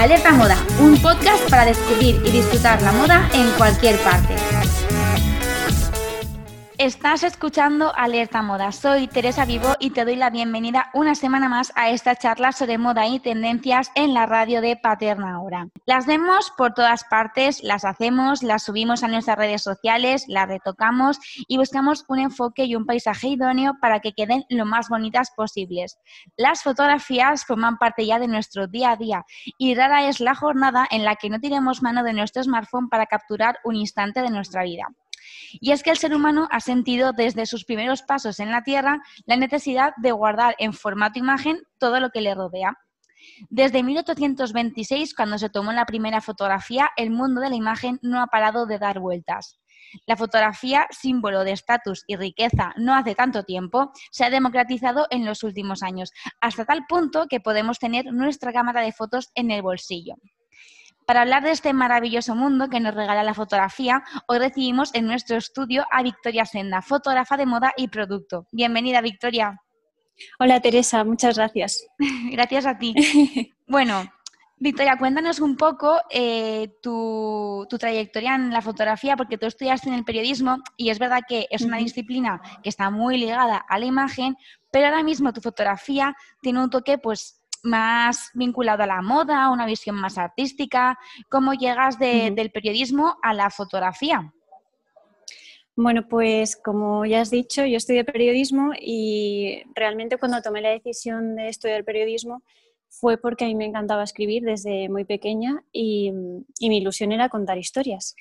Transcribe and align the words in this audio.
Alerta 0.00 0.32
Moda, 0.32 0.56
un 0.80 0.96
podcast 0.96 1.50
para 1.50 1.66
descubrir 1.66 2.22
y 2.24 2.30
disfrutar 2.30 2.80
la 2.80 2.90
moda 2.92 3.28
en 3.34 3.50
cualquier 3.58 3.98
parte. 3.98 4.34
Estás 6.80 7.24
escuchando 7.24 7.92
Alerta 7.94 8.40
Moda. 8.40 8.72
Soy 8.72 9.06
Teresa 9.06 9.44
Vivo 9.44 9.74
y 9.80 9.90
te 9.90 10.06
doy 10.06 10.16
la 10.16 10.30
bienvenida 10.30 10.90
una 10.94 11.14
semana 11.14 11.46
más 11.46 11.74
a 11.76 11.90
esta 11.90 12.16
charla 12.16 12.52
sobre 12.52 12.78
moda 12.78 13.06
y 13.06 13.20
tendencias 13.20 13.92
en 13.94 14.14
la 14.14 14.24
radio 14.24 14.62
de 14.62 14.76
Paterna 14.76 15.34
Ahora. 15.34 15.68
Las 15.84 16.06
vemos 16.06 16.50
por 16.56 16.72
todas 16.72 17.04
partes, 17.04 17.62
las 17.62 17.84
hacemos, 17.84 18.42
las 18.42 18.62
subimos 18.62 19.02
a 19.02 19.08
nuestras 19.08 19.36
redes 19.36 19.62
sociales, 19.62 20.24
las 20.26 20.48
retocamos 20.48 21.18
y 21.46 21.58
buscamos 21.58 22.06
un 22.08 22.20
enfoque 22.20 22.64
y 22.64 22.74
un 22.76 22.86
paisaje 22.86 23.28
idóneo 23.28 23.74
para 23.78 24.00
que 24.00 24.14
queden 24.14 24.46
lo 24.48 24.64
más 24.64 24.88
bonitas 24.88 25.32
posibles. 25.36 25.98
Las 26.38 26.62
fotografías 26.62 27.44
forman 27.44 27.76
parte 27.76 28.06
ya 28.06 28.18
de 28.18 28.26
nuestro 28.26 28.68
día 28.68 28.92
a 28.92 28.96
día 28.96 29.26
y 29.58 29.74
rara 29.74 30.08
es 30.08 30.18
la 30.18 30.34
jornada 30.34 30.88
en 30.90 31.04
la 31.04 31.16
que 31.16 31.28
no 31.28 31.40
tiremos 31.40 31.82
mano 31.82 32.02
de 32.02 32.14
nuestro 32.14 32.42
smartphone 32.42 32.88
para 32.88 33.04
capturar 33.04 33.58
un 33.64 33.76
instante 33.76 34.22
de 34.22 34.30
nuestra 34.30 34.62
vida. 34.62 34.86
Y 35.60 35.72
es 35.72 35.82
que 35.82 35.90
el 35.90 35.98
ser 35.98 36.14
humano 36.14 36.48
ha 36.50 36.60
sentido 36.60 37.12
desde 37.12 37.46
sus 37.46 37.64
primeros 37.64 38.02
pasos 38.02 38.40
en 38.40 38.50
la 38.50 38.62
Tierra 38.62 39.02
la 39.26 39.36
necesidad 39.36 39.92
de 39.96 40.12
guardar 40.12 40.54
en 40.58 40.72
formato 40.72 41.18
imagen 41.18 41.62
todo 41.78 42.00
lo 42.00 42.10
que 42.10 42.20
le 42.20 42.34
rodea. 42.34 42.76
Desde 43.48 43.82
1826, 43.82 45.14
cuando 45.14 45.38
se 45.38 45.50
tomó 45.50 45.72
la 45.72 45.86
primera 45.86 46.20
fotografía, 46.20 46.90
el 46.96 47.10
mundo 47.10 47.40
de 47.40 47.50
la 47.50 47.56
imagen 47.56 47.98
no 48.02 48.22
ha 48.22 48.26
parado 48.26 48.66
de 48.66 48.78
dar 48.78 49.00
vueltas. 49.00 49.58
La 50.06 50.16
fotografía, 50.16 50.86
símbolo 50.90 51.44
de 51.44 51.52
estatus 51.52 52.04
y 52.06 52.16
riqueza 52.16 52.72
no 52.76 52.94
hace 52.94 53.14
tanto 53.14 53.42
tiempo, 53.42 53.92
se 54.10 54.24
ha 54.24 54.30
democratizado 54.30 55.06
en 55.10 55.24
los 55.24 55.42
últimos 55.42 55.82
años, 55.82 56.12
hasta 56.40 56.64
tal 56.64 56.86
punto 56.88 57.26
que 57.28 57.40
podemos 57.40 57.78
tener 57.78 58.06
nuestra 58.12 58.52
cámara 58.52 58.82
de 58.82 58.92
fotos 58.92 59.30
en 59.34 59.50
el 59.50 59.62
bolsillo. 59.62 60.14
Para 61.10 61.22
hablar 61.22 61.42
de 61.42 61.50
este 61.50 61.72
maravilloso 61.72 62.36
mundo 62.36 62.68
que 62.68 62.78
nos 62.78 62.94
regala 62.94 63.24
la 63.24 63.34
fotografía, 63.34 64.04
hoy 64.28 64.38
recibimos 64.38 64.94
en 64.94 65.06
nuestro 65.06 65.38
estudio 65.38 65.84
a 65.90 66.04
Victoria 66.04 66.44
Senda, 66.44 66.82
fotógrafa 66.82 67.36
de 67.36 67.46
moda 67.46 67.72
y 67.76 67.88
producto. 67.88 68.46
Bienvenida, 68.52 69.00
Victoria. 69.00 69.60
Hola, 70.38 70.60
Teresa, 70.60 71.02
muchas 71.02 71.36
gracias. 71.36 71.84
gracias 72.30 72.64
a 72.64 72.78
ti. 72.78 72.94
bueno, 73.66 74.04
Victoria, 74.58 74.98
cuéntanos 74.98 75.40
un 75.40 75.56
poco 75.56 76.00
eh, 76.10 76.74
tu, 76.80 77.66
trayectoria 77.68 78.36
en 78.36 78.52
la 78.52 78.62
fotografía, 78.62 79.16
porque 79.16 79.36
tú 79.36 79.46
estudiaste 79.46 79.88
en 79.88 79.96
el 79.96 80.04
periodismo 80.04 80.58
y 80.76 80.90
es 80.90 81.00
verdad 81.00 81.22
que 81.28 81.48
es 81.50 81.62
una 81.62 81.78
disciplina 81.78 82.40
que 82.62 82.68
está 82.68 82.88
muy 82.88 83.18
ligada 83.18 83.56
a 83.56 83.78
la 83.80 83.86
imagen, 83.86 84.36
pero 84.70 84.86
ahora 84.86 85.02
mismo 85.02 85.32
tu 85.32 85.40
fotografía 85.40 86.14
tiene 86.40 86.62
un 86.62 86.70
toque 86.70 86.98
pues 86.98 87.39
más 87.62 88.30
vinculado 88.34 88.82
a 88.82 88.86
la 88.86 89.02
moda, 89.02 89.50
una 89.50 89.66
visión 89.66 89.96
más 89.96 90.18
artística. 90.18 90.98
¿Cómo 91.28 91.54
llegas 91.54 91.98
del 91.98 92.50
periodismo 92.50 93.16
a 93.22 93.34
la 93.34 93.50
fotografía? 93.50 94.32
Bueno, 95.76 96.06
pues 96.08 96.56
como 96.56 97.06
ya 97.06 97.22
has 97.22 97.30
dicho, 97.30 97.64
yo 97.64 97.76
estudié 97.76 98.04
periodismo 98.04 98.72
y 98.78 99.62
realmente 99.74 100.18
cuando 100.18 100.42
tomé 100.42 100.60
la 100.60 100.70
decisión 100.70 101.36
de 101.36 101.48
estudiar 101.48 101.84
periodismo 101.84 102.42
fue 102.90 103.18
porque 103.18 103.44
a 103.44 103.48
mí 103.48 103.54
me 103.54 103.64
encantaba 103.64 104.02
escribir 104.02 104.42
desde 104.42 104.88
muy 104.88 105.04
pequeña 105.04 105.62
y, 105.72 106.10
mi 106.12 106.78
ilusión 106.78 107.12
era 107.12 107.28
contar 107.28 107.56
historias. 107.56 108.14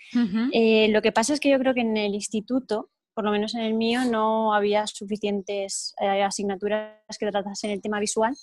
Eh, 0.54 0.88
lo 0.90 1.02
que 1.02 1.12
pasa 1.12 1.34
es 1.34 1.40
que 1.40 1.50
yo 1.50 1.60
creo 1.60 1.74
que 1.74 1.82
en 1.82 1.98
el 1.98 2.14
instituto, 2.14 2.92
por 3.14 3.26
lo 3.26 3.32
menos 3.32 3.56
en 3.56 3.62
el 3.62 3.74
mío, 3.74 4.06
no 4.06 4.54
había 4.54 4.86
suficientes 4.88 5.96
eh, 6.00 6.22
asignaturas 6.22 6.94
que 7.20 7.30
tratasen 7.30 7.72
el 7.72 7.82
tema 7.82 8.00
visual 8.00 8.36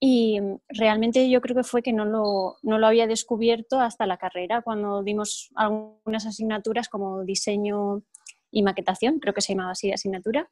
y 0.00 0.38
realmente 0.68 1.28
yo 1.28 1.40
creo 1.40 1.56
que 1.56 1.64
fue 1.64 1.82
que 1.82 1.92
no 1.92 2.04
lo, 2.04 2.56
no 2.62 2.78
lo 2.78 2.86
había 2.86 3.06
descubierto 3.06 3.80
hasta 3.80 4.06
la 4.06 4.16
carrera, 4.16 4.62
cuando 4.62 5.02
dimos 5.02 5.50
algunas 5.56 6.24
asignaturas 6.24 6.88
como 6.88 7.24
diseño 7.24 8.02
y 8.50 8.62
maquetación, 8.62 9.18
creo 9.18 9.34
que 9.34 9.40
se 9.40 9.54
llamaba 9.54 9.72
así 9.72 9.92
asignatura. 9.92 10.48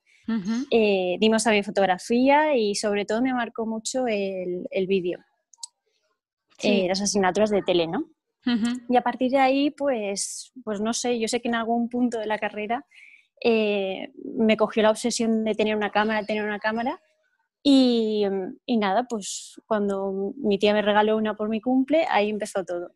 Eh, 0.73 1.17
dimos 1.21 1.45
también 1.45 1.63
fotografía 1.63 2.57
y 2.57 2.75
sobre 2.75 3.05
todo 3.05 3.23
me 3.23 3.33
marcó 3.33 3.65
mucho 3.65 4.09
el, 4.09 4.67
el 4.71 4.87
vídeo, 4.89 5.21
eh, 6.63 6.89
las 6.89 7.01
asignaturas 7.01 7.51
de 7.51 7.63
tele, 7.63 7.87
¿no? 7.87 8.11
Y 8.89 8.97
a 8.97 9.03
partir 9.03 9.33
de 9.33 9.39
ahí, 9.39 9.71
pues, 9.71 10.53
pues 10.65 10.81
no 10.81 10.93
sé, 10.93 11.19
yo 11.19 11.27
sé 11.27 11.41
que 11.41 11.49
en 11.49 11.57
algún 11.57 11.89
punto 11.89 12.19
de 12.19 12.27
la 12.27 12.39
carrera 12.39 12.87
eh, 13.45 14.13
me 14.37 14.57
cogió 14.57 14.85
la 14.85 14.91
obsesión 14.91 15.45
de 15.45 15.55
tener 15.55 15.77
una 15.77 15.91
cámara, 15.91 16.25
tener 16.25 16.45
una 16.45 16.61
cámara 16.61 17.01
y, 17.69 18.77
nada, 18.79 19.09
pues 19.09 19.61
cuando 19.67 20.33
mi 20.37 20.57
tía 20.57 20.73
me 20.73 20.83
regaló 20.83 21.17
una 21.17 21.35
por 21.35 21.49
mi 21.49 21.61
cumple, 21.61 22.07
ahí 22.09 22.31
empezó 22.31 22.65
todo. 22.65 22.93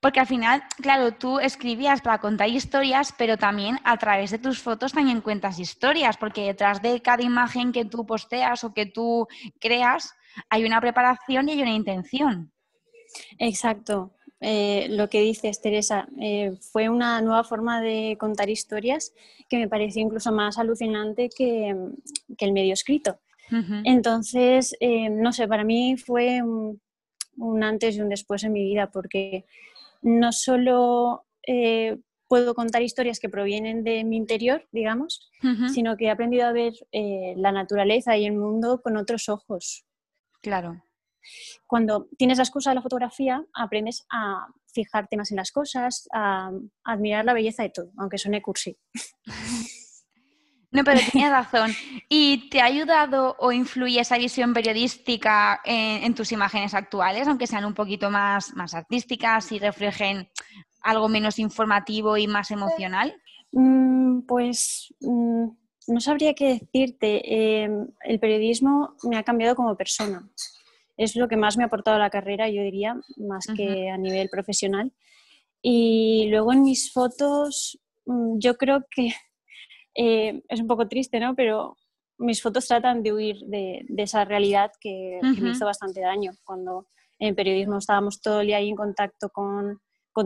Porque 0.00 0.18
al 0.18 0.26
final, 0.26 0.64
claro, 0.82 1.12
tú 1.12 1.38
escribías 1.38 2.02
para 2.02 2.18
contar 2.18 2.48
historias, 2.48 3.14
pero 3.16 3.36
también 3.36 3.78
a 3.84 3.96
través 3.96 4.32
de 4.32 4.40
tus 4.40 4.60
fotos 4.60 4.92
también 4.92 5.20
cuentas 5.20 5.60
historias, 5.60 6.16
porque 6.16 6.46
detrás 6.46 6.82
de 6.82 7.00
cada 7.00 7.22
imagen 7.22 7.70
que 7.70 7.84
tú 7.84 8.04
posteas 8.04 8.64
o 8.64 8.74
que 8.74 8.86
tú 8.86 9.28
creas, 9.60 10.12
hay 10.50 10.64
una 10.64 10.80
preparación 10.80 11.48
y 11.48 11.52
hay 11.52 11.62
una 11.62 11.74
intención. 11.74 12.52
Exacto. 13.38 14.13
Eh, 14.46 14.88
lo 14.90 15.08
que 15.08 15.22
dices, 15.22 15.62
Teresa, 15.62 16.06
eh, 16.20 16.58
fue 16.60 16.90
una 16.90 17.22
nueva 17.22 17.44
forma 17.44 17.80
de 17.80 18.18
contar 18.20 18.50
historias 18.50 19.14
que 19.48 19.56
me 19.56 19.68
pareció 19.68 20.02
incluso 20.02 20.32
más 20.32 20.58
alucinante 20.58 21.30
que, 21.34 21.74
el 22.38 22.52
medio 22.52 22.74
escrito. 22.74 23.18
Entonces, 23.84 24.76
eh, 24.80 25.08
no 25.08 25.32
sé, 25.32 25.48
para 25.48 25.64
mí 25.64 25.96
fue 25.96 26.42
un, 26.42 27.62
antes 27.62 27.96
y 27.96 28.00
un 28.02 28.10
después 28.10 28.44
en 28.44 28.52
mi 28.52 28.64
vida, 28.64 28.90
porque 28.90 29.46
no 30.02 30.30
solo 30.32 31.24
puedo 32.28 32.54
contar 32.54 32.82
historias 32.82 33.20
que 33.20 33.30
provienen 33.30 33.82
de 33.82 34.04
mi 34.04 34.16
interior, 34.16 34.66
digamos, 34.72 35.30
sino 35.72 35.96
que 35.96 36.06
he 36.06 36.10
aprendido 36.10 36.46
a 36.46 36.52
ver 36.52 36.74
la 36.92 37.52
naturaleza 37.52 38.16
y 38.18 38.26
el 38.26 38.32
mundo 38.32 38.82
con 38.82 38.98
otros 38.98 39.30
ojos. 39.30 39.86
Claro. 40.42 40.82
Cuando 41.66 42.08
tienes 42.16 42.38
la 42.38 42.44
excusa 42.44 42.70
de 42.70 42.76
la 42.76 42.82
fotografía, 42.82 43.44
aprendes 43.54 44.06
a 44.10 44.46
fijarte 44.72 45.16
más 45.16 45.30
en 45.30 45.36
las 45.36 45.52
cosas, 45.52 46.08
a, 46.12 46.50
admirar 46.84 47.24
la 47.24 47.32
belleza 47.32 47.62
de 47.62 47.70
todo, 47.70 47.92
aunque 47.96 48.18
suene 48.18 48.42
cursi. 48.42 48.76
No, 50.70 50.82
pero 50.82 51.00
tienes 51.12 51.30
razón. 51.30 51.70
¿Y 52.08 52.50
te 52.50 52.60
ha 52.60 52.64
ayudado 52.64 53.36
o 53.38 53.52
influye 53.52 54.00
esa 54.00 54.18
visión 54.18 54.52
periodística 54.52 55.60
en, 55.64 56.12
tus 56.16 56.32
imágenes 56.32 56.74
actuales, 56.74 57.28
aunque 57.28 57.46
sean 57.46 57.64
un 57.64 57.74
poquito 57.74 58.10
más, 58.10 58.52
más 58.56 58.74
artísticas 58.74 59.52
y 59.52 59.60
reflejen 59.60 60.28
algo 60.82 61.08
menos 61.08 61.38
informativo 61.38 62.16
y 62.16 62.26
más 62.26 62.50
emocional? 62.50 63.14
Mm, 63.52 64.22
pues 64.22 64.92
mm, 65.00 65.44
no 65.86 66.00
sabría 66.00 66.34
qué 66.34 66.58
decirte. 66.60 67.22
Eh, 67.24 67.70
el 68.00 68.18
periodismo 68.18 68.96
me 69.04 69.16
ha 69.16 69.22
cambiado 69.22 69.54
como 69.54 69.76
persona 69.76 70.28
es 70.96 71.16
lo 71.16 71.28
que 71.28 71.36
más 71.36 71.56
me 71.56 71.64
ha 71.64 71.66
aportado 71.66 71.98
la 71.98 72.10
carrera, 72.10 72.48
yo 72.48 72.62
diría, 72.62 72.96
más 73.16 73.46
que 73.56 73.90
a 73.90 73.98
nivel 73.98 74.28
profesional. 74.28 74.92
Y 75.60 76.28
luego 76.30 76.52
en 76.52 76.62
mis 76.62 76.92
fotos, 76.92 77.80
mm, 78.06 78.38
yo 78.38 78.56
creo 78.56 78.84
que 78.90 79.08
eh, 79.94 80.42
es 80.48 80.60
un 80.60 80.66
poco 80.66 80.88
triste, 80.88 81.18
¿no? 81.20 81.34
Pero 81.34 81.76
mis 82.18 82.42
fotos 82.42 82.66
tratan 82.66 83.02
de 83.02 83.12
huir 83.12 83.38
de, 83.46 83.84
esa 83.96 84.24
realidad 84.24 84.70
que, 84.80 85.18
me 85.22 85.50
hizo 85.50 85.64
bastante 85.64 86.00
daño. 86.00 86.32
Cuando 86.44 86.86
en 87.18 87.34
periodismo 87.34 87.78
estábamos 87.78 88.20
todo 88.20 88.40
el 88.40 88.48
día 88.48 88.58
ahí 88.58 88.68
en 88.68 88.76
contacto 88.76 89.30
con, 89.30 89.80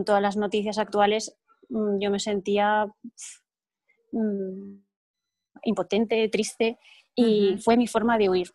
todas 0.05 0.21
las 0.21 0.37
noticias 0.37 0.77
actuales, 0.77 1.35
mm, 1.69 1.99
yo 1.99 2.11
me 2.11 2.19
sentía 2.19 2.85
mm, 4.11 4.81
impotente, 5.63 6.29
triste 6.29 6.77
y 7.15 7.57
fue 7.57 7.75
mi 7.75 7.87
forma 7.87 8.17
de 8.17 8.29
huir. 8.29 8.51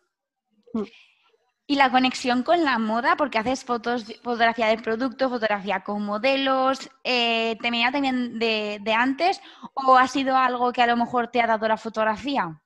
Y 1.67 1.75
la 1.75 1.89
conexión 1.89 2.43
con 2.43 2.63
la 2.63 2.77
moda, 2.77 3.15
porque 3.17 3.39
haces 3.39 3.63
fotos, 3.63 4.05
fotografía 4.21 4.67
del 4.67 4.83
producto, 4.83 5.29
fotografía 5.29 5.83
con 5.83 6.03
modelos, 6.05 6.89
eh, 7.03 7.57
¿te 7.59 7.71
venía 7.71 7.91
también 7.91 8.37
de, 8.37 8.93
antes 8.95 9.41
o 9.73 9.97
ha 9.97 10.07
sido 10.07 10.37
algo 10.37 10.71
que 10.71 10.83
a 10.83 10.87
lo 10.87 10.95
mejor 10.95 11.29
te 11.29 11.41
ha 11.41 11.47
dado 11.47 11.67
la 11.67 11.77
fotografía? 11.77 12.61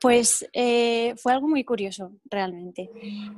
Pues 0.00 0.48
eh, 0.52 1.14
fue 1.18 1.32
algo 1.34 1.46
muy 1.46 1.64
curioso, 1.64 2.12
realmente, 2.24 2.90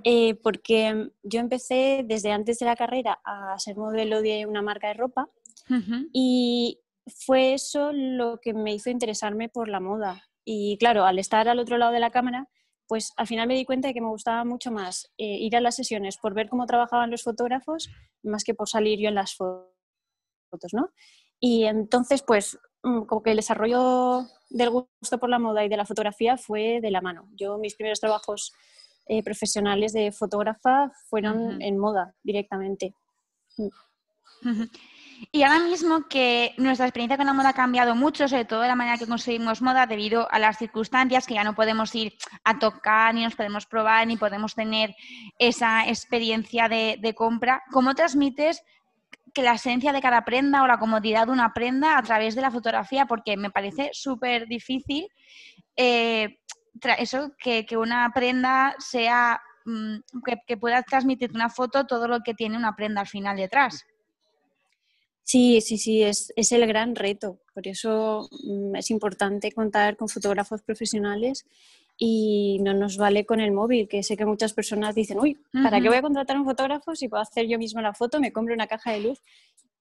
eh, 0.05 0.35
porque 0.43 1.11
yo 1.23 1.41
empecé 1.41 2.03
desde 2.05 2.33
antes 2.33 2.59
de 2.59 2.67
la 2.67 2.77
carrera 2.77 3.21
a 3.25 3.59
ser 3.59 3.77
modelo 3.77 4.23
de 4.23 4.47
una 4.47 4.63
marca 4.63 4.89
de 4.89 4.95
ropa 4.95 5.29
y 6.13 6.81
fue 7.07 7.55
eso 7.55 7.93
lo 7.93 8.41
que 8.41 8.55
me 8.55 8.75
hizo 8.75 8.91
interesarme 8.91 9.49
por 9.49 9.69
la 9.69 9.81
moda. 9.81 10.25
Y 10.45 10.79
claro, 10.79 11.05
al 11.05 11.19
estar 11.19 11.49
al 11.49 11.59
otro 11.59 11.77
lado 11.77 11.93
de 11.93 12.01
la 12.01 12.11
cámara, 12.11 12.49
pues 12.89 13.13
al 13.17 13.27
final 13.27 13.47
me 13.47 13.55
di 13.55 13.65
cuenta 13.65 13.89
de 13.89 13.95
que 13.95 14.01
me 14.01 14.09
gustaba 14.09 14.45
mucho 14.45 14.73
más 14.73 15.13
eh, 15.19 15.37
ir 15.39 15.55
a 15.55 15.61
las 15.61 15.77
sesiones 15.77 16.17
por 16.17 16.35
ver 16.35 16.49
cómo 16.49 16.67
trabajaban 16.67 17.11
los 17.11 17.23
fotógrafos 17.23 17.91
más 18.23 18.43
que 18.43 18.55
por 18.55 18.69
salir 18.69 18.99
yo 18.99 19.09
en 19.09 19.15
las 19.15 19.37
fotos, 19.37 20.73
¿no? 20.73 20.91
Y 21.39 21.65
entonces, 21.65 22.23
pues, 22.23 22.59
mm, 22.83 23.03
como 23.03 23.23
que 23.23 23.31
el 23.31 23.37
desarrollo 23.37 24.27
del 24.51 24.71
gusto 24.71 25.19
por 25.21 25.29
la 25.29 25.39
moda 25.39 25.65
y 25.65 25.69
de 25.69 25.77
la 25.77 25.85
fotografía 25.85 26.37
fue 26.37 26.81
de 26.81 26.91
la 26.91 27.01
mano. 27.01 27.29
Yo 27.35 27.59
mis 27.59 27.77
primeros 27.77 28.01
trabajos 28.01 28.53
eh, 29.07 29.23
profesionales 29.23 29.93
de 29.93 30.11
fotógrafa 30.11 30.91
fueron 31.09 31.63
en 31.63 31.79
moda 31.79 32.15
directamente. 32.23 32.95
Y 35.33 35.43
ahora 35.43 35.59
mismo 35.59 36.07
que 36.09 36.55
nuestra 36.59 36.87
experiencia 36.87 37.17
con 37.17 37.27
la 37.27 37.33
moda 37.33 37.51
ha 37.51 37.55
cambiado 37.55 37.95
mucho, 37.97 38.29
sobre 38.29 38.45
todo 38.45 38.67
la 38.67 38.77
manera 38.77 38.99
que 38.99 39.07
conseguimos 39.07 39.61
moda 39.63 39.87
debido 39.87 40.31
a 40.31 40.39
las 40.39 40.59
circunstancias, 40.59 41.27
que 41.27 41.35
ya 41.35 41.45
no 41.45 41.55
podemos 41.55 41.95
ir 41.95 42.15
a 42.45 42.59
tocar, 42.59 43.15
ni 43.15 43.25
nos 43.25 43.35
podemos 43.35 43.67
probar, 43.67 44.07
ni 44.07 44.17
podemos 44.17 44.55
tener 44.55 44.95
esa 45.39 45.89
experiencia 45.89 46.69
de, 46.69 47.15
compra, 47.17 47.63
¿cómo 47.73 47.95
transmites 47.95 48.63
que 49.35 49.43
la 49.43 49.55
esencia 49.55 49.93
de 49.93 50.01
cada 50.01 50.25
prenda 50.25 50.63
o 50.63 50.67
la 50.67 50.79
comodidad 50.79 51.27
de 51.27 51.33
una 51.33 51.53
prenda 51.53 51.99
a 51.99 52.03
través 52.03 52.35
de 52.37 52.43
la 52.43 52.53
fotografía? 52.53 53.07
Porque 53.07 53.37
me 53.37 53.51
parece 53.51 53.91
súper 53.93 54.47
difícil 54.47 55.09
eh, 55.77 56.39
eso, 56.99 57.33
que, 57.39 57.67
una 57.77 58.11
prenda 58.15 58.77
sea, 58.79 59.41
mm, 59.65 59.97
que, 60.25 60.37
que 60.47 60.57
pueda 60.57 60.83
transmitir 60.83 61.33
una 61.35 61.49
foto 61.49 61.87
todo 61.87 62.07
lo 62.07 62.21
que 62.21 62.35
tiene 62.35 62.57
una 62.57 62.77
prenda 62.77 63.01
al 63.01 63.09
final 63.09 63.37
detrás. 63.37 63.85
Sí, 65.29 65.61
sí, 65.61 65.77
sí, 65.77 66.03
es, 66.03 66.33
el 66.37 66.67
gran 66.67 66.97
reto. 66.97 67.39
Por 67.53 67.69
eso 67.69 68.31
mm, 68.45 68.77
es 68.77 68.91
importante 68.91 69.53
contar 69.53 69.95
con 69.99 70.09
fotógrafos 70.09 70.63
profesionales 70.63 71.45
y 71.99 72.59
no 72.63 72.73
nos 72.73 72.97
vale 72.97 73.27
con 73.27 73.39
el 73.39 73.53
móvil, 73.53 73.89
que 73.89 74.03
sé 74.03 74.17
que 74.17 74.25
muchas 74.25 74.55
personas 74.55 74.95
dicen, 74.95 75.21
uy, 75.21 75.37
¿para 75.53 75.83
qué 75.83 75.89
voy 75.89 75.99
a 75.99 76.03
contratar 76.03 76.39
un 76.39 76.47
fotógrafo 76.47 76.97
si 76.97 77.09
puedo 77.09 77.23
hacer 77.23 77.47
yo 77.47 77.59
mismo 77.59 77.83
la 77.83 77.93
foto? 77.93 78.21
Me 78.21 78.33
compro 78.33 78.55
una 78.55 78.69
caja 78.69 78.93
de 78.93 79.01
luz. 79.01 79.21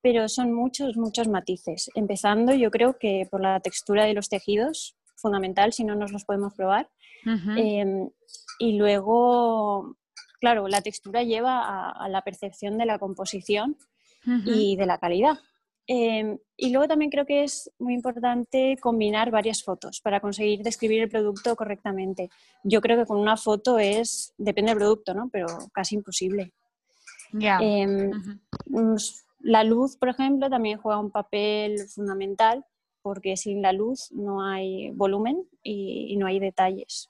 Pero 0.02 0.28
son 0.28 0.52
muchos, 0.52 0.98
muchos 0.98 1.28
matices. 1.28 1.90
Empezando, 1.94 2.52
yo 2.52 2.70
creo 2.70 2.98
que 2.98 3.26
por 3.30 3.40
la 3.40 3.58
textura 3.60 4.04
de 4.04 4.12
los 4.12 4.28
tejidos, 4.28 4.96
fundamental, 5.16 5.72
si 5.72 5.82
no 5.82 5.94
nos 5.94 6.12
los 6.12 6.26
podemos 6.26 6.52
probar. 6.52 6.90
Em, 7.56 8.10
y 8.58 8.76
luego, 8.76 9.96
claro, 10.40 10.68
la 10.68 10.82
textura 10.82 11.22
lleva 11.22 11.88
a 11.90 12.08
la 12.10 12.20
percepción 12.20 12.76
de 12.76 12.84
la 12.84 12.98
composición 12.98 13.78
y 14.24 14.76
de 14.76 14.86
la 14.86 14.98
calidad. 14.98 15.38
Em, 15.86 16.38
y 16.54 16.70
luego 16.70 16.86
también 16.86 17.10
creo 17.10 17.24
que 17.24 17.44
es 17.44 17.70
muy 17.78 17.94
importante 17.94 18.76
combinar 18.78 19.30
varias 19.30 19.62
fotos 19.62 20.02
para 20.02 20.20
conseguir 20.20 20.62
describir 20.62 21.00
el 21.02 21.08
producto 21.08 21.56
correctamente. 21.56 22.28
Yo 22.62 22.82
creo 22.82 22.98
que 22.98 23.06
con 23.06 23.18
una 23.18 23.38
foto 23.38 23.78
es, 23.78 24.34
depende 24.36 24.72
del 24.72 24.78
producto, 24.78 25.14
¿no? 25.14 25.30
Pero 25.32 25.46
casi 25.72 25.94
imposible. 25.94 26.52
Em, 27.32 28.10
mm, 28.66 28.96
la 29.40 29.64
luz, 29.64 29.96
por 29.96 30.10
ejemplo, 30.10 30.50
también 30.50 30.78
juega 30.78 31.00
un 31.00 31.10
papel 31.10 31.78
fundamental 31.88 32.64
porque 33.00 33.36
sin 33.38 33.62
la 33.62 33.72
luz 33.72 34.12
no 34.12 34.44
hay 34.44 34.90
volumen 34.90 35.48
y, 35.62 36.16
no 36.18 36.26
hay 36.26 36.38
detalles. 36.38 37.08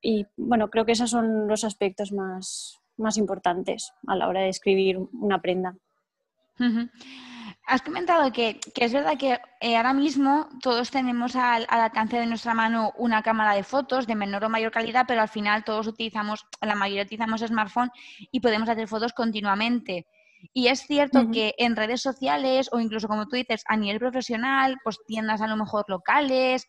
Y 0.00 0.26
bueno, 0.36 0.70
creo 0.70 0.84
que 0.84 0.92
esos 0.92 1.10
son 1.10 1.46
los 1.46 1.62
aspectos 1.62 2.10
más, 2.10 2.80
más 2.96 3.16
importantes 3.16 3.92
a 4.08 4.16
la 4.16 4.26
hora 4.26 4.40
de 4.40 4.48
escribir 4.48 4.98
una 5.12 5.40
prenda. 5.40 5.76
Has 7.66 7.82
comentado 7.82 8.32
que, 8.32 8.58
es 8.74 8.92
verdad 8.92 9.16
que 9.16 9.38
eh, 9.60 9.76
ahora 9.76 9.92
mismo 9.92 10.48
todos 10.60 10.90
tenemos 10.90 11.36
al, 11.36 11.66
alcance 11.68 12.18
de 12.18 12.26
nuestra 12.26 12.54
mano 12.54 12.92
una 12.96 13.22
cámara 13.22 13.54
de 13.54 13.62
fotos 13.62 14.06
de 14.06 14.16
menor 14.16 14.44
o 14.44 14.48
mayor 14.48 14.72
calidad, 14.72 15.04
pero 15.06 15.22
al 15.22 15.28
final 15.28 15.64
todos 15.64 15.86
utilizamos, 15.86 16.44
la 16.60 16.74
mayoría 16.74 17.04
utilizamos 17.04 17.40
smartphone 17.40 17.90
y 18.30 18.40
podemos 18.40 18.68
hacer 18.68 18.88
fotos 18.88 19.12
continuamente. 19.12 20.06
Y 20.52 20.66
es 20.66 20.80
cierto 20.80 21.30
que 21.30 21.54
en 21.56 21.76
redes 21.76 22.02
sociales 22.02 22.68
o 22.72 22.80
incluso 22.80 23.06
como 23.06 23.28
tú 23.28 23.36
dices 23.36 23.62
a 23.68 23.76
nivel 23.76 24.00
profesional, 24.00 24.76
pues 24.82 24.98
tiendas 25.06 25.40
a 25.40 25.46
lo 25.46 25.56
mejor 25.56 25.84
locales 25.86 26.66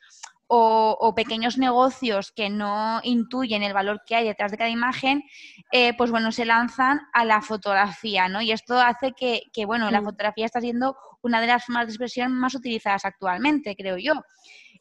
o, 0.55 1.15
pequeños 1.15 1.57
negocios 1.57 2.31
que 2.31 2.49
no 2.49 2.99
intuyen 3.03 3.63
el 3.63 3.73
valor 3.73 4.01
que 4.05 4.15
hay 4.15 4.25
detrás 4.25 4.51
de 4.51 4.57
cada 4.57 4.69
imagen, 4.69 5.23
eh, 5.71 5.95
pues 5.97 6.11
bueno, 6.11 6.31
se 6.31 6.45
lanzan 6.45 7.01
a 7.11 7.25
la 7.25 7.41
fotografía, 7.41 8.29
¿no? 8.29 8.39
Y 8.41 8.51
esto 8.51 8.79
hace 8.79 9.13
que, 9.13 9.65
bueno, 9.65 9.89
la 9.89 10.01
mm. 10.01 10.05
fotografía 10.05 10.45
está 10.45 10.61
siendo 10.61 10.95
una 11.21 11.41
de 11.41 11.47
las 11.47 11.65
formas 11.65 11.87
de 11.87 11.93
expresión 11.93 12.33
más 12.33 12.53
utilizadas 12.53 13.03
actualmente, 13.05 13.75
creo 13.75 13.97
yo. 13.97 14.13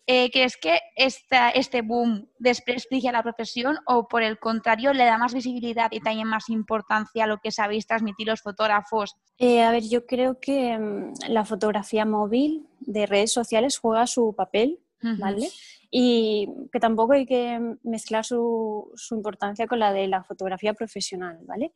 Eh, 0.07 0.31
¿Crees 0.31 0.57
que 0.57 0.81
esta, 0.97 1.51
este 1.51 1.81
boom 1.81 2.29
desprestigia 2.39 3.13
la 3.13 3.23
profesión 3.23 3.79
o 3.87 4.09
por 4.09 4.23
el 4.23 4.39
contrario 4.39 4.93
le 4.93 5.05
da 5.05 5.17
más 5.17 5.33
visibilidad 5.33 5.89
y 5.93 6.01
también 6.01 6.27
más 6.27 6.51
importancia 6.51 7.25
a 7.25 7.29
lo 7.29 7.39
que 7.39 7.53
sabéis 7.53 7.87
transmitir 7.87 8.27
los 8.27 8.43
fotógrafos? 8.43 9.17
Eh, 9.39 9.63
a 9.63 9.71
ver, 9.71 9.85
yo 9.89 10.05
creo 10.05 10.41
que 10.41 10.77
mm, 10.77 11.13
la 11.29 11.45
fotografía 11.45 12.05
móvil 12.05 12.67
de 12.81 13.07
redes 13.07 13.33
sociales 13.33 13.79
juega 13.79 14.09
su 14.09 14.35
papel 14.35 14.81
¿vale? 15.19 15.49
Y 15.91 16.49
que 16.73 16.81
tampoco 16.81 17.13
hay 17.13 17.27
que 17.27 17.61
mezclar 17.83 18.25
su, 18.25 18.93
importancia 19.11 19.67
con 19.67 19.79
la 19.79 19.93
de 19.93 20.09
la 20.09 20.23
fotografía 20.25 20.75
profesional, 20.75 21.39
¿vale? 21.43 21.75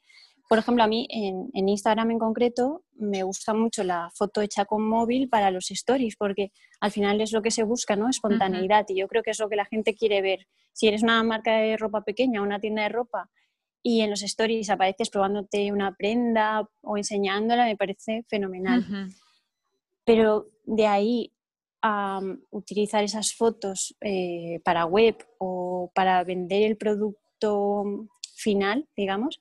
Por 0.49 0.58
ejemplo, 0.58 0.84
a 0.84 0.87
mí 0.87 1.08
en, 1.11 1.69
Instagram 1.69 2.12
en 2.12 2.19
concreto 2.19 2.84
me 2.94 3.25
gusta 3.25 3.52
mucho 3.52 3.82
la 3.82 4.11
foto 4.14 4.40
hecha 4.40 4.64
con 4.64 4.87
móvil 4.88 5.28
para 5.28 5.50
los 5.50 5.70
stories, 5.70 6.17
porque 6.17 6.52
al 6.81 6.93
final 6.93 7.20
es 7.20 7.32
lo 7.32 7.43
que 7.43 7.50
se 7.50 7.64
busca, 7.64 7.96
¿no? 7.96 8.08
Espontaneidad. 8.08 8.87
Y 8.88 9.00
yo 9.00 9.08
creo 9.08 9.23
que 9.23 9.32
es 9.32 9.40
lo 9.40 9.49
que 9.49 9.56
la 9.56 9.64
gente 9.64 9.94
quiere 9.94 10.23
ver. 10.23 10.46
Si 10.73 10.87
eres 10.87 11.02
una 11.02 11.23
marca 11.25 11.56
de 11.56 11.76
ropa 11.76 12.02
pequeña, 12.02 12.43
una 12.43 12.61
tienda 12.61 12.82
de 12.82 12.90
ropa, 12.90 13.28
y 13.88 14.00
en 14.00 14.11
los 14.11 14.23
stories 14.23 14.69
apareces 14.69 15.11
probándote 15.11 15.70
una 15.70 15.94
prenda 15.94 16.69
o 16.82 16.96
enseñándola, 16.96 17.67
me 17.67 17.76
parece 17.76 18.25
fenomenal. 18.28 18.84
Pero 20.05 20.49
de 20.64 20.88
ahí 20.88 21.32
utilizar 22.50 23.05
esas 23.05 23.34
fotos 23.34 23.96
eh, 24.00 24.61
para 24.64 24.87
web 24.87 25.17
o 25.38 25.90
para 25.94 26.25
vender 26.25 26.62
el 26.62 26.76
producto 26.76 27.84
final, 28.34 28.88
digamos, 28.96 29.40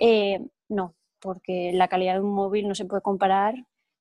eh, 0.00 0.40
no, 0.68 0.94
porque 1.20 1.72
la 1.72 1.88
calidad 1.88 2.14
de 2.14 2.20
un 2.20 2.34
móvil 2.34 2.66
no 2.66 2.74
se 2.74 2.86
puede 2.86 3.02
comparar 3.02 3.54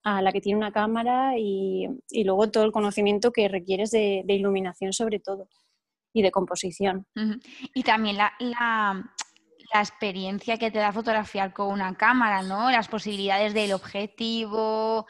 a 0.04 0.22
la 0.22 0.32
que 0.32 0.42
tiene 0.42 0.58
una 0.58 0.72
cámara 0.72 1.38
y, 1.38 1.88
luego 2.24 2.50
todo 2.50 2.64
el 2.64 2.72
conocimiento 2.72 3.32
que 3.32 3.48
requieres 3.48 3.92
de, 3.92 4.24
iluminación 4.28 4.94
sobre 4.94 5.20
todo 5.20 5.48
y 6.14 6.22
de 6.22 6.32
composición. 6.32 7.06
Y 7.74 7.84
también 7.84 8.18
la 8.18 8.32
experiencia 9.74 10.58
que 10.58 10.72
te 10.72 10.80
da 10.80 10.92
fotografiar 10.92 11.54
con 11.54 11.68
una 11.68 11.96
cámara, 11.96 12.42
¿no? 12.42 12.72
Las 12.72 12.88
posibilidades 12.88 13.54
del 13.54 13.74
objetivo, 13.74 15.06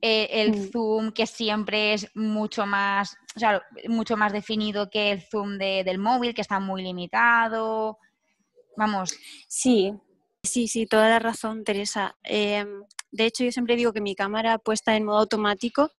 eh, 0.00 0.28
el 0.30 0.52
mm. 0.52 0.70
zoom 0.70 1.12
que 1.12 1.26
siempre 1.26 1.94
es 1.94 2.10
mucho 2.14 2.66
más, 2.66 3.16
o 3.36 3.38
sea, 3.38 3.62
mucho 3.88 4.16
más 4.16 4.32
definido 4.32 4.90
que 4.90 5.12
el 5.12 5.22
zoom 5.22 5.58
del 5.58 5.98
móvil, 5.98 6.34
que 6.34 6.40
está 6.40 6.60
muy 6.60 6.82
limitado. 6.82 7.98
Vamos. 8.76 9.14
Sí, 9.48 9.94
sí, 10.42 10.68
sí, 10.68 10.86
toda 10.86 11.08
la 11.08 11.18
razón, 11.18 11.64
Teresa. 11.64 12.16
Em, 12.22 12.82
de 13.10 13.26
hecho, 13.26 13.44
yo 13.44 13.52
siempre 13.52 13.76
digo 13.76 13.92
que 13.92 14.00
mi 14.00 14.14
cámara 14.14 14.58
puesta 14.58 14.96
en 14.96 15.04
modo 15.04 15.18
automático 15.18 15.90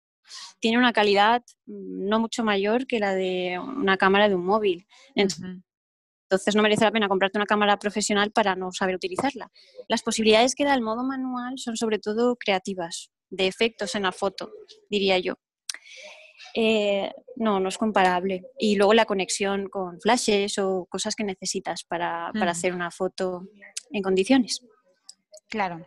tiene 0.60 0.78
una 0.78 0.92
calidad 0.92 1.42
mm, 1.66 2.08
no 2.08 2.20
mucho 2.20 2.44
mayor 2.44 2.86
que 2.86 2.98
la 3.00 3.14
de 3.14 3.58
una 3.58 3.96
cámara 3.96 4.28
de 4.28 4.34
un 4.34 4.44
móvil. 4.44 4.86
Entonces 5.14 5.62
no 6.54 6.62
merece 6.62 6.84
la 6.84 6.92
pena 6.92 7.08
comprarte 7.08 7.38
una 7.38 7.46
cámara 7.46 7.78
profesional 7.78 8.30
para 8.30 8.54
no 8.54 8.72
saber 8.72 8.94
utilizarla. 8.94 9.50
Las 9.88 10.02
posibilidades 10.02 10.54
que 10.54 10.64
da 10.64 10.74
el 10.74 10.82
modo 10.82 11.02
manual 11.04 11.58
son 11.58 11.76
sobre 11.76 11.98
todo 11.98 12.36
creativas, 12.36 13.10
de 13.30 13.46
efectos 13.46 13.94
en 13.94 14.02
la 14.02 14.12
foto, 14.12 14.50
diría 14.88 15.18
yo. 15.18 15.34
Eh, 16.54 17.12
no, 17.36 17.60
no 17.60 17.68
es 17.68 17.78
comparable. 17.78 18.42
Y 18.58 18.76
luego 18.76 18.94
la 18.94 19.04
conexión 19.04 19.68
con 19.68 20.00
flashes 20.00 20.58
o 20.58 20.86
cosas 20.90 21.14
que 21.14 21.24
necesitas 21.24 21.84
para, 21.84 22.30
para 22.32 22.50
hacer 22.52 22.74
una 22.74 22.90
foto 22.90 23.46
en 23.90 24.02
condiciones. 24.02 24.60
Claro. 25.48 25.86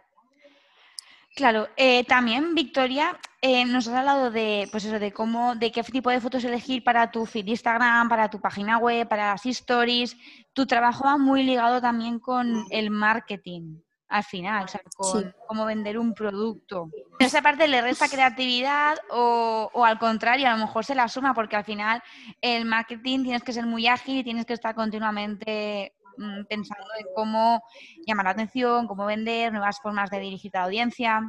Claro, 1.36 1.68
eh, 1.78 2.04
también 2.04 2.54
Victoria, 2.54 3.20
eh, 3.42 3.66
nos 3.66 3.88
has 3.88 3.96
hablado 3.96 4.30
de, 4.30 4.68
pues 4.72 4.86
eso, 4.86 5.00
de 5.00 5.12
cómo, 5.12 5.56
de 5.56 5.72
qué 5.72 5.82
tipo 5.82 6.12
de 6.12 6.22
fotos 6.22 6.44
elegir 6.44 6.84
para 6.84 7.10
tu 7.10 7.26
feed 7.26 7.48
Instagram, 7.48 8.08
para 8.08 8.30
tu 8.30 8.40
página 8.40 8.78
web, 8.78 9.08
para 9.08 9.32
las 9.32 9.46
stories. 9.46 10.16
Tu 10.54 10.68
trabajo 10.68 11.06
va 11.06 11.18
muy 11.18 11.42
ligado 11.42 11.82
también 11.82 12.20
con 12.20 12.66
el 12.70 12.92
marketing 12.92 13.78
al 14.10 14.24
final, 14.24 14.66
o 14.66 14.68
sea, 14.68 14.82
con 14.96 15.34
cómo 15.48 15.66
vender 15.66 15.98
un 15.98 16.14
producto. 16.14 16.92
esa 17.18 17.42
parte 17.42 17.68
le 17.68 17.82
resta 17.82 18.08
creatividad 18.08 18.96
o, 19.10 19.72
o, 19.74 19.86
al 19.86 19.98
contrario, 19.98 20.48
a 20.48 20.52
lo 20.52 20.58
mejor 20.58 20.86
se 20.86 20.94
la 20.94 21.08
suma 21.08 21.34
porque 21.34 21.56
al 21.56 21.64
final 21.64 22.04
el 22.42 22.66
marketing 22.66 23.24
tienes 23.24 23.44
que 23.44 23.54
ser 23.54 23.66
muy 23.66 23.88
ágil 23.88 24.20
y 24.20 24.24
tienes 24.24 24.46
que 24.46 24.54
estar 24.54 24.76
continuamente 24.76 25.96
Mm, 26.18 26.46
pensando 26.46 26.86
en 27.00 27.08
cómo 27.16 27.62
llamar 28.06 28.26
la 28.26 28.32
atención, 28.32 28.88
cómo 28.88 29.06
vender, 29.06 29.52
nuevas 29.52 29.80
formas 29.82 30.10
de 30.10 30.20
dirigir 30.20 30.52
la 30.54 30.64
audiencia. 30.64 31.22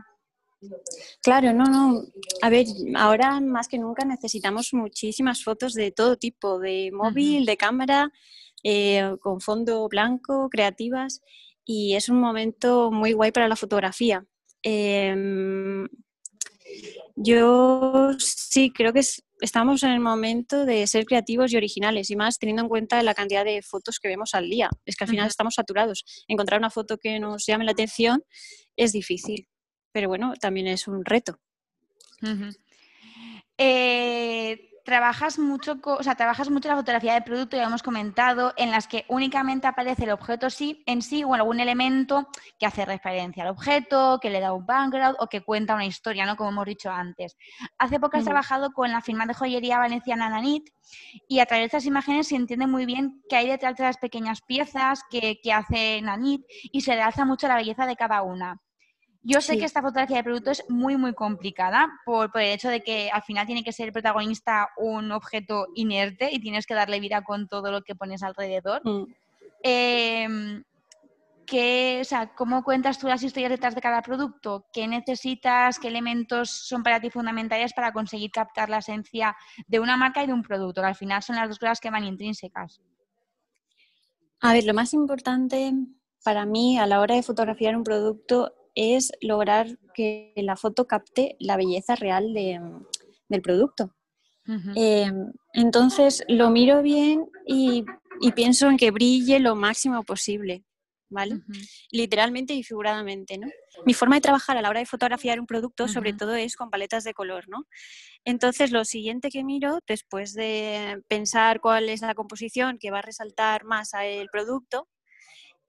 Claro, 1.22 1.52
no, 1.52 1.64
no. 1.64 2.02
A 2.42 2.50
ver, 2.50 2.66
ahora 2.96 3.40
más 3.40 3.68
que 3.68 3.78
nunca 3.78 4.04
necesitamos 4.04 4.72
muchísimas 4.72 5.42
fotos 5.42 5.74
de 5.74 5.90
todo 5.90 6.16
tipo, 6.16 6.58
de 6.58 6.90
móvil, 6.92 7.44
de 7.44 7.56
cámara, 7.56 8.10
eh, 8.62 9.16
con 9.20 9.40
fondo 9.40 9.88
blanco, 9.88 10.48
creativas, 10.48 11.22
y 11.64 11.94
es 11.94 12.08
un 12.08 12.20
momento 12.20 12.90
muy 12.90 13.12
guay 13.12 13.32
para 13.32 13.48
la 13.48 13.56
fotografía. 13.56 14.24
Em, 14.62 15.86
yo 17.16 18.10
sí 18.18 18.70
creo 18.70 18.92
que 18.92 19.00
es, 19.00 19.22
estamos 19.44 19.82
en 19.82 19.90
el 19.90 20.00
momento 20.00 20.64
de 20.64 20.86
ser 20.86 21.04
creativos 21.04 21.52
y 21.52 21.56
originales 21.56 22.10
y 22.10 22.16
más 22.16 22.38
teniendo 22.38 22.62
en 22.62 22.68
cuenta 22.68 23.02
la 23.02 23.14
cantidad 23.14 23.44
de 23.44 23.62
fotos 23.62 24.00
que 24.00 24.08
vemos 24.08 24.34
al 24.34 24.48
día. 24.48 24.70
Es 24.86 24.96
que 24.96 25.04
al 25.04 25.10
final 25.10 25.26
estamos 25.26 25.54
saturados. 25.54 26.04
Encontrar 26.26 26.58
una 26.58 26.70
foto 26.70 26.98
que 26.98 27.20
nos 27.20 27.46
llame 27.46 27.64
la 27.64 27.72
atención 27.72 28.24
es 28.76 28.92
difícil, 28.92 29.48
pero 29.92 30.08
bueno, 30.08 30.32
también 30.40 30.66
es 30.66 30.88
un 30.88 31.04
reto 31.04 31.38
trabajas 34.84 35.38
mucho, 35.38 35.78
o 35.82 36.02
sea, 36.02 36.14
trabajas 36.14 36.50
mucho 36.50 36.68
la 36.68 36.76
fotografía 36.76 37.14
de 37.14 37.22
producto, 37.22 37.56
ya 37.56 37.64
hemos 37.64 37.82
comentado, 37.82 38.52
en 38.56 38.70
las 38.70 38.86
que 38.86 39.06
únicamente 39.08 39.66
aparece 39.66 40.04
el 40.04 40.10
objeto 40.10 40.50
sí, 40.50 40.82
en 40.86 41.00
sí 41.00 41.24
o 41.24 41.34
algún 41.34 41.58
elemento 41.58 42.28
que 42.58 42.66
hace 42.66 42.84
referencia 42.84 43.42
al 43.42 43.48
objeto, 43.48 44.18
que 44.20 44.30
le 44.30 44.40
da 44.40 44.52
un 44.52 44.66
background 44.66 45.16
o 45.18 45.28
que 45.28 45.40
cuenta 45.40 45.74
una 45.74 45.86
historia, 45.86 46.26
¿no? 46.26 46.36
Como 46.36 46.50
hemos 46.50 46.66
dicho 46.66 46.90
antes. 46.90 47.36
Hace 47.78 47.98
poco 47.98 48.18
has 48.18 48.24
trabajado 48.24 48.72
con 48.72 48.90
la 48.90 49.00
firma 49.00 49.26
de 49.26 49.34
joyería 49.34 49.78
valenciana 49.78 50.28
Nanit 50.28 50.68
y 51.26 51.40
a 51.40 51.46
través 51.46 51.62
de 51.62 51.66
estas 51.66 51.86
imágenes 51.86 52.28
se 52.28 52.36
entiende 52.36 52.66
muy 52.66 52.84
bien 52.84 53.22
qué 53.28 53.36
hay 53.36 53.48
detrás 53.48 53.76
de 53.76 53.84
las 53.84 53.96
pequeñas 53.96 54.42
piezas 54.42 55.00
que, 55.10 55.40
que 55.42 55.52
hace 55.52 56.02
Nanit 56.02 56.44
y 56.62 56.82
se 56.82 56.94
realza 56.94 57.24
mucho 57.24 57.48
la 57.48 57.56
belleza 57.56 57.86
de 57.86 57.96
cada 57.96 58.22
una. 58.22 58.60
Yo 59.26 59.40
sé 59.40 59.58
que 59.58 59.64
esta 59.64 59.80
fotografía 59.80 60.18
de 60.18 60.22
producto 60.22 60.50
es 60.50 60.62
muy, 60.68 60.98
muy 60.98 61.14
complicada 61.14 61.90
por, 62.04 62.30
el 62.34 62.52
hecho 62.52 62.68
de 62.68 62.82
que 62.82 63.10
al 63.10 63.22
final 63.22 63.46
tiene 63.46 63.64
que 63.64 63.72
ser 63.72 63.86
el 63.86 63.92
protagonista 63.92 64.68
un 64.76 65.10
objeto 65.12 65.68
inerte 65.74 66.28
y 66.30 66.40
tienes 66.40 66.66
que 66.66 66.74
darle 66.74 67.00
vida 67.00 67.24
con 67.24 67.48
todo 67.48 67.72
lo 67.72 67.82
que 67.82 67.94
pones 67.94 68.22
alrededor. 68.22 68.82
Mm. 68.84 69.06
Em, 69.62 70.64
¿Cómo 72.36 72.62
cuentas 72.64 72.98
tú 72.98 73.06
las 73.06 73.22
historias 73.22 73.50
detrás 73.50 73.74
de 73.74 73.80
cada 73.80 74.02
producto? 74.02 74.66
¿Qué 74.72 74.86
necesitas? 74.86 75.78
¿Qué 75.78 75.88
elementos 75.88 76.50
son 76.50 76.82
para 76.82 77.00
ti 77.00 77.10
fundamentales 77.10 77.72
para 77.72 77.92
conseguir 77.92 78.30
captar 78.30 78.68
la 78.68 78.78
esencia 78.78 79.36
de 79.66 79.80
una 79.80 79.96
marca 79.96 80.22
y 80.22 80.26
de 80.26 80.32
un 80.32 80.42
producto? 80.42 80.80
Que 80.80 80.88
al 80.88 80.94
final 80.94 81.22
son 81.22 81.36
las 81.36 81.48
dos 81.48 81.58
cosas 81.58 81.80
que 81.80 81.90
van 81.90 82.04
intrínsecas. 82.04 82.80
A 84.40 84.52
ver, 84.52 84.64
lo 84.64 84.74
más 84.74 84.92
importante 84.94 85.72
para 86.24 86.44
mí 86.46 86.78
a 86.78 86.86
la 86.86 87.00
hora 87.00 87.14
de 87.14 87.22
fotografiar 87.22 87.76
un 87.76 87.84
producto 87.84 88.63
es 88.74 89.12
lograr 89.20 89.78
que 89.94 90.32
la 90.36 90.56
foto 90.56 90.86
capte 90.86 91.36
la 91.38 91.56
belleza 91.56 91.94
real 91.94 92.32
del 92.34 93.42
producto. 93.42 93.94
Eh, 94.76 95.10
entonces 95.54 96.22
lo 96.28 96.50
miro 96.50 96.82
bien 96.82 97.30
y, 97.46 97.84
pienso 98.34 98.68
en 98.68 98.76
que 98.76 98.90
brille 98.90 99.40
lo 99.40 99.56
máximo 99.56 100.02
posible, 100.02 100.64
¿vale? 101.08 101.40
Literalmente 101.90 102.54
y 102.54 102.62
figuradamente, 102.62 103.38
¿no? 103.38 103.48
Mi 103.86 103.94
forma 103.94 104.16
de 104.16 104.20
trabajar 104.20 104.56
a 104.56 104.62
la 104.62 104.68
hora 104.68 104.80
de 104.80 104.86
fotografiar 104.86 105.40
un 105.40 105.46
producto, 105.46 105.88
sobre 105.88 106.12
todo, 106.12 106.34
es 106.34 106.56
con 106.56 106.70
paletas 106.70 107.04
de 107.04 107.14
color, 107.14 107.48
¿no? 107.48 107.66
Entonces, 108.24 108.70
lo 108.70 108.84
siguiente 108.84 109.30
que 109.30 109.44
miro, 109.44 109.80
después 109.86 110.34
de 110.34 111.02
pensar 111.08 111.60
cuál 111.60 111.88
es 111.88 112.02
la 112.02 112.14
composición 112.14 112.78
que 112.78 112.90
va 112.90 112.98
a 112.98 113.02
resaltar 113.02 113.64
más 113.64 113.94
al 113.94 114.28
producto, 114.30 114.88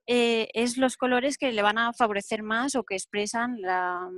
eh, 0.08 0.50
es 0.54 0.78
los 0.78 0.98
colores 0.98 1.38
que 1.38 1.52
le 1.52 1.62
van 1.62 1.78
a 1.78 1.94
favorecer 1.94 2.44
más 2.44 2.76
o 2.76 2.84
que 2.84 2.96
expresan 2.96 3.60
la, 3.62 4.10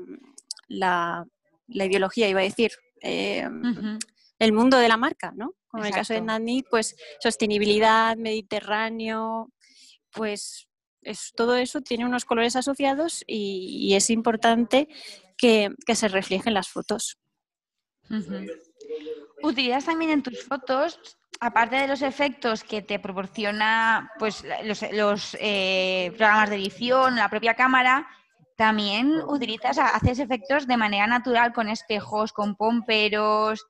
la, 0.67 1.25
ideología, 1.67 2.27
iba 2.27 2.41
a 2.41 2.44
decir, 2.44 2.72
eh, 3.01 3.48
el 4.39 4.53
mundo 4.53 4.77
de 4.77 4.88
la 4.88 4.98
marca, 4.98 5.34
¿no? 5.36 5.56
Como 5.67 5.84
en 5.84 5.89
el 5.89 5.96
caso 5.96 6.13
de 6.13 6.22
Nani, 6.22 6.63
pues 6.63 6.96
sostenibilidad, 7.20 8.17
mediterráneo, 8.17 9.51
pues 10.12 10.67
es, 11.01 11.34
todo 11.36 11.56
eso 11.56 11.82
tiene 11.82 12.06
unos 12.06 12.25
colores 12.25 12.56
asociados 12.56 13.24
y, 13.27 13.94
es 13.96 14.10
importante 14.10 14.88
que, 15.38 15.74
se 15.94 16.08
reflejen 16.08 16.53
las 16.53 16.70
fotos. 16.70 17.17
¿Utilizas 19.44 19.86
también 19.86 20.12
en 20.12 20.24
tus 20.24 20.44
fotos 20.44 21.00
aparte 21.39 21.75
de 21.75 21.88
los 21.88 22.01
efectos 22.01 22.63
que 22.63 22.82
te 22.82 23.00
proporciona 23.00 24.12
pues, 24.20 24.44
los, 24.91 25.38
eh, 25.39 26.13
programas 26.17 26.50
de 26.50 26.56
edición, 26.56 27.15
la 27.15 27.29
propia 27.29 27.53
cámara, 27.53 28.08
también 28.56 29.12
utilizas, 29.27 29.77
haces 29.77 30.20
efectos 30.20 30.67
de 30.67 30.77
manera 30.77 31.06
natural 31.06 31.53
con 31.53 31.70
espejos, 31.70 32.34
con 32.34 32.56
pomperos. 32.56 33.67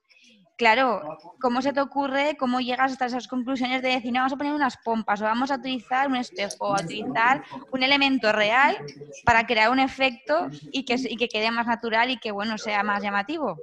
Claro, 0.58 1.18
¿cómo 1.40 1.62
se 1.62 1.72
te 1.72 1.82
ocurre, 1.82 2.36
cómo 2.40 2.62
llegas 2.62 2.94
hasta 2.94 3.06
esas 3.06 3.28
conclusiones 3.28 3.84
de 3.84 3.90
decir, 3.90 4.12
no, 4.12 4.22
vamos 4.22 4.34
a 4.34 4.38
poner 4.38 4.54
unas 4.54 4.78
pompas 4.78 5.22
o 5.22 5.26
vamos 5.26 5.52
a 5.52 5.56
utilizar 5.56 6.08
un 6.08 6.16
espejo 6.16 6.76
a 6.76 6.82
utilizar 6.82 7.44
un 7.72 7.84
elemento 7.84 8.32
real 8.32 8.76
para 9.24 9.46
crear 9.46 9.70
un 9.70 9.80
efecto 9.80 10.48
y 10.72 10.84
que, 10.84 10.96
y 10.96 11.16
que 11.18 11.28
quede 11.28 11.52
más 11.52 11.68
natural 11.68 12.10
y 12.10 12.18
que, 12.18 12.32
bueno, 12.32 12.58
sea 12.58 12.82
más 12.82 13.04
llamativo? 13.04 13.60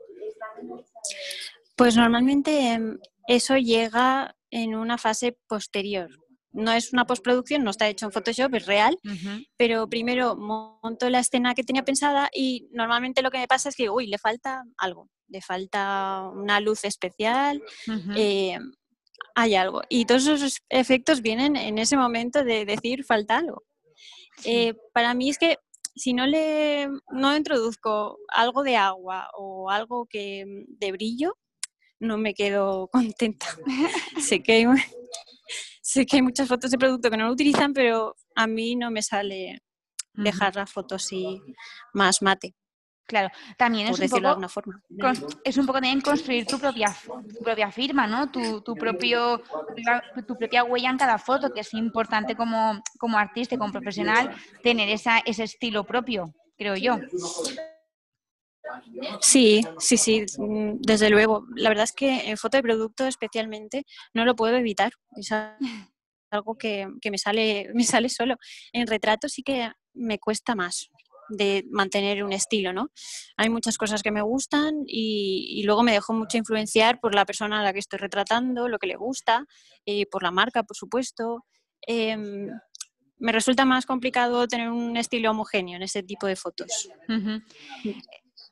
Pues 1.76 1.96
normalmente 1.96 2.72
em, 2.72 2.98
eso 3.26 3.56
llega 3.56 4.36
en 4.50 4.74
una 4.74 4.98
fase 4.98 5.36
posterior. 5.48 6.08
No 6.52 6.72
es 6.72 6.92
una 6.92 7.04
postproducción, 7.04 7.64
no 7.64 7.70
está 7.70 7.88
hecho 7.88 8.06
en 8.06 8.12
Photoshop, 8.12 8.54
es 8.54 8.66
real, 8.66 8.96
pero 9.56 9.88
primero 9.88 10.36
monto 10.36 11.10
la 11.10 11.18
escena 11.18 11.52
que 11.52 11.64
tenía 11.64 11.84
pensada 11.84 12.30
y 12.32 12.68
normalmente 12.70 13.22
lo 13.22 13.32
que 13.32 13.38
me 13.38 13.48
pasa 13.48 13.70
es 13.70 13.74
que, 13.74 13.90
uy, 13.90 14.06
le 14.06 14.18
falta 14.18 14.62
algo, 14.76 15.10
le 15.26 15.40
falta 15.40 16.30
una 16.32 16.60
luz 16.60 16.84
especial, 16.84 17.60
eh, 18.14 18.56
hay 19.34 19.54
algo. 19.56 19.82
Y 19.88 20.04
todos 20.04 20.28
esos 20.28 20.62
efectos 20.68 21.22
vienen 21.22 21.56
en 21.56 21.78
ese 21.78 21.96
momento 21.96 22.44
de 22.44 22.64
decir 22.64 23.04
falta 23.04 23.38
algo. 23.38 23.64
Eh, 24.44 24.74
para 24.92 25.12
mí 25.14 25.30
es 25.30 25.38
que 25.38 25.58
si 25.96 26.12
no 26.12 26.26
le 26.26 26.88
no 27.10 27.36
introduzco 27.36 28.18
algo 28.28 28.62
de 28.62 28.76
agua 28.76 29.28
o 29.36 29.70
algo 29.70 30.06
que 30.06 30.44
de 30.68 30.92
brillo, 30.92 31.36
no 32.00 32.18
me 32.18 32.34
quedo 32.34 32.88
contenta. 32.92 33.46
sé, 34.20 34.42
que 34.42 34.52
hay, 34.52 34.66
sé 35.82 36.06
que 36.06 36.16
hay 36.16 36.22
muchas 36.22 36.48
fotos 36.48 36.70
de 36.70 36.78
producto 36.78 37.10
que 37.10 37.16
no 37.16 37.26
lo 37.26 37.32
utilizan, 37.32 37.72
pero 37.72 38.16
a 38.34 38.46
mí 38.46 38.76
no 38.76 38.90
me 38.90 39.02
sale 39.02 39.60
dejar 40.12 40.54
la 40.56 40.66
foto 40.66 40.94
así 40.94 41.40
más 41.92 42.22
mate. 42.22 42.54
Claro, 43.06 43.28
también 43.58 43.88
es 43.88 44.00
un, 44.00 44.08
poco, 44.08 44.48
forma. 44.48 44.82
es 45.44 45.58
un 45.58 45.66
poco 45.66 45.78
también 45.78 46.00
construir 46.00 46.46
tu 46.46 46.58
propia, 46.58 46.96
propia 47.42 47.70
firma, 47.70 48.06
¿no? 48.06 48.30
Tu, 48.30 48.62
tu, 48.62 48.74
propio, 48.74 49.42
tu 50.26 50.38
propia 50.38 50.64
huella 50.64 50.88
en 50.88 50.96
cada 50.96 51.18
foto, 51.18 51.52
que 51.52 51.60
es 51.60 51.74
importante 51.74 52.34
como, 52.34 52.82
como 52.98 53.18
artista 53.18 53.56
y 53.56 53.58
como 53.58 53.72
profesional 53.72 54.34
tener 54.62 54.88
esa, 54.88 55.18
ese 55.18 55.44
estilo 55.44 55.84
propio, 55.84 56.32
creo 56.56 56.76
yo. 56.76 56.98
Sí, 59.20 59.62
sí, 59.78 59.96
sí, 59.96 60.24
desde 60.80 61.10
luego. 61.10 61.46
La 61.56 61.68
verdad 61.68 61.84
es 61.84 61.92
que 61.92 62.30
en 62.30 62.36
foto 62.36 62.56
de 62.56 62.62
producto 62.62 63.06
especialmente 63.06 63.84
no 64.12 64.24
lo 64.24 64.34
puedo 64.36 64.56
evitar. 64.56 64.92
Es 65.16 65.32
algo 66.30 66.56
que, 66.56 66.88
me, 67.10 67.18
sale, 67.18 67.70
me 67.74 67.84
sale 67.84 68.08
solo. 68.08 68.36
En 68.72 68.86
retrato 68.86 69.28
sí 69.28 69.42
que 69.42 69.70
me 69.94 70.18
cuesta 70.18 70.54
más 70.54 70.90
de 71.28 71.64
mantener 71.70 72.22
un 72.22 72.32
estilo, 72.32 72.72
¿no? 72.72 72.90
Hay 73.36 73.48
muchas 73.48 73.78
cosas 73.78 74.02
que 74.02 74.10
me 74.10 74.22
gustan 74.22 74.82
y, 74.86 75.62
luego 75.64 75.82
me 75.82 75.92
dejo 75.92 76.12
mucho 76.12 76.36
influenciar 76.36 77.00
por 77.00 77.14
la 77.14 77.24
persona 77.24 77.60
a 77.60 77.62
la 77.62 77.72
que 77.72 77.78
estoy 77.78 77.98
retratando, 77.98 78.68
lo 78.68 78.78
que 78.78 78.86
le 78.86 78.96
gusta, 78.96 79.46
y 79.84 80.06
por 80.06 80.22
la 80.22 80.30
marca, 80.30 80.62
por 80.64 80.76
supuesto. 80.76 81.44
Em, 81.86 82.48
me 83.18 83.32
resulta 83.32 83.64
más 83.64 83.86
complicado 83.86 84.46
tener 84.48 84.68
un 84.68 84.96
estilo 84.96 85.30
homogéneo 85.30 85.76
en 85.76 85.82
ese 85.82 86.02
tipo 86.02 86.26
de 86.26 86.36
fotos. 86.36 86.90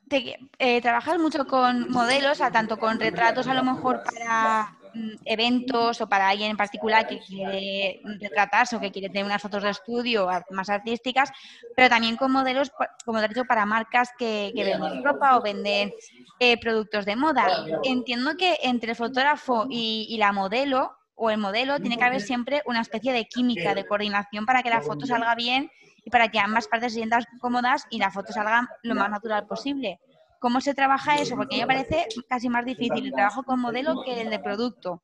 Eh, 0.09 0.81
trabajas 0.81 1.17
mucho 1.17 1.47
con 1.47 1.89
modelos, 1.91 2.41
a 2.41 2.51
tanto 2.51 2.77
con 2.77 2.99
retratos 2.99 3.47
a 3.47 3.53
lo 3.53 3.63
mejor 3.63 4.03
para 4.03 4.77
mm, 4.93 5.11
eventos 5.25 6.01
o 6.01 6.07
para 6.07 6.29
alguien 6.29 6.51
en 6.51 6.57
particular 6.57 7.07
que 7.07 7.19
quiere 7.19 7.99
retratarse 8.19 8.75
o 8.75 8.79
que 8.79 8.91
quiere 8.91 9.09
tener 9.09 9.25
unas 9.25 9.41
fotos 9.41 9.63
de 9.63 9.71
estudio 9.71 10.27
más 10.51 10.69
artísticas, 10.69 11.31
pero 11.75 11.89
también 11.89 12.15
con 12.15 12.31
modelos, 12.31 12.71
como 13.05 13.19
te 13.19 13.25
he 13.25 13.27
dicho, 13.29 13.45
para 13.45 13.65
marcas 13.65 14.09
que, 14.17 14.51
venden 14.55 15.03
ropa 15.03 15.37
o 15.37 15.41
venden 15.41 15.91
eh, 16.39 16.59
productos 16.59 17.05
de 17.05 17.15
moda. 17.15 17.65
Entiendo 17.83 18.37
que 18.37 18.59
entre 18.61 18.91
el 18.91 18.95
fotógrafo 18.95 19.65
y 19.69 20.15
la 20.19 20.31
modelo 20.31 20.95
o 21.15 21.29
el 21.29 21.37
modelo 21.37 21.79
tiene 21.79 21.97
que 21.97 22.03
haber 22.03 22.21
siempre 22.21 22.61
una 22.65 22.81
especie 22.81 23.13
de 23.13 23.25
química, 23.25 23.75
de 23.75 23.85
coordinación 23.85 24.45
para 24.45 24.63
que 24.63 24.69
la 24.69 24.81
foto 24.81 25.05
salga 25.05 25.35
bien 25.35 25.71
y 26.05 26.09
para 26.09 26.29
que 26.29 26.39
ambas 26.39 26.67
partes 26.67 26.93
se 26.93 26.99
sientan 26.99 27.23
cómodas 27.39 27.85
y 27.89 27.99
la 27.99 28.11
foto 28.11 28.33
salga 28.33 28.69
lo 28.83 28.95
más 28.95 29.09
natural 29.09 29.47
posible. 29.47 29.99
¿Cómo 30.39 30.59
se 30.59 30.73
trabaja 30.73 31.15
eso? 31.15 31.35
Porque 31.35 31.55
a 31.55 31.57
mí 31.57 31.61
me 31.63 31.67
parece 31.67 32.07
casi 32.27 32.49
más 32.49 32.65
difícil 32.65 33.05
el 33.05 33.13
trabajo 33.13 33.43
con 33.43 33.59
modelo 33.59 34.03
que 34.03 34.21
el 34.21 34.29
de 34.29 34.39
producto. 34.39 35.01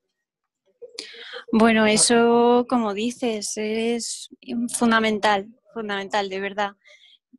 Bueno, 1.52 1.86
eso, 1.86 2.66
como 2.68 2.94
dices, 2.94 3.54
es 3.56 4.30
fundamental, 4.78 5.48
fundamental, 5.74 6.28
de 6.28 6.42
verdad. 6.42 6.72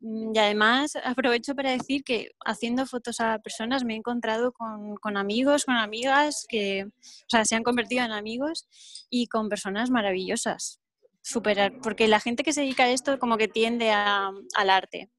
Y 0.00 0.38
además 0.38 0.96
aprovecho 1.04 1.54
para 1.54 1.72
decir 1.72 2.02
que 2.02 2.30
haciendo 2.46 2.86
fotos 2.86 3.20
a 3.20 3.38
personas 3.38 3.84
me 3.84 3.92
he 3.92 3.96
encontrado 3.96 4.52
con, 4.52 5.16
amigos, 5.18 5.66
con 5.66 5.76
amigas 5.76 6.46
que 6.48 6.86
se 7.26 7.54
han 7.54 7.62
convertido 7.62 8.02
en 8.02 8.12
amigos 8.12 8.66
y 9.10 9.26
con 9.26 9.50
personas 9.50 9.90
maravillosas 9.90 10.80
superar, 11.22 11.72
porque 11.82 12.08
la 12.08 12.20
gente 12.20 12.42
que 12.42 12.52
se 12.52 12.62
dedica 12.62 12.84
a 12.84 12.90
esto 12.90 13.18
como 13.18 13.36
que 13.36 13.48
tiende 13.48 13.90
al 13.90 14.70
arte. 14.70 15.10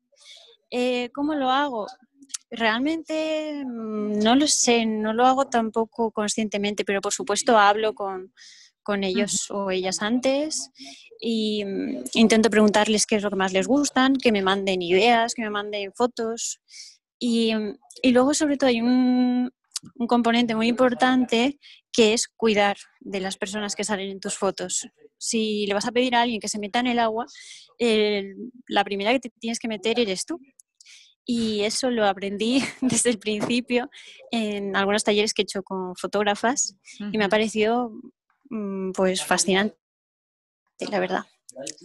Eh, 0.70 1.10
¿Cómo 1.14 1.36
lo 1.36 1.50
hago? 1.50 1.88
realmente 2.52 3.64
mm, 3.66 4.20
no 4.20 4.36
lo 4.36 4.46
sé, 4.46 4.86
no 4.86 5.14
lo 5.14 5.26
hago 5.26 5.48
tampoco 5.48 6.12
conscientemente, 6.12 6.84
pero 6.84 7.02
por 7.02 7.14
supuesto 7.14 7.58
hablo 7.58 7.94
con, 7.96 8.34
con 8.84 9.04
ellos 9.04 9.50
o 9.50 9.72
ellas 9.72 10.02
antes 10.02 10.70
y 11.20 11.64
mm, 11.66 12.04
intento 12.14 12.50
preguntarles 12.50 13.06
qué 13.06 13.16
es 13.16 13.24
lo 13.24 13.30
que 13.30 13.38
más 13.38 13.54
les 13.54 13.68
gustan, 13.68 14.16
que 14.18 14.32
me 14.32 14.42
manden 14.42 14.82
ideas, 14.82 15.34
que 15.34 15.44
me 15.44 15.50
manden 15.50 15.94
fotos. 15.94 16.60
Y, 17.20 17.56
mm, 17.56 17.78
y 18.02 18.12
luego, 18.12 18.34
sobre 18.34 18.58
todo, 18.58 18.70
hay 18.70 18.82
un, 18.82 19.52
un, 19.96 20.08
componente 20.08 20.56
muy 20.56 20.68
importante 20.68 21.60
que 21.92 22.14
es 22.14 22.28
cuidar 22.28 22.78
de 23.00 23.20
las 23.20 23.38
personas 23.38 23.76
que 23.76 23.84
salen 23.84 24.10
en 24.10 24.20
tus 24.20 24.38
fotos. 24.38 24.88
Si 25.18 25.66
le 25.68 25.74
vas 25.74 25.88
a 25.88 25.92
pedir 25.92 26.16
a 26.16 26.22
alguien 26.22 26.40
que 26.40 26.48
se 26.48 26.60
meta 26.60 26.80
en 26.80 26.88
el 26.88 27.00
agua, 27.00 27.26
la 28.68 28.84
primera 28.84 29.12
que 29.12 29.20
te 29.20 29.30
tienes 29.30 29.60
que 29.60 29.68
meter 29.68 30.00
eres 30.00 30.26
tú. 30.26 30.40
Y 31.24 31.62
eso 31.62 31.92
lo 31.92 32.08
aprendí 32.08 32.64
desde 32.82 33.12
el 33.12 33.20
principio 33.20 33.90
en 34.32 34.76
algunos 34.76 35.04
talleres 35.04 35.34
que 35.34 35.42
he 35.42 35.44
hecho 35.44 35.64
con 35.64 35.96
fotógrafas 35.96 36.76
y 37.00 37.18
me 37.18 37.26
ha 37.26 37.30
parecido 37.30 37.92
mm, 38.50 38.92
pues 38.94 39.24
fascinante 39.24 39.82
la 40.90 41.00
verdad. 41.00 41.26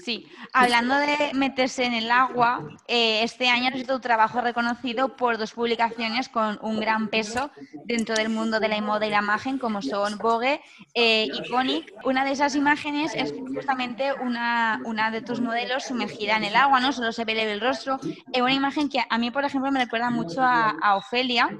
Sí, 0.04 0.26
hablando 0.52 0.94
de 0.96 1.32
meterse 1.34 1.84
en 1.84 1.94
el 1.94 2.10
agua, 2.10 2.66
eh, 2.86 3.22
este 3.22 3.48
año 3.48 3.70
sido 3.76 3.96
un 3.96 4.00
trabajo 4.00 4.40
reconocido 4.40 5.16
por 5.16 5.38
dos 5.38 5.52
publicaciones 5.52 6.28
con 6.28 6.58
un 6.62 6.80
gran 6.80 7.08
peso 7.08 7.50
dentro 7.84 8.14
del 8.14 8.28
mundo 8.28 8.60
de 8.60 8.68
la 8.68 8.80
moda 8.80 9.06
y 9.06 9.10
la 9.10 9.18
imagen, 9.18 9.58
como 9.58 9.82
son 9.82 10.18
Vogue 10.18 10.60
eh, 10.94 11.28
y 11.32 11.46
Iconic. 11.46 11.92
Una 12.04 12.24
de 12.24 12.32
esas 12.32 12.54
imágenes 12.54 13.14
es 13.14 13.32
justamente 13.54 14.12
una, 14.12 14.80
una 14.84 15.10
de 15.10 15.22
tus 15.22 15.40
modelos 15.40 15.84
sumergida 15.84 16.36
en 16.36 16.44
el 16.44 16.56
agua, 16.56 16.80
¿no? 16.80 16.92
Solo 16.92 17.12
se 17.12 17.24
ve 17.24 17.32
el 17.36 17.60
rostro. 17.60 17.98
Es 18.32 18.40
una 18.40 18.54
imagen 18.54 18.88
que 18.88 19.00
a 19.08 19.18
mí, 19.18 19.30
por 19.30 19.44
ejemplo, 19.44 19.70
me 19.72 19.84
recuerda 19.84 20.10
mucho 20.10 20.42
a, 20.42 20.70
a 20.70 20.96
Ofelia. 20.96 21.50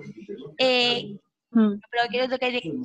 Eh, 1.56 1.66
Mm. 1.66 1.80
Pero 1.90 2.04
lo, 2.04 2.10
que, 2.10 2.28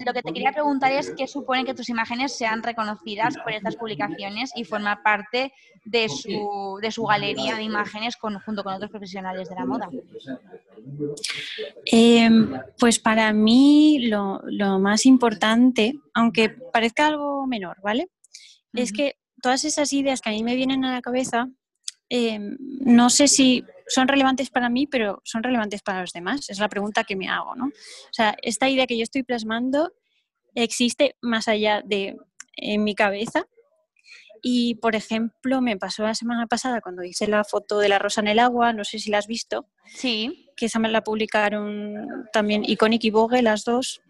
lo 0.06 0.14
que 0.14 0.22
te 0.22 0.34
quería 0.34 0.54
preguntar 0.54 0.92
es 0.94 1.12
qué 1.18 1.28
supone 1.28 1.66
que 1.66 1.74
tus 1.74 1.90
imágenes 1.90 2.38
sean 2.38 2.64
reconocidas 2.64 3.36
por 3.38 3.52
estas 3.52 3.76
publicaciones 3.76 4.52
y 4.56 4.64
formar 4.64 5.04
parte 5.04 5.52
de 5.84 6.08
su, 6.08 6.80
de 6.82 6.92
su 6.92 7.04
galería 7.04 7.56
de 7.56 7.64
imágenes 7.64 8.16
junto 8.16 8.64
con 8.64 8.74
otros 8.74 8.90
profesionales 8.90 9.50
de 9.50 9.56
la 9.56 9.66
moda. 9.66 9.90
Em, 11.86 12.54
pues 12.80 13.00
para 13.00 13.34
mí 13.34 14.08
lo, 14.08 14.42
lo, 14.46 14.80
más 14.80 15.06
importante, 15.06 15.94
aunque 16.14 16.50
parezca 16.50 17.08
algo 17.08 17.46
menor, 17.48 17.78
¿vale? 17.84 18.10
Es 18.74 18.94
que 18.94 19.16
todas 19.42 19.66
esas 19.66 19.92
ideas 19.92 20.22
que 20.22 20.30
a 20.30 20.34
mí 20.34 20.44
me 20.44 20.56
vienen 20.56 20.86
a 20.86 20.94
la 20.94 21.02
cabeza, 21.02 21.50
em, 22.14 22.58
no 22.60 23.10
sé 23.10 23.30
si 23.30 23.64
son 23.88 24.10
relevantes 24.10 24.50
para 24.50 24.70
mí, 24.70 24.86
pero 24.86 25.22
son 25.24 25.44
relevantes 25.44 25.82
para 25.82 26.02
los 26.02 26.12
demás. 26.12 26.50
Es 26.50 26.60
la 26.60 26.68
pregunta 26.68 27.06
que 27.06 27.16
me 27.16 27.30
hago, 27.30 27.56
¿no? 27.56 27.68
O 27.68 28.14
sea, 28.14 28.36
esta 28.42 28.70
idea 28.70 28.86
que 28.86 28.98
yo 28.98 29.04
estoy 29.04 29.24
plasmando 29.24 29.94
existe 30.54 31.16
más 31.22 31.48
allá 31.48 31.82
de 31.86 32.18
en 32.58 32.84
mi 32.84 32.96
cabeza. 32.96 33.46
Y, 34.44 34.76
por 34.76 34.96
ejemplo, 34.96 35.62
me 35.62 35.78
pasó 35.78 36.04
la 36.04 36.16
semana 36.16 36.48
pasada 36.48 36.82
cuando 36.82 37.04
hice 37.04 37.28
la 37.28 37.46
foto 37.46 37.80
de 37.80 37.90
la 37.90 38.00
rosa 38.00 38.22
en 38.22 38.28
el 38.28 38.40
agua, 38.40 38.74
no 38.74 38.84
sé 38.84 39.00
si 39.00 39.10
la 39.10 39.20
has 39.20 39.28
visto. 39.28 39.68
Sí. 39.86 40.50
Que 40.58 40.66
esa 40.66 40.80
me 40.80 40.90
la 40.90 41.04
publicaron 41.04 42.26
también 42.34 42.64
Iconic 42.66 43.06
y 43.06 43.12
Vogue, 43.12 43.42
las 43.42 43.64
dos. 43.64 44.02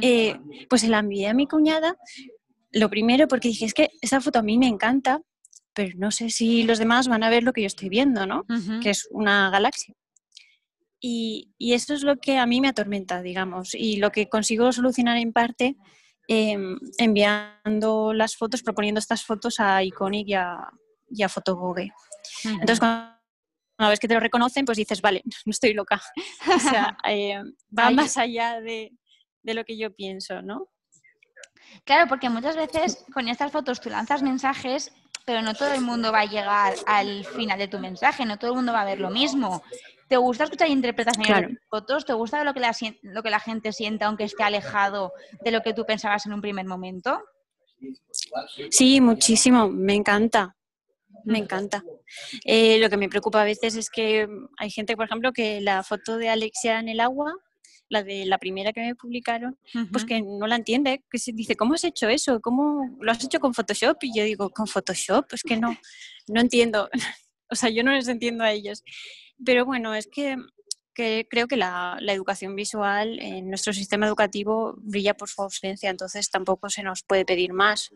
Eh, 0.00 0.38
pues 0.70 0.82
se 0.82 0.88
la 0.88 1.00
envié 1.00 1.26
a 1.26 1.34
mi 1.34 1.46
cuñada. 1.46 1.96
Lo 2.70 2.88
primero 2.88 3.26
porque 3.26 3.48
dije, 3.48 3.64
es 3.64 3.74
que 3.74 3.90
esa 4.00 4.20
foto 4.20 4.38
a 4.38 4.42
mí 4.42 4.58
me 4.58 4.68
encanta, 4.68 5.22
pero 5.78 5.96
no 5.96 6.10
sé 6.10 6.28
si 6.28 6.64
los 6.64 6.80
demás 6.80 7.06
van 7.06 7.22
a 7.22 7.30
ver 7.30 7.44
lo 7.44 7.52
que 7.52 7.60
yo 7.60 7.68
estoy 7.68 7.88
viendo, 7.88 8.26
¿no? 8.26 8.44
Que 8.82 8.90
es 8.90 9.06
una 9.12 9.48
galaxia. 9.48 9.94
Y, 11.00 11.54
eso 11.60 11.94
es 11.94 12.02
lo 12.02 12.16
que 12.16 12.36
a 12.36 12.46
mí 12.46 12.60
me 12.60 12.66
atormenta, 12.66 13.22
digamos, 13.22 13.76
y 13.76 13.98
lo 13.98 14.10
que 14.10 14.28
consigo 14.28 14.72
solucionar 14.72 15.18
en 15.18 15.32
parte 15.32 15.76
em, 16.26 16.76
enviando 16.98 18.12
las 18.12 18.34
fotos, 18.34 18.64
proponiendo 18.64 18.98
estas 18.98 19.22
fotos 19.22 19.60
a 19.60 19.84
Iconic 19.84 20.26
y 20.30 20.34
a, 20.34 20.68
y 21.10 21.22
a. 21.22 21.30
Entonces, 22.42 22.80
cuando 22.80 23.12
una 23.78 23.90
vez 23.90 24.00
que 24.00 24.08
te 24.08 24.14
lo 24.14 24.20
reconocen, 24.20 24.64
pues 24.64 24.78
dices, 24.78 25.00
vale, 25.00 25.22
no 25.46 25.50
estoy 25.52 25.74
loca. 25.74 26.02
O 26.56 26.58
sea, 26.58 26.98
eh, 27.08 27.40
va 27.78 27.90
más 27.90 28.16
allá 28.16 28.60
de, 28.60 28.90
de, 29.44 29.54
lo 29.54 29.64
que 29.64 29.78
yo 29.78 29.94
pienso, 29.94 30.42
¿no? 30.42 30.66
Claro, 31.84 32.08
porque 32.08 32.30
muchas 32.30 32.56
veces 32.56 33.04
con 33.14 33.28
estas 33.28 33.52
fotos 33.52 33.80
tú 33.80 33.90
lanzas 33.90 34.24
mensajes 34.24 34.92
pero 35.28 35.42
no 35.42 35.52
todo 35.52 35.74
el 35.74 35.82
mundo 35.82 36.10
va 36.10 36.20
a 36.20 36.24
llegar 36.24 36.74
al 36.86 37.22
final 37.22 37.58
de 37.58 37.68
tu 37.68 37.78
mensaje, 37.78 38.24
no 38.24 38.38
todo 38.38 38.52
el 38.52 38.56
mundo 38.56 38.72
va 38.72 38.80
a 38.80 38.86
ver 38.86 38.98
lo 38.98 39.10
mismo. 39.10 39.62
¿Te 40.08 40.16
gusta 40.16 40.44
escuchar 40.44 40.68
interpretaciones 40.68 41.50
de 41.50 41.58
fotos? 41.68 42.06
¿Te 42.06 42.14
gusta 42.14 42.42
lo 42.44 42.54
que, 42.54 42.60
la, 42.60 42.74
lo 43.02 43.22
que 43.22 43.28
la 43.28 43.38
gente 43.38 43.74
siente 43.74 44.06
aunque 44.06 44.24
esté 44.24 44.42
alejado 44.42 45.12
de 45.44 45.50
lo 45.50 45.60
que 45.60 45.74
tú 45.74 45.84
pensabas 45.84 46.24
en 46.24 46.32
un 46.32 46.40
primer 46.40 46.64
momento? 46.64 47.22
Sí, 48.70 49.02
muchísimo, 49.02 49.68
me 49.68 49.92
encanta, 49.92 50.56
me 51.24 51.36
encanta. 51.36 51.84
Eh, 52.46 52.78
lo 52.78 52.88
que 52.88 52.96
me 52.96 53.10
preocupa 53.10 53.42
a 53.42 53.44
veces 53.44 53.76
es 53.76 53.90
que 53.90 54.26
hay 54.56 54.70
gente, 54.70 54.96
por 54.96 55.04
ejemplo, 55.04 55.34
que 55.34 55.60
la 55.60 55.82
foto 55.82 56.16
de 56.16 56.30
Alexia 56.30 56.78
en 56.78 56.88
el 56.88 57.00
agua 57.00 57.34
la 57.88 58.02
de 58.02 58.26
la 58.26 58.38
primera 58.38 58.72
que 58.72 58.80
me 58.80 58.94
publicaron, 58.94 59.58
pues 59.92 60.04
que 60.04 60.20
no 60.22 60.46
la 60.46 60.56
entiende, 60.56 61.04
que 61.10 61.18
se 61.18 61.32
dice, 61.32 61.56
¿cómo 61.56 61.74
has 61.74 61.84
hecho 61.84 62.08
eso? 62.08 62.40
¿Cómo 62.40 62.96
lo 63.00 63.10
has 63.10 63.24
hecho 63.24 63.40
con 63.40 63.54
Photoshop? 63.54 63.96
Y 64.02 64.16
yo 64.16 64.24
digo, 64.24 64.50
¿con 64.50 64.66
Photoshop? 64.66 65.26
Es 65.32 65.42
que 65.42 65.56
no, 65.56 65.76
no 66.28 66.40
entiendo. 66.40 66.88
o 67.50 67.54
sea, 67.54 67.70
yo 67.70 67.82
no 67.82 67.92
les 67.92 68.08
entiendo 68.08 68.44
a 68.44 68.52
ellos. 68.52 68.84
Pero 69.44 69.64
bueno, 69.64 69.94
es 69.94 70.06
que, 70.06 70.36
que 70.94 71.26
creo 71.30 71.48
que 71.48 71.56
la, 71.56 71.96
la, 72.00 72.12
educación 72.12 72.54
visual 72.54 73.18
en 73.20 73.48
nuestro 73.48 73.72
sistema 73.72 74.06
educativo 74.06 74.74
brilla 74.78 75.14
por 75.14 75.28
su 75.28 75.42
ausencia, 75.42 75.90
entonces 75.90 76.30
tampoco 76.30 76.68
se 76.68 76.82
nos 76.82 77.02
puede 77.02 77.24
pedir 77.24 77.52
más. 77.52 77.90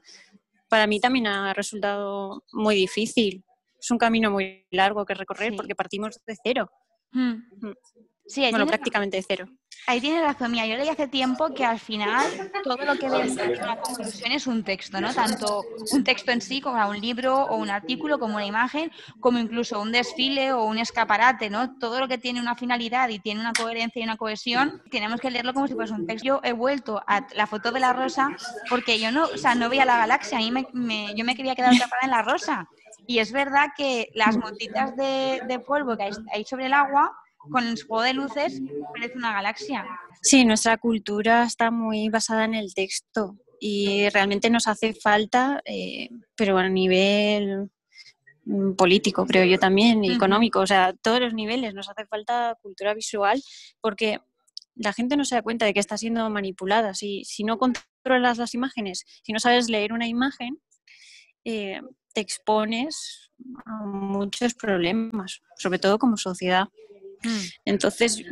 Para 0.69 0.87
mí 0.87 1.01
también 1.01 1.27
ha 1.27 1.53
resultado 1.53 2.45
muy 2.53 2.75
difícil. 2.75 3.45
Es 3.79 3.91
un 3.91 3.99
camino 3.99 4.31
muy 4.31 4.67
largo 4.71 5.05
que 5.05 5.15
recorrer 5.15 5.55
porque 5.57 5.75
partimos 5.75 6.19
de 6.25 6.37
cero. 6.43 6.71
Mm. 7.11 7.35
Sí, 8.27 8.49
bueno, 8.51 8.67
prácticamente 8.67 9.23
cero. 9.27 9.49
Ahí 9.87 10.01
tiene 10.01 10.23
razón, 10.23 10.53
mía. 10.53 10.65
Yo 10.65 10.77
leí 10.77 10.89
hace 10.89 11.09
tiempo 11.09 11.53
que 11.53 11.65
al 11.65 11.81
final 11.81 12.25
todo 12.63 12.77
lo 12.85 12.95
que 12.95 13.11
vemos 13.11 13.37
en 13.37 13.63
una 13.63 13.81
conclusión 13.81 14.31
es 14.31 14.47
un 14.47 14.63
texto, 14.63 15.01
¿no? 15.01 15.13
Tanto 15.13 15.65
un 15.91 16.05
texto 16.05 16.31
en 16.31 16.41
sí, 16.41 16.61
como 16.61 16.89
un 16.89 17.01
libro 17.01 17.43
o 17.47 17.57
un 17.57 17.69
artículo, 17.69 18.21
como 18.21 18.37
una 18.37 18.47
imagen, 18.47 18.93
como 19.19 19.39
incluso 19.39 19.81
un 19.81 19.91
desfile 19.91 20.53
o 20.53 20.65
un 20.65 20.79
escaparate, 20.79 21.51
¿no? 21.51 21.77
Todo 21.79 21.99
lo 21.99 22.07
que 22.07 22.19
tiene 22.19 22.41
una 22.41 22.55
finalidad 22.55 23.09
y 23.09 23.19
tiene 23.19 23.41
una 23.41 23.53
coherencia 23.53 24.01
y 24.01 24.05
una 24.05 24.17
cohesión, 24.17 24.83
tenemos 24.91 25.21
que 25.21 25.31
leerlo 25.31 25.53
como 25.53 25.67
si 25.67 25.75
fuese 25.75 25.93
un 25.93 26.07
texto. 26.07 26.27
Yo 26.27 26.41
he 26.45 26.53
vuelto 26.53 27.03
a 27.09 27.27
la 27.35 27.49
foto 27.49 27.73
de 27.73 27.81
la 27.81 27.93
rosa 27.93 28.29
porque 28.71 29.01
yo 29.01 29.11
no, 29.11 29.25
o 29.25 29.37
sea, 29.37 29.57
no 29.57 29.69
veía 29.69 29.85
la 29.85 29.99
galaxia, 29.99 30.39
a 30.39 30.41
mí 30.41 30.53
me, 30.73 31.15
yo 31.17 31.25
me 31.25 31.35
quería 31.35 31.57
quedar 31.57 31.75
atrapada 31.75 32.03
en 32.05 32.11
la 32.11 32.23
rosa. 32.23 32.69
Y 33.05 33.19
es 33.19 33.33
verdad 33.33 33.71
que 33.77 34.11
las 34.15 34.37
montitas 34.37 34.95
de, 34.97 35.43
de 35.49 35.59
polvo 35.59 35.97
que 35.97 36.05
hay 36.33 36.45
sobre 36.45 36.67
el 36.67 36.73
agua 36.73 37.13
con 37.51 37.67
el 37.67 37.83
juego 37.83 38.03
de 38.03 38.15
luces 38.15 38.61
parece 38.95 39.17
una 39.17 39.33
galaxia. 39.33 39.85
Sí, 40.21 40.45
nuestra 40.45 40.77
cultura 40.77 41.45
está 41.45 41.71
muy 41.71 42.09
basada 42.09 42.45
en 42.45 42.55
el 42.55 42.75
texto 42.75 43.37
y 43.59 44.09
realmente 44.11 44.51
nos 44.51 44.69
hace 44.69 44.95
falta, 44.95 45.61
eh, 45.65 46.09
pero 46.37 46.59
a 46.59 46.69
nivel 46.69 47.71
mm, 48.45 48.73
político, 48.73 49.27
creo 49.27 49.45
yo 49.45 49.59
también, 49.59 50.05
y 50.05 50.13
económico, 50.13 50.61
o 50.61 50.67
sea, 50.67 50.93
todos 51.01 51.21
los 51.21 51.35
niveles 51.35 51.75
nos 51.75 51.89
hace 51.89 52.07
falta 52.07 52.57
cultura 52.63 52.95
visual 52.95 53.43
porque 53.81 54.21
la 54.75 54.93
gente 54.93 55.17
no 55.17 55.25
se 55.25 55.35
da 55.35 55.43
cuenta 55.43 55.67
de 55.67 55.75
que 55.75 55.81
está 55.81 55.97
siendo 55.97 56.29
manipulada. 56.31 56.95
Si, 56.95 57.25
si 57.25 57.45
no 57.45 57.59
controlas 57.59 58.39
las 58.39 58.55
imágenes, 58.55 59.05
si 59.23 59.33
no 59.33 59.39
sabes 59.39 59.69
leer 59.69 59.93
una 59.93 60.07
imagen, 60.07 60.59
eh, 61.45 61.81
te 62.15 62.21
expones 62.21 63.31
a 63.65 63.85
muchos 63.85 64.55
problemas, 64.55 65.41
sobre 65.57 65.79
todo 65.79 65.99
como 65.99 66.17
sociedad. 66.17 66.69
Mm. 67.25 67.45
Entonces, 67.65 68.23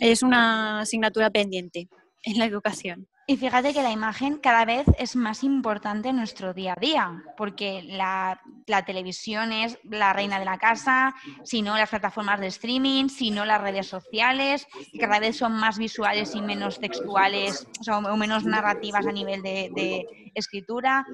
es 0.00 0.22
una 0.22 0.80
asignatura 0.80 1.30
pendiente 1.30 1.88
en 2.22 2.38
la 2.38 2.44
educación. 2.44 3.06
Y 3.26 3.36
fíjate 3.36 3.72
que 3.72 3.82
la 3.82 3.92
imagen 3.92 4.38
cada 4.38 4.64
vez 4.64 4.84
es 4.98 5.14
más 5.14 5.44
importante 5.44 6.08
en 6.08 6.16
nuestro 6.16 6.52
día 6.52 6.72
a 6.76 6.80
día, 6.80 7.22
porque 7.36 7.80
la, 7.84 8.40
televisión 8.84 9.52
es 9.52 9.78
la 9.84 10.12
reina 10.12 10.40
de 10.40 10.44
la 10.44 10.58
casa, 10.58 11.14
si 11.44 11.62
no 11.62 11.76
las 11.76 11.90
plataformas 11.90 12.40
de 12.40 12.48
streaming, 12.48 13.08
si 13.08 13.30
no 13.30 13.44
las 13.44 13.60
redes 13.60 13.86
sociales, 13.86 14.66
que 14.90 14.98
cada 14.98 15.20
vez 15.20 15.36
son 15.36 15.52
más 15.52 15.78
visuales 15.78 16.34
y 16.34 16.42
menos 16.42 16.80
textuales, 16.80 17.68
o, 17.88 18.16
menos 18.16 18.44
narrativas 18.44 19.06
a 19.06 19.12
nivel 19.12 19.42
de 19.42 20.06
escritura. 20.34 21.06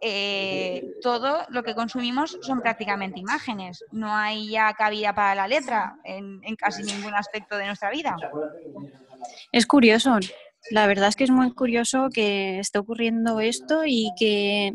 Eh, 0.00 0.94
todo 1.02 1.44
lo 1.48 1.62
que 1.62 1.74
consumimos 1.74 2.38
son 2.42 2.60
prácticamente 2.60 3.18
imágenes. 3.18 3.84
No 3.90 4.14
hay 4.14 4.50
ya 4.50 4.72
cabida 4.74 5.14
para 5.14 5.34
la 5.34 5.48
letra 5.48 5.96
en, 6.04 6.40
casi 6.56 6.82
ningún 6.82 7.14
aspecto 7.14 7.56
de 7.56 7.66
nuestra 7.66 7.90
vida. 7.90 8.16
Es 9.52 9.66
curioso. 9.66 10.18
la 10.70 10.86
verdad 10.86 11.08
es 11.08 11.16
que 11.16 11.24
es 11.24 11.30
muy 11.30 11.52
curioso 11.52 12.08
que 12.12 12.58
esté 12.58 12.78
ocurriendo 12.78 13.40
esto 13.40 13.82
y 13.86 14.10
que 14.18 14.74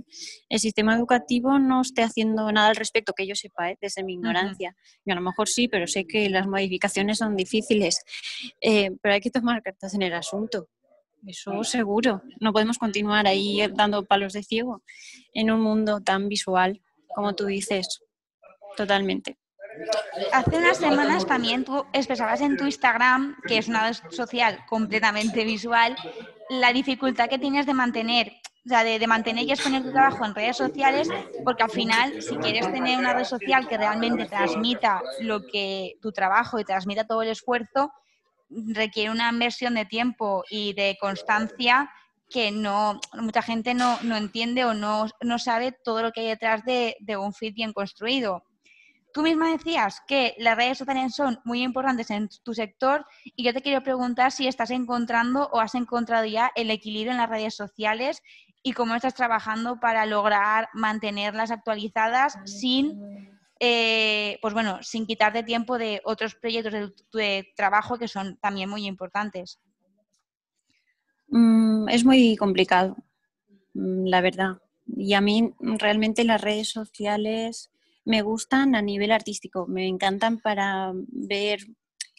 el 0.50 0.60
sistema 0.60 0.96
educativo 0.96 1.60
no 1.60 1.82
esté 1.82 2.04
haciendo 2.04 2.52
nada 2.52 2.70
al 2.70 2.76
respecto, 2.76 3.14
que 3.14 3.28
yo 3.28 3.36
sepa, 3.36 3.72
¿eh? 3.72 3.78
desde 3.82 4.04
mi 4.04 4.14
ignorancia. 4.14 4.76
Y 5.06 5.12
a 5.12 5.16
lo 5.16 5.22
mejor 5.22 5.48
sí, 5.48 5.68
pero 5.68 5.88
sé 5.88 6.06
que 6.06 6.30
las 6.30 6.48
modificaciones 6.48 7.20
son 7.20 7.36
difíciles. 7.36 8.04
Eh, 8.62 8.92
pero 9.02 9.14
hay 9.14 9.22
que 9.22 9.32
tomar 9.32 9.62
cartas 9.62 9.94
en 9.94 10.02
el 10.02 10.14
asunto. 10.14 10.70
Eso 11.26 11.64
seguro. 11.64 12.22
No 12.40 12.52
podemos 12.52 12.78
continuar 12.78 13.28
ahí 13.28 13.66
dando 13.74 14.06
palos 14.06 14.34
de 14.34 14.44
ciego 14.44 14.84
en 15.34 15.52
un 15.52 15.62
mundo 15.62 16.02
tan 16.02 16.28
visual, 16.28 16.82
como 17.16 17.34
tú 17.34 17.46
dices. 17.46 18.02
Totalmente. 18.76 19.38
Hace 20.32 20.58
unas 20.58 20.78
semanas 20.78 21.26
también 21.26 21.64
tú 21.64 21.86
expresabas 21.94 22.42
en 22.42 22.58
tu 22.58 22.66
Instagram, 22.66 23.36
que 23.48 23.58
es 23.58 23.68
una 23.68 23.88
red 23.88 23.98
social 24.12 24.60
completamente 24.68 25.44
visual, 25.46 25.96
la 26.50 26.74
dificultad 26.74 27.30
que 27.30 27.40
tienes 27.40 27.66
de 27.66 27.74
mantener, 27.74 28.34
o 28.66 28.70
sea, 28.70 28.84
de, 28.84 29.08
mantener 29.08 29.46
y 29.46 29.52
exponer 29.52 29.84
tu 29.84 29.92
trabajo 29.92 30.26
en 30.26 30.36
redes 30.36 30.58
sociales, 30.58 31.10
porque 31.44 31.64
al 31.64 31.72
final, 31.72 32.22
si 32.22 32.36
quieres 32.38 32.72
tener 32.72 33.00
una 33.00 33.14
red 33.14 33.24
social 33.24 33.68
que 33.68 33.78
realmente 33.78 34.26
transmita 34.26 35.02
lo 35.22 35.42
que 35.48 35.96
tu 36.02 36.12
trabajo 36.12 36.60
y 36.60 36.66
transmita 36.66 37.06
todo 37.06 37.24
el 37.24 37.30
esfuerzo, 37.30 37.92
requiere 38.68 39.12
una 39.12 39.30
inversión 39.30 39.76
de 39.76 39.86
tiempo 39.86 40.44
y 40.50 40.74
de 40.74 40.98
constancia 41.00 41.90
que 42.30 42.52
no 42.52 43.00
mucha 43.14 43.42
gente 43.42 43.74
no, 43.74 44.00
entiende 44.16 44.66
o 44.66 44.74
no, 44.74 45.08
no, 45.22 45.38
sabe 45.38 45.72
todo 45.84 46.02
lo 46.02 46.12
que 46.12 46.22
hay 46.22 46.28
detrás 46.28 46.64
de, 46.66 46.96
de 47.00 47.16
un 47.16 47.34
feed 47.34 47.54
bien 47.54 47.74
construido. 47.74 48.44
Tú 49.14 49.22
misma 49.22 49.52
decías 49.52 50.02
que 50.08 50.34
las 50.40 50.58
redes 50.58 50.80
sociales 50.80 51.14
son 51.14 51.40
muy 51.46 51.62
importantes 51.62 52.10
en 52.10 52.30
tu 52.44 52.56
sector 52.56 53.06
y 53.24 53.44
yo 53.44 53.54
te 53.54 53.62
quiero 53.62 53.84
preguntar 53.84 54.32
si 54.32 54.48
estás 54.48 54.72
encontrando 54.72 55.50
o 55.52 55.60
has 55.60 55.76
encontrado 55.76 56.26
ya 56.26 56.52
el 56.56 56.72
equilibrio 56.72 57.12
en 57.12 57.20
las 57.20 57.30
redes 57.30 57.56
sociales 57.56 58.24
y 58.64 58.72
cómo 58.72 58.96
estás 58.96 59.14
trabajando 59.14 59.80
para 59.80 60.08
lograr 60.08 60.70
mantenerlas 60.74 61.52
actualizadas 61.52 62.40
sin, 62.46 63.33
eh, 63.60 64.38
pues 64.42 64.54
bueno, 64.54 64.80
sin 64.82 65.06
quitarte 65.06 65.44
tiempo 65.44 65.78
de 65.78 66.02
otros 66.04 66.36
proyectos 66.36 66.74
de, 67.14 67.48
trabajo 67.56 67.98
que 67.98 68.08
son 68.08 68.38
también 68.38 68.70
muy 68.70 68.86
importantes. 68.86 69.60
Mm, 71.28 71.90
es 71.90 72.04
muy 72.04 72.36
complicado, 72.36 72.98
mm, 73.74 74.06
la 74.06 74.22
verdad. 74.22 74.58
Y 74.86 75.14
a 75.14 75.22
mí 75.22 75.54
realmente 75.60 76.24
las 76.24 76.42
redes 76.42 76.70
sociales 76.70 77.72
me 78.06 78.22
gustan 78.22 78.76
a 78.76 78.82
nivel 78.82 79.12
artístico, 79.12 79.66
me 79.68 79.88
encantan 79.88 80.40
para 80.40 80.92
ver 80.94 81.60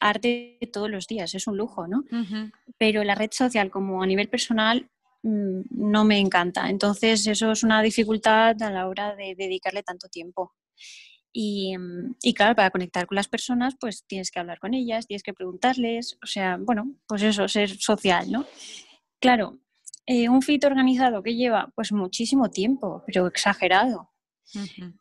arte 0.00 0.58
todos 0.72 0.90
los 0.90 1.06
días, 1.06 1.34
es 1.34 1.46
un 1.46 1.56
lujo, 1.56 1.86
¿no? 1.86 2.04
Pero 2.78 3.04
la 3.04 3.14
red 3.14 3.30
social 3.32 3.70
como 3.70 4.02
a 4.02 4.06
nivel 4.06 4.28
personal 4.28 4.88
mm, 5.22 5.60
no 5.70 6.04
me 6.04 6.18
encanta, 6.18 6.68
entonces 6.68 7.26
eso 7.26 7.52
es 7.52 7.62
una 7.62 7.82
dificultad 7.82 8.60
a 8.62 8.70
la 8.70 8.88
hora 8.88 9.14
de 9.14 9.34
dedicarle 9.36 9.82
tanto 9.82 10.08
tiempo. 10.08 10.54
Y, 11.36 11.74
y, 12.22 12.32
claro, 12.32 12.54
para 12.54 12.70
conectar 12.70 13.06
con 13.08 13.16
las 13.16 13.26
personas, 13.26 13.74
pues 13.80 14.04
tienes 14.06 14.30
que 14.30 14.38
hablar 14.38 14.60
con 14.60 14.72
ellas, 14.72 15.08
tienes 15.08 15.24
que 15.24 15.34
preguntarles, 15.34 16.16
o 16.22 16.26
sea, 16.26 16.58
bueno, 16.60 16.94
pues 17.08 17.22
eso, 17.22 17.48
ser 17.48 17.76
social, 17.76 18.30
¿no? 18.30 18.46
Claro, 19.20 19.58
eh, 20.06 20.28
un 20.28 20.42
fit 20.42 20.64
organizado 20.64 21.22
que 21.22 21.34
lleva 21.34 21.72
pues 21.74 21.90
muchísimo 21.92 22.50
tiempo, 22.50 23.02
pero 23.06 23.26
exagerado. 23.26 24.10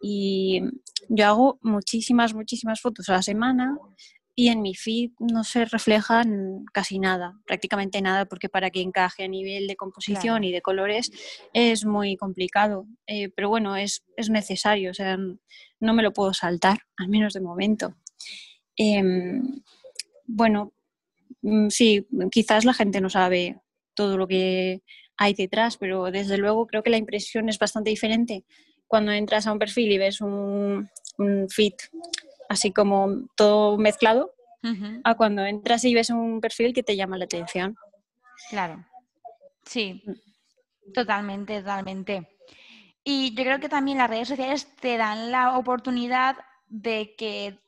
Y 0.01 0.61
yo 1.09 1.27
hago 1.27 1.59
muchísimas, 1.61 2.33
muchísimas 2.33 2.79
fotos 2.81 3.09
a 3.09 3.13
la 3.13 3.21
semana 3.21 3.77
y 4.35 4.47
en 4.47 4.61
mi 4.61 4.73
feed 4.73 5.11
no 5.19 5.43
se 5.43 5.65
reflejan 5.65 6.63
casi 6.73 6.97
nada, 6.97 7.39
prácticamente 7.45 8.01
nada, 8.01 8.25
porque 8.25 8.49
para 8.49 8.71
que 8.71 8.81
encaje 8.81 9.25
a 9.25 9.27
nivel 9.27 9.67
de 9.67 9.75
composición 9.75 10.43
y 10.43 10.51
de 10.51 10.61
colores 10.61 11.11
es 11.53 11.85
muy 11.85 12.17
complicado. 12.17 12.87
Eh, 13.05 13.29
pero 13.35 13.49
bueno, 13.49 13.75
es, 13.75 14.03
es, 14.17 14.29
necesario, 14.29 14.89
o 14.91 14.93
sea, 14.93 15.17
no 15.83 15.93
me 15.93 16.03
lo 16.03 16.13
puedo 16.13 16.33
saltar, 16.33 16.79
al 16.97 17.09
menos 17.09 17.33
de 17.33 17.41
momento. 17.41 17.95
Em, 18.75 19.61
bueno, 20.25 20.73
mm, 21.41 21.69
sí, 21.69 22.07
quizás 22.31 22.65
la 22.65 22.73
gente 22.73 23.01
no 23.01 23.09
sabe 23.09 23.61
todo 23.93 24.17
lo 24.17 24.27
que 24.27 24.81
hay 25.17 25.33
detrás, 25.33 25.77
pero 25.77 26.09
desde 26.11 26.37
luego 26.37 26.65
creo 26.65 26.81
que 26.81 26.89
la 26.89 26.97
impresión 26.97 27.49
es 27.49 27.59
bastante 27.59 27.89
diferente 27.91 28.45
cuando 28.87 29.11
entras 29.11 29.45
a 29.45 29.51
un 29.51 29.59
perfil 29.59 29.91
y 29.91 29.97
ves 29.97 30.21
un, 30.21 30.89
un 31.17 31.49
feed 31.49 31.73
así 32.49 32.71
como 32.71 33.27
todo 33.35 33.77
mezclado, 33.77 34.31
a 35.03 35.15
cuando 35.15 35.43
entras 35.45 35.83
y 35.83 35.93
ves 35.93 36.09
un 36.09 36.39
perfil 36.39 36.73
que 36.73 36.83
te 36.83 36.95
llama 36.95 37.17
la 37.17 37.25
atención. 37.25 37.75
Claro, 38.49 38.85
sí, 39.65 40.01
totalmente, 40.93 41.59
totalmente. 41.59 42.32
Y 43.03 43.33
yo 43.35 43.43
creo 43.43 43.59
que 43.59 43.69
también 43.69 43.97
las 43.97 44.09
redes 44.09 44.29
sociales 44.29 44.67
te 44.79 44.97
dan 44.97 45.31
la 45.31 45.57
oportunidad 45.57 46.37
de 46.67 47.15
que 47.17 47.59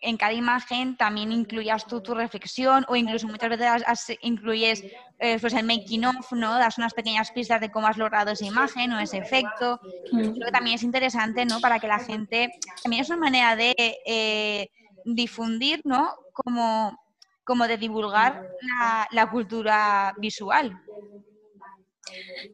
en 0.00 0.16
cada 0.16 0.32
imagen 0.32 0.96
también 0.96 1.32
incluyas 1.32 1.86
tú 1.86 2.00
tu 2.00 2.14
reflexión 2.14 2.84
o 2.88 2.96
incluso 2.96 3.26
muchas 3.26 3.50
veces 3.50 4.18
incluyes 4.22 4.84
eh, 5.18 5.38
pues 5.40 5.52
el 5.54 5.66
making 5.66 6.04
of, 6.04 6.32
¿no? 6.32 6.56
Das 6.56 6.78
unas 6.78 6.94
pequeñas 6.94 7.32
pistas 7.32 7.60
de 7.60 7.70
cómo 7.70 7.88
has 7.88 7.96
logrado 7.98 8.30
esa 8.30 8.46
imagen 8.46 8.92
o 8.92 9.00
ese 9.00 9.18
efecto. 9.18 9.80
Creo 10.10 10.46
que 10.46 10.52
también 10.52 10.76
es 10.76 10.82
interesante, 10.84 11.44
¿no? 11.44 11.60
Para 11.60 11.78
que 11.80 11.88
la 11.88 11.98
gente, 11.98 12.48
también 12.82 13.02
es 13.02 13.08
una 13.10 13.18
manera 13.18 13.56
de 13.56 13.74
eh, 14.06 14.70
difundir, 15.04 15.80
¿no? 15.84 16.14
Como, 16.32 16.98
como 17.44 17.66
de 17.66 17.76
divulgar 17.76 18.46
la, 18.60 19.08
la 19.10 19.30
cultura 19.30 20.14
visual. 20.18 20.80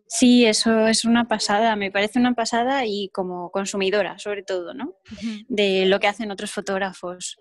Sí, 0.07 0.45
eso 0.45 0.87
es 0.87 1.05
una 1.05 1.27
pasada, 1.27 1.77
me 1.77 1.91
parece 1.91 2.19
una 2.19 2.35
pasada 2.35 2.85
y 2.87 3.09
como 3.11 3.51
consumidora, 3.51 4.19
sobre 4.19 4.43
todo, 4.43 4.75
¿no? 4.75 4.97
De 5.49 5.87
lo 5.87 6.01
que 6.01 6.07
hacen 6.07 6.31
otros 6.31 6.51
fotógrafos. 6.51 7.37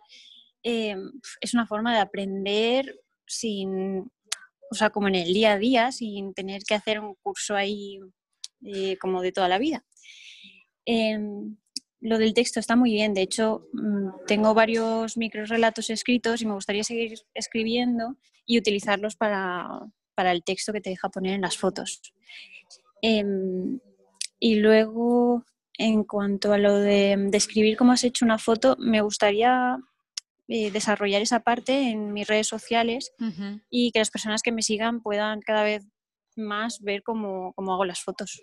Em, 0.64 1.12
es 1.42 1.54
una 1.54 1.68
forma 1.68 1.94
de 1.94 2.00
aprender 2.00 3.00
sin, 3.28 4.12
o 4.72 4.76
sea, 4.76 4.90
como 4.90 5.08
en 5.08 5.16
el 5.16 5.34
día 5.34 5.54
a 5.54 5.58
día, 5.58 5.92
sin 5.92 6.34
tener 6.34 6.64
que 6.64 6.76
hacer 6.76 7.00
un 7.00 7.16
curso 7.22 7.56
ahí 7.56 8.00
eh, 8.66 8.98
como 8.98 9.22
de 9.22 9.32
toda 9.32 9.50
la 9.50 9.58
vida. 9.58 9.84
Em, 10.86 11.58
lo 12.00 12.18
del 12.18 12.34
texto 12.34 12.60
está 12.60 12.76
muy 12.76 12.92
bien, 12.92 13.14
de 13.14 13.22
hecho, 13.22 13.68
mm, 13.74 14.26
tengo 14.28 14.54
varios 14.54 15.18
micro 15.18 15.46
relatos 15.46 15.90
escritos 15.90 16.42
y 16.42 16.46
me 16.46 16.54
gustaría 16.54 16.84
seguir 16.84 17.20
escribiendo 17.34 18.18
y 18.46 18.58
utilizarlos 18.58 19.16
para, 19.16 19.68
para 20.16 20.32
el 20.32 20.44
texto 20.44 20.74
que 20.74 20.82
te 20.82 20.90
deja 20.90 21.10
poner 21.10 21.34
en 21.34 21.42
las 21.42 21.58
fotos. 21.58 22.02
Em, 23.02 23.80
y 24.40 24.56
luego, 24.56 25.46
en 25.78 26.04
cuanto 26.04 26.54
a 26.54 26.58
lo 26.58 26.78
de 26.78 27.16
describir 27.30 27.78
cómo 27.78 27.92
has 27.92 28.04
hecho 28.04 28.26
una 28.26 28.38
foto, 28.38 28.76
me 28.80 29.02
gustaría 29.02 29.78
eh, 30.48 30.72
desarrollar 30.72 31.22
esa 31.22 31.40
parte 31.40 31.90
en 31.90 32.12
mis 32.12 32.28
redes 32.28 32.48
sociales 32.48 33.14
y 33.70 33.92
que 33.92 34.00
las 34.00 34.12
personas 34.12 34.42
que 34.42 34.52
me 34.52 34.62
sigan 34.62 35.02
puedan 35.02 35.42
cada 35.42 35.64
vez 35.64 35.88
más 36.36 36.82
ver 36.82 37.04
cómo, 37.04 37.54
hago 37.58 37.86
las 37.86 38.02
fotos. 38.02 38.42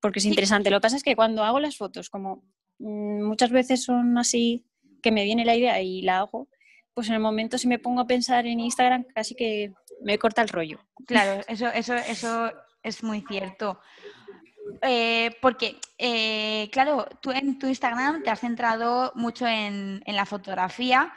Porque 0.00 0.18
es 0.18 0.24
interesante. 0.24 0.70
Lo 0.70 0.78
que 0.78 0.82
pasa 0.82 0.96
es 0.96 1.04
que 1.04 1.14
cuando 1.14 1.44
hago 1.44 1.60
las 1.60 1.76
fotos, 1.76 2.10
como 2.10 2.42
mm, 2.78 3.22
muchas 3.22 3.50
veces 3.50 3.84
son 3.84 4.18
así, 4.18 4.66
que 5.02 5.12
me 5.12 5.24
viene 5.24 5.44
la 5.44 5.56
idea 5.56 5.80
y 5.80 6.02
la 6.02 6.18
hago, 6.18 6.48
pues 6.94 7.08
en 7.08 7.14
el 7.14 7.20
momento 7.20 7.58
si 7.58 7.68
me 7.68 7.78
pongo 7.78 8.00
a 8.00 8.06
pensar 8.06 8.46
en 8.46 8.60
Instagram 8.60 9.04
casi 9.14 9.34
que 9.34 9.72
me 10.02 10.18
corta 10.18 10.42
el 10.42 10.48
rollo. 10.48 10.80
Claro, 11.06 11.42
eso, 11.48 11.68
eso, 11.68 11.94
eso 11.94 12.52
es 12.82 13.02
muy 13.02 13.22
cierto. 13.22 13.80
Eh, 14.82 15.36
porque, 15.40 15.80
eh, 15.98 16.68
claro, 16.72 17.06
tú 17.20 17.30
en 17.32 17.58
tu 17.58 17.66
Instagram 17.66 18.22
te 18.22 18.30
has 18.30 18.40
centrado 18.40 19.12
mucho 19.14 19.46
en, 19.46 20.02
la 20.06 20.26
fotografía, 20.26 21.12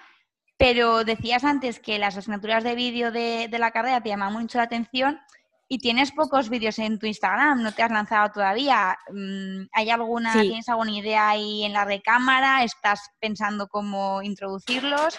pero 0.57 1.03
decías 1.03 1.43
antes 1.43 1.79
que 1.79 1.99
las 1.99 2.17
asignaturas 2.17 2.63
de 2.63 2.75
vídeo 2.75 3.11
de, 3.11 3.49
la 3.51 3.71
carrera 3.71 4.01
te 4.01 4.09
llaman 4.09 4.33
mucho 4.33 4.57
la 4.57 4.65
atención 4.65 5.19
y 5.67 5.79
tienes 5.79 6.11
pocos 6.11 6.49
vídeos 6.49 6.77
en 6.79 6.99
tu 6.99 7.05
Instagram, 7.05 7.63
no 7.63 7.71
te 7.71 7.83
has 7.83 7.91
lanzado 7.91 8.31
todavía. 8.31 8.97
Mm, 9.09 9.65
¿Hay 9.73 9.89
alguna, 9.89 10.33
tienes 10.33 10.69
alguna 10.69 10.91
idea 10.91 11.29
ahí 11.29 11.63
en 11.63 11.73
la 11.73 11.85
recámara? 11.85 12.63
¿Estás 12.63 13.11
pensando 13.19 13.67
cómo 13.67 14.21
introducirlos? 14.21 15.17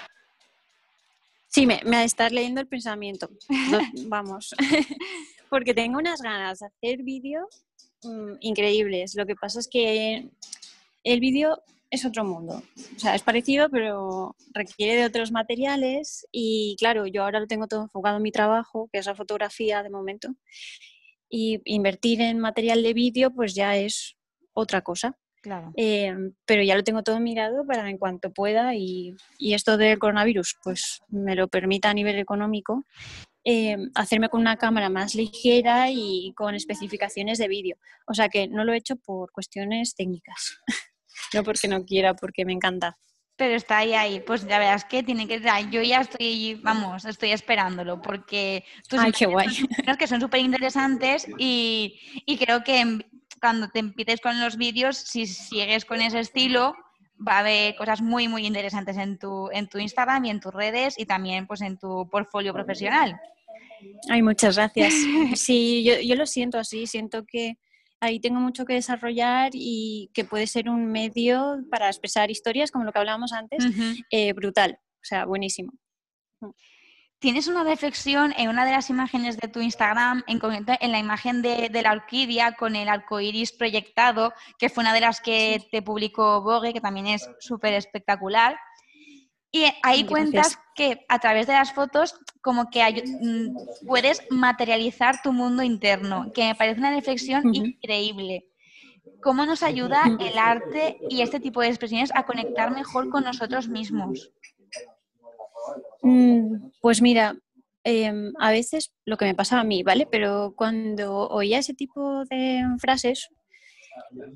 Sí, 1.55 1.67
me, 1.67 1.81
me 1.85 2.03
estás 2.03 2.33
leyendo 2.33 2.61
el 2.61 2.67
pensamiento. 2.67 3.31
vamos. 4.09 4.57
Porque 5.49 5.73
tengo 5.73 5.99
unas 5.99 6.21
ganas 6.21 6.59
de 6.59 6.67
hacer 6.67 7.05
vídeos 7.05 7.65
mm, 8.03 8.39
increíbles. 8.41 9.15
Lo 9.15 9.25
que 9.25 9.37
pasa 9.37 9.61
es 9.61 9.69
que 9.69 10.31
el 11.05 11.21
vídeo 11.21 11.63
es 11.91 12.05
otro 12.05 12.25
mundo. 12.25 12.61
O 12.97 12.99
sea, 12.99 13.15
es 13.15 13.23
parecido, 13.23 13.71
pero 13.71 14.35
requiere 14.53 14.97
de 14.97 15.05
otros 15.05 15.31
materiales. 15.31 16.27
Y 16.33 16.75
claro, 16.81 17.07
yo 17.07 17.23
ahora 17.23 17.39
lo 17.39 17.47
tengo 17.47 17.69
todo 17.69 17.83
enfocado 17.83 18.17
en 18.17 18.25
mi 18.25 18.33
trabajo, 18.33 18.89
que 18.93 18.99
es 18.99 19.07
la 19.07 19.15
fotografía 19.15 19.85
de 19.85 19.91
momento. 19.91 20.35
Y 21.29 21.61
invertir 21.67 22.21
en 22.21 22.41
material 22.41 22.83
de 22.83 22.95
vídeo, 22.95 23.33
pues 23.33 23.55
ya 23.55 23.77
es 23.77 24.17
otra 24.55 24.83
cosa. 24.83 25.17
Claro. 25.45 25.75
Eh, 25.77 26.17
pero 26.47 26.63
ya 26.63 26.75
lo 26.75 26.83
tengo 26.83 27.03
todo 27.03 27.21
mirado 27.21 27.67
para 27.67 27.91
en 27.91 27.99
cuanto 27.99 28.33
pueda 28.33 28.75
y, 28.75 29.15
esto 29.39 29.77
del 29.77 29.99
coronavirus 29.99 30.57
pues 30.63 31.03
me 31.09 31.35
lo 31.35 31.49
permita 31.49 31.91
a 31.91 31.95
nivel 31.95 32.19
económico, 32.19 32.83
eh, 33.45 33.77
hacerme 33.95 34.31
con 34.31 34.41
una 34.41 34.57
cámara 34.57 34.89
más 34.89 35.15
ligera 35.15 35.91
y 35.91 36.33
con 36.35 36.55
especificaciones 36.55 37.37
de 37.37 37.49
vídeo. 37.49 37.77
O 38.07 38.15
sea 38.15 38.31
que 38.31 38.49
no 38.49 38.65
lo 38.65 38.73
he 38.73 38.79
hecho 38.79 38.97
por 38.97 39.33
cuestiones 39.33 39.95
técnicas, 39.95 40.59
no 41.35 41.45
porque 41.45 41.69
no 41.69 41.85
quiera, 41.85 42.15
porque 42.15 42.47
me 42.47 42.55
encanta. 42.55 42.97
Pero 43.37 43.55
está 43.55 43.79
ahí, 43.79 43.93
ahí. 43.93 44.21
Pues 44.21 44.47
ya 44.47 44.59
verás 44.59 44.87
que 44.87 45.03
tiene 45.03 45.29
que 45.29 45.43
Yo 45.71 45.83
ya 45.83 46.01
estoy, 46.01 46.55
vamos, 46.63 47.05
estoy 47.05 47.33
esperándolo 47.33 48.01
porque 48.01 48.65
tus 48.89 48.99
Ay, 48.99 49.13
qué 49.13 49.27
guay. 49.27 49.49
que 49.99 50.07
son 50.07 50.23
súper 50.23 50.41
interesantes 50.41 51.27
y, 51.37 52.01
y, 52.25 52.39
creo 52.39 52.65
que 52.65 53.05
cuando 53.45 53.69
te 53.69 53.79
empieces 53.79 54.23
con 54.23 54.41
los 54.41 54.57
vídeos, 54.57 54.97
si 54.97 55.27
sigues 55.27 55.85
con 55.85 56.01
ese 56.01 56.19
estilo, 56.19 56.75
va 57.21 57.35
a 57.35 57.39
haber 57.41 57.77
cosas 57.77 58.01
muy, 58.01 58.27
muy 58.27 58.47
interesantes 58.47 58.97
en 58.97 59.19
tu, 59.19 59.51
en 59.53 59.69
tu 59.69 59.77
Instagram 59.77 60.25
y 60.25 60.31
en 60.31 60.41
tus 60.41 60.55
redes 60.55 60.95
y 60.97 61.05
también 61.05 61.47
pues 61.47 61.61
en 61.61 61.77
tu 61.77 62.09
portfolio 62.11 62.55
profesional. 62.55 63.21
Ay, 64.09 64.23
muchas 64.23 64.57
gracias. 64.57 64.95
Sí, 65.35 65.85
yo, 65.85 66.01
yo 66.01 66.15
lo 66.15 66.25
siento 66.25 66.59
así, 66.59 66.87
siento 66.87 67.27
que 67.27 67.59
ahí 68.01 68.19
tengo 68.19 68.41
mucho 68.41 68.65
que 68.65 68.73
desarrollar 68.73 69.51
y 69.53 70.11
que 70.15 70.25
puede 70.25 70.47
ser 70.47 70.71
un 70.71 70.87
medio 70.87 71.59
para 71.71 71.89
expresar 71.89 72.31
historias, 72.31 72.71
como 72.71 72.87
lo 72.87 72.93
que 72.93 72.99
hablábamos 72.99 73.35
antes, 73.35 73.63
eh, 74.11 74.33
brutal, 74.33 74.79
o 74.81 75.05
sea, 75.05 75.27
buenísimo. 75.27 75.71
Tienes 77.25 77.49
una 77.49 77.65
reflexión 77.65 78.35
en 78.37 78.51
una 78.51 78.67
de 78.67 78.73
las 78.73 78.91
imágenes 78.91 79.39
de 79.39 79.49
tu 79.49 79.63
Instagram, 79.63 80.23
en 80.27 80.39
concreto 80.39 80.75
en 80.79 80.93
la 80.93 80.99
imagen 80.99 81.41
de, 81.41 81.71
la 81.83 81.93
orquídea 81.93 82.53
con 82.53 82.77
el 82.77 82.87
arco 82.87 83.19
iris 83.19 83.51
proyectado, 83.51 84.35
que 84.59 84.69
fue 84.69 84.83
una 84.83 84.93
de 84.93 85.01
las 85.01 85.23
que 85.23 85.67
te 85.71 85.81
publicó 85.81 86.43
Vogue, 86.43 86.75
que 86.75 86.83
también 86.83 87.07
es 87.07 87.27
súper 87.41 87.73
espectacular. 87.73 88.59
Y 89.51 89.65
ahí 89.83 90.05
cuentas 90.05 90.59
que 90.75 91.07
a 91.09 91.19
través 91.19 91.47
de 91.47 91.55
las 91.55 91.73
fotos 91.73 92.15
como 92.43 92.69
que 92.69 92.83
mm, 92.83 93.87
puedes 93.87 94.21
materializar 94.29 95.23
tu 95.23 95.33
mundo 95.33 95.63
interno, 95.63 96.31
que 96.35 96.45
me 96.45 96.55
parece 96.55 96.81
una 96.81 96.95
reflexión 96.95 97.55
increíble. 97.55 98.49
¿Cómo 99.23 99.47
nos 99.47 99.63
ayuda 99.63 100.03
el 100.21 100.37
arte 100.37 100.99
y 101.09 101.23
este 101.23 101.41
tipo 101.41 101.63
de 101.63 101.69
expresiones 101.69 102.11
a 102.15 102.27
conectar 102.27 102.71
mejor 102.71 103.09
con 103.09 103.25
nosotros 103.25 103.67
mismos? 103.67 104.31
Mm, 106.05 106.71
pues 106.83 107.01
mira, 107.01 107.35
em, 107.83 108.33
a 108.39 108.51
veces 108.51 108.93
lo 109.07 109.17
que 109.17 109.25
me 109.25 109.35
pasaba 109.35 109.63
a 109.63 109.65
mí, 109.65 109.83
¿vale? 109.83 110.07
Pero 110.11 110.55
cuando 110.57 111.29
oía 111.31 111.59
ese 111.59 111.75
tipo 111.75 112.25
de 112.27 112.63
frases, 112.79 113.29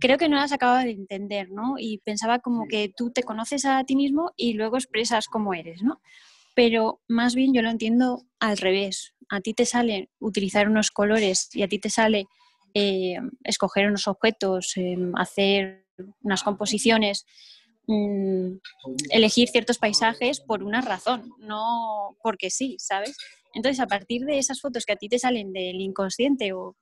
creo 0.01 0.17
que 0.19 0.29
no 0.29 0.37
las 0.37 0.53
acababa 0.53 0.85
de 0.85 0.93
entender, 0.93 1.51
¿no? 1.51 1.75
Y 1.79 1.99
pensaba 1.99 2.39
como 2.39 2.67
que 2.69 2.91
tú 2.97 3.11
te 3.11 3.23
conoces 3.23 3.65
a 3.67 3.85
ti 3.85 3.97
mismo 3.97 4.33
y 4.37 4.55
luego 4.55 4.77
expresas 4.77 5.27
cómo 5.27 5.53
eres, 5.55 5.83
¿no? 5.83 6.01
Pero 6.55 7.01
más 7.07 7.35
bien 7.35 7.53
yo 7.53 7.63
lo 7.63 7.71
entiendo 7.71 8.25
al 8.41 8.57
revés. 8.57 9.15
A 9.29 9.41
ti 9.41 9.53
te 9.55 9.67
sale 9.67 10.11
utilizar 10.21 10.69
unos 10.69 10.91
colores 10.91 11.51
y 11.55 11.63
a 11.63 11.69
ti 11.69 11.79
te 11.79 11.91
sale 11.91 12.27
eh, 12.75 13.19
escoger 13.45 13.89
unos 13.89 14.09
objetos, 14.09 14.73
em, 14.77 15.13
hacer 15.17 15.87
unas 16.23 16.43
composiciones 16.43 17.27
Mm, 17.91 18.59
elegir 19.09 19.49
ciertos 19.49 19.79
paisajes 19.79 20.41
por 20.41 20.63
una 20.63 20.83
razón, 20.83 21.33
no 21.39 22.19
porque 22.23 22.51
sí, 22.51 22.77
¿sabes? 22.79 23.17
Entonces, 23.55 23.81
a 23.81 23.87
partir 23.87 24.27
de 24.27 24.39
esas 24.39 24.61
fotos 24.61 24.85
que 24.85 24.93
a 24.93 24.97
ti 24.97 25.09
te 25.09 25.19
salen 25.19 25.55
del 25.55 25.81
inconsciente 25.81 26.53
o 26.53 26.77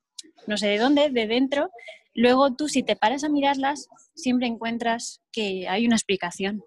no 0.48 0.56
sé 0.56 0.66
de 0.66 0.78
dónde, 0.78 1.10
de 1.10 1.28
dentro, 1.28 1.70
luego 2.12 2.56
tú 2.56 2.68
si 2.68 2.82
te 2.82 2.96
paras 2.96 3.22
a 3.22 3.28
mirarlas, 3.28 3.86
siempre 4.16 4.48
encuentras 4.48 5.20
que 5.30 5.68
hay 5.68 5.86
una 5.86 5.94
explicación. 5.94 6.64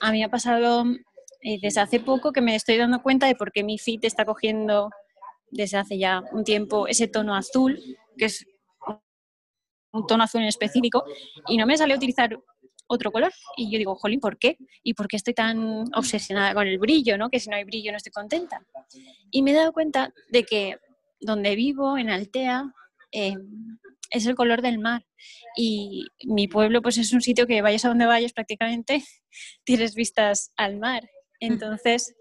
A 0.00 0.10
mí 0.10 0.24
ha 0.24 0.28
pasado 0.28 0.84
eh, 1.42 1.58
desde 1.62 1.80
hace 1.80 2.00
poco 2.00 2.32
que 2.32 2.40
me 2.40 2.56
estoy 2.56 2.76
dando 2.78 3.00
cuenta 3.00 3.28
de 3.28 3.36
por 3.36 3.52
qué 3.52 3.62
mi 3.62 3.78
fit 3.78 4.04
está 4.04 4.24
cogiendo 4.24 4.90
desde 5.52 5.78
hace 5.78 5.98
ya 5.98 6.24
un 6.32 6.42
tiempo 6.42 6.88
ese 6.88 7.06
tono 7.06 7.36
azul, 7.36 7.80
que 8.18 8.24
es 8.24 8.44
un 9.92 10.06
tono 10.08 10.24
azul 10.24 10.42
en 10.42 10.48
específico, 10.48 11.04
y 11.46 11.56
no 11.56 11.64
me 11.64 11.76
sale 11.76 11.94
utilizar 11.94 12.36
otro 12.86 13.12
color. 13.12 13.32
Y 13.56 13.70
yo 13.70 13.78
digo, 13.78 13.94
jolín, 13.96 14.20
¿por 14.20 14.38
qué? 14.38 14.56
¿Y 14.82 14.94
por 14.94 15.08
qué 15.08 15.16
estoy 15.16 15.34
tan 15.34 15.84
obsesionada 15.94 16.54
con 16.54 16.66
el 16.66 16.78
brillo, 16.78 17.18
¿no? 17.18 17.30
Que 17.30 17.40
si 17.40 17.50
no 17.50 17.56
hay 17.56 17.64
brillo 17.64 17.90
no 17.90 17.96
estoy 17.96 18.12
contenta. 18.12 18.60
Y 19.30 19.42
me 19.42 19.52
he 19.52 19.54
dado 19.54 19.72
cuenta 19.72 20.12
de 20.30 20.44
que 20.44 20.78
donde 21.20 21.56
vivo, 21.56 21.98
en 21.98 22.10
Altea, 22.10 22.72
em, 23.10 23.78
es 24.10 24.26
el 24.26 24.34
color 24.34 24.62
del 24.62 24.78
mar. 24.78 25.04
Y 25.56 26.06
mi 26.24 26.48
pueblo, 26.48 26.82
pues 26.82 26.98
es 26.98 27.12
un 27.12 27.22
sitio 27.22 27.46
que 27.46 27.62
vayas 27.62 27.84
a 27.84 27.88
donde 27.88 28.06
vayas 28.06 28.32
prácticamente, 28.32 29.02
tienes 29.64 29.94
vistas 29.94 30.52
al 30.56 30.78
mar. 30.78 31.08
Entonces, 31.40 32.14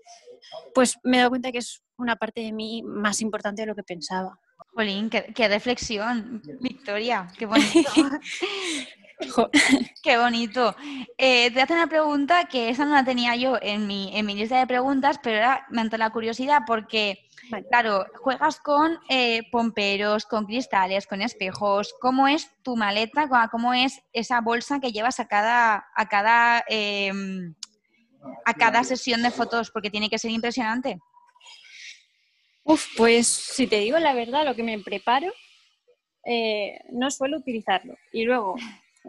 pues 0.73 0.97
me 1.03 1.17
he 1.17 1.19
dado 1.19 1.31
cuenta 1.31 1.51
que 1.51 1.59
es 1.59 1.83
una 1.97 2.15
parte 2.15 2.41
de 2.41 2.51
mí 2.51 2.81
más 2.83 3.21
importante 3.21 3.61
de 3.61 3.67
lo 3.67 3.75
que 3.75 3.83
pensaba. 3.83 4.39
Jolín, 4.73 5.09
qué, 5.09 5.31
qué 5.33 5.47
reflexión, 5.47 6.41
Victoria, 6.59 7.27
qué 7.37 7.45
bonito. 7.45 7.91
Qué 10.03 10.17
bonito. 10.17 10.75
Eh, 11.17 11.51
te 11.51 11.61
hace 11.61 11.73
una 11.73 11.87
pregunta 11.87 12.45
que 12.45 12.69
esa 12.69 12.85
no 12.85 12.93
la 12.93 13.05
tenía 13.05 13.35
yo 13.35 13.57
en 13.61 13.87
mi, 13.87 14.15
en 14.17 14.25
mi 14.25 14.35
lista 14.35 14.59
de 14.59 14.67
preguntas, 14.67 15.19
pero 15.21 15.37
ahora 15.37 15.65
me 15.69 15.81
entró 15.81 15.97
la 15.97 16.09
curiosidad 16.09 16.61
porque, 16.67 17.29
claro, 17.69 18.05
juegas 18.15 18.59
con 18.59 18.97
eh, 19.09 19.43
pomperos, 19.51 20.25
con 20.25 20.45
cristales, 20.45 21.07
con 21.07 21.21
espejos. 21.21 21.95
¿Cómo 21.99 22.27
es 22.27 22.51
tu 22.61 22.75
maleta? 22.75 23.29
¿Cómo 23.49 23.73
es 23.73 24.01
esa 24.13 24.41
bolsa 24.41 24.79
que 24.79 24.91
llevas 24.91 25.19
a 25.19 25.27
cada, 25.27 25.87
a 25.95 26.07
cada, 26.07 26.63
em, 26.67 27.53
a 28.45 28.53
cada 28.53 28.83
sesión 28.83 29.21
de 29.23 29.31
fotos? 29.31 29.71
Porque 29.71 29.89
tiene 29.89 30.09
que 30.09 30.19
ser 30.19 30.31
impresionante. 30.31 30.99
Uf, 32.63 32.87
pues 32.97 33.27
si 33.27 33.67
te 33.67 33.79
digo 33.79 33.99
la 33.99 34.13
verdad, 34.13 34.43
lo 34.43 34.55
que 34.55 34.63
me 34.63 34.79
preparo, 34.79 35.31
eh, 36.25 36.79
no 36.91 37.11
suelo 37.11 37.37
utilizarlo. 37.37 37.95
Y 38.11 38.23
luego, 38.23 38.55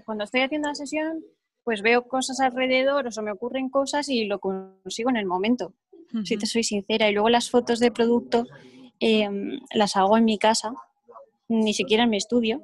cuando 0.05 0.25
estoy 0.25 0.43
haciendo 0.43 0.69
la 0.69 0.75
sesión, 0.75 1.25
pues 1.65 1.83
veo 1.83 2.07
cosas 2.07 2.41
alrededor 2.41 3.07
o 3.07 3.11
se 3.11 3.23
me 3.23 3.33
ocurren 3.33 3.69
cosas 3.69 4.09
y 4.09 4.25
lo 4.25 4.39
consigo 4.39 5.11
en 5.11 5.17
el 5.17 5.27
momento, 5.27 5.73
si 6.25 6.37
te 6.37 6.47
soy 6.47 6.63
sincera. 6.63 7.09
Y 7.09 7.13
luego 7.13 7.29
las 7.29 7.51
fotos 7.51 7.81
de 7.81 7.91
producto 7.91 8.45
em, 9.01 9.59
las 9.75 9.97
hago 9.97 10.17
en 10.17 10.25
mi 10.25 10.39
casa, 10.39 10.73
ni 11.49 11.75
siquiera 11.75 12.05
en 12.05 12.11
mi 12.11 12.17
estudio. 12.19 12.63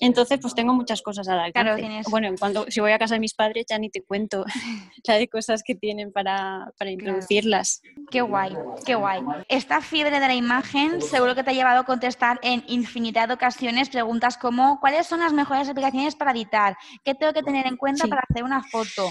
Entonces, 0.00 0.38
pues 0.40 0.54
tengo 0.54 0.74
muchas 0.74 1.02
cosas 1.02 1.28
al 1.28 1.40
alcance. 1.40 1.80
Claro, 1.82 2.02
Bueno, 2.10 2.34
cuando, 2.38 2.66
si 2.68 2.80
voy 2.80 2.92
a 2.92 2.98
casa 2.98 3.14
de 3.14 3.20
mis 3.20 3.34
padres 3.34 3.66
ya 3.68 3.78
ni 3.78 3.90
te 3.90 4.02
cuento 4.02 4.44
la 5.06 5.14
de 5.14 5.28
cosas 5.28 5.62
que 5.62 5.74
tienen 5.74 6.12
para, 6.12 6.72
para 6.78 6.90
introducirlas. 6.90 7.82
Qué 8.10 8.20
guay, 8.20 8.56
qué 8.84 8.94
guay. 8.94 9.22
Esta 9.48 9.80
fiebre 9.80 10.20
de 10.20 10.26
la 10.26 10.34
imagen 10.34 11.00
seguro 11.00 11.34
que 11.34 11.42
te 11.42 11.50
ha 11.50 11.54
llevado 11.54 11.80
a 11.80 11.84
contestar 11.84 12.38
en 12.42 12.64
infinidad 12.66 13.28
de 13.28 13.34
ocasiones 13.34 13.88
preguntas 13.88 14.36
como 14.36 14.80
¿cuáles 14.80 15.06
son 15.06 15.20
las 15.20 15.32
mejores 15.32 15.68
aplicaciones 15.68 16.14
para 16.14 16.32
editar? 16.32 16.76
¿Qué 17.04 17.14
tengo 17.14 17.32
que 17.32 17.42
tener 17.42 17.66
en 17.66 17.76
cuenta 17.76 18.06
para 18.06 18.22
hacer 18.28 18.44
una 18.44 18.62
foto? 18.62 19.10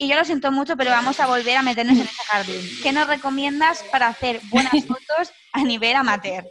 Y 0.00 0.08
yo 0.08 0.16
lo 0.16 0.24
siento 0.24 0.52
mucho, 0.52 0.76
pero 0.76 0.90
vamos 0.90 1.18
a 1.18 1.26
volver 1.26 1.56
a 1.56 1.62
meternos 1.62 1.96
en 1.96 2.04
ese 2.04 2.22
jardín. 2.22 2.60
¿Qué 2.82 2.92
nos 2.92 3.08
recomiendas 3.08 3.82
para 3.90 4.06
hacer 4.06 4.40
buenas 4.48 4.72
fotos 4.86 5.32
a 5.52 5.64
nivel 5.64 5.96
amateur? 5.96 6.44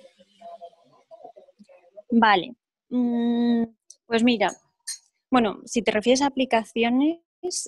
Vale, 2.12 2.54
pues 2.90 4.24
mira, 4.24 4.52
bueno, 5.30 5.60
si 5.66 5.82
te 5.82 5.92
refieres 5.92 6.22
a 6.22 6.28
aplicaciones, 6.28 7.20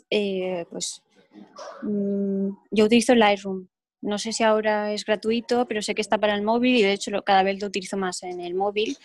eh, 0.10 0.66
pues 0.70 1.04
mm, 1.84 2.50
yo 2.72 2.86
utilizo 2.86 3.16
Lightroom. 3.16 3.68
No 4.02 4.18
sé 4.18 4.32
si 4.32 4.44
ahora 4.44 4.94
es 4.94 5.04
gratuito, 5.04 5.66
pero 5.68 5.82
sé 5.82 5.94
que 5.94 6.02
está 6.02 6.18
para 6.18 6.36
el 6.36 6.42
móvil 6.42 6.76
y 6.78 6.84
de 6.84 6.94
hecho 6.94 7.12
cada 7.26 7.44
vez 7.44 7.60
lo 7.62 7.68
utilizo 7.68 7.98
más 7.98 8.24
en 8.24 8.40
el 8.40 8.56
móvil 8.56 8.98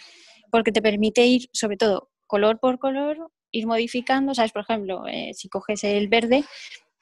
porque 0.51 0.71
te 0.71 0.81
permite 0.81 1.27
ir, 1.27 1.49
sobre 1.53 1.77
todo, 1.77 2.11
color 2.29 2.61
por 2.61 2.79
color, 2.79 3.33
ir 3.51 3.67
modificando. 3.67 4.35
¿Sabes? 4.35 4.53
Por 4.53 4.63
ejemplo, 4.63 5.05
eh, 5.09 5.33
si 5.35 5.49
coges 5.49 5.83
el 5.83 6.07
verde, 6.07 6.45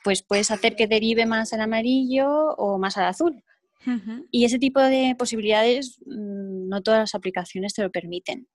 pues 0.03 0.23
puedes 0.23 0.51
hacer 0.51 0.75
que 0.75 0.87
derive 0.87 1.27
más 1.27 1.53
al 1.53 1.61
amarillo 1.61 2.55
o 2.57 2.79
más 2.79 2.97
al 2.97 3.05
azul. 3.05 3.45
Y 4.31 4.45
ese 4.45 4.61
tipo 4.61 4.81
de 4.81 5.17
posibilidades 5.19 5.99
mm, 6.07 6.69
no 6.69 6.83
todas 6.83 7.01
las 7.01 7.15
aplicaciones 7.15 7.75
te 7.75 7.83
lo 7.83 7.91
permiten. 7.91 8.47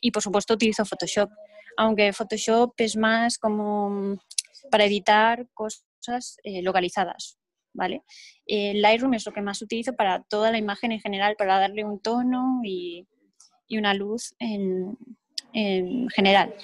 Y 0.00 0.10
por 0.10 0.22
supuesto 0.22 0.54
utilizo 0.54 0.84
Photoshop, 0.84 1.30
aunque 1.76 2.12
Photoshop 2.12 2.74
es 2.78 2.96
más 2.96 3.38
como 3.38 4.16
para 4.70 4.84
editar 4.84 5.46
cosas 5.52 6.38
eh, 6.44 6.62
localizadas, 6.62 7.38
¿vale? 7.72 8.02
Lightroom 8.46 9.14
es 9.14 9.26
lo 9.26 9.32
que 9.32 9.42
más 9.42 9.60
utilizo 9.62 9.94
para 9.94 10.22
toda 10.22 10.50
la 10.50 10.58
imagen 10.58 10.92
en 10.92 11.00
general, 11.00 11.34
para 11.36 11.58
darle 11.58 11.84
un 11.84 12.00
tono 12.00 12.60
y, 12.64 13.06
una 13.70 13.92
luz 13.92 14.34
en, 14.38 14.96
general. 16.10 16.54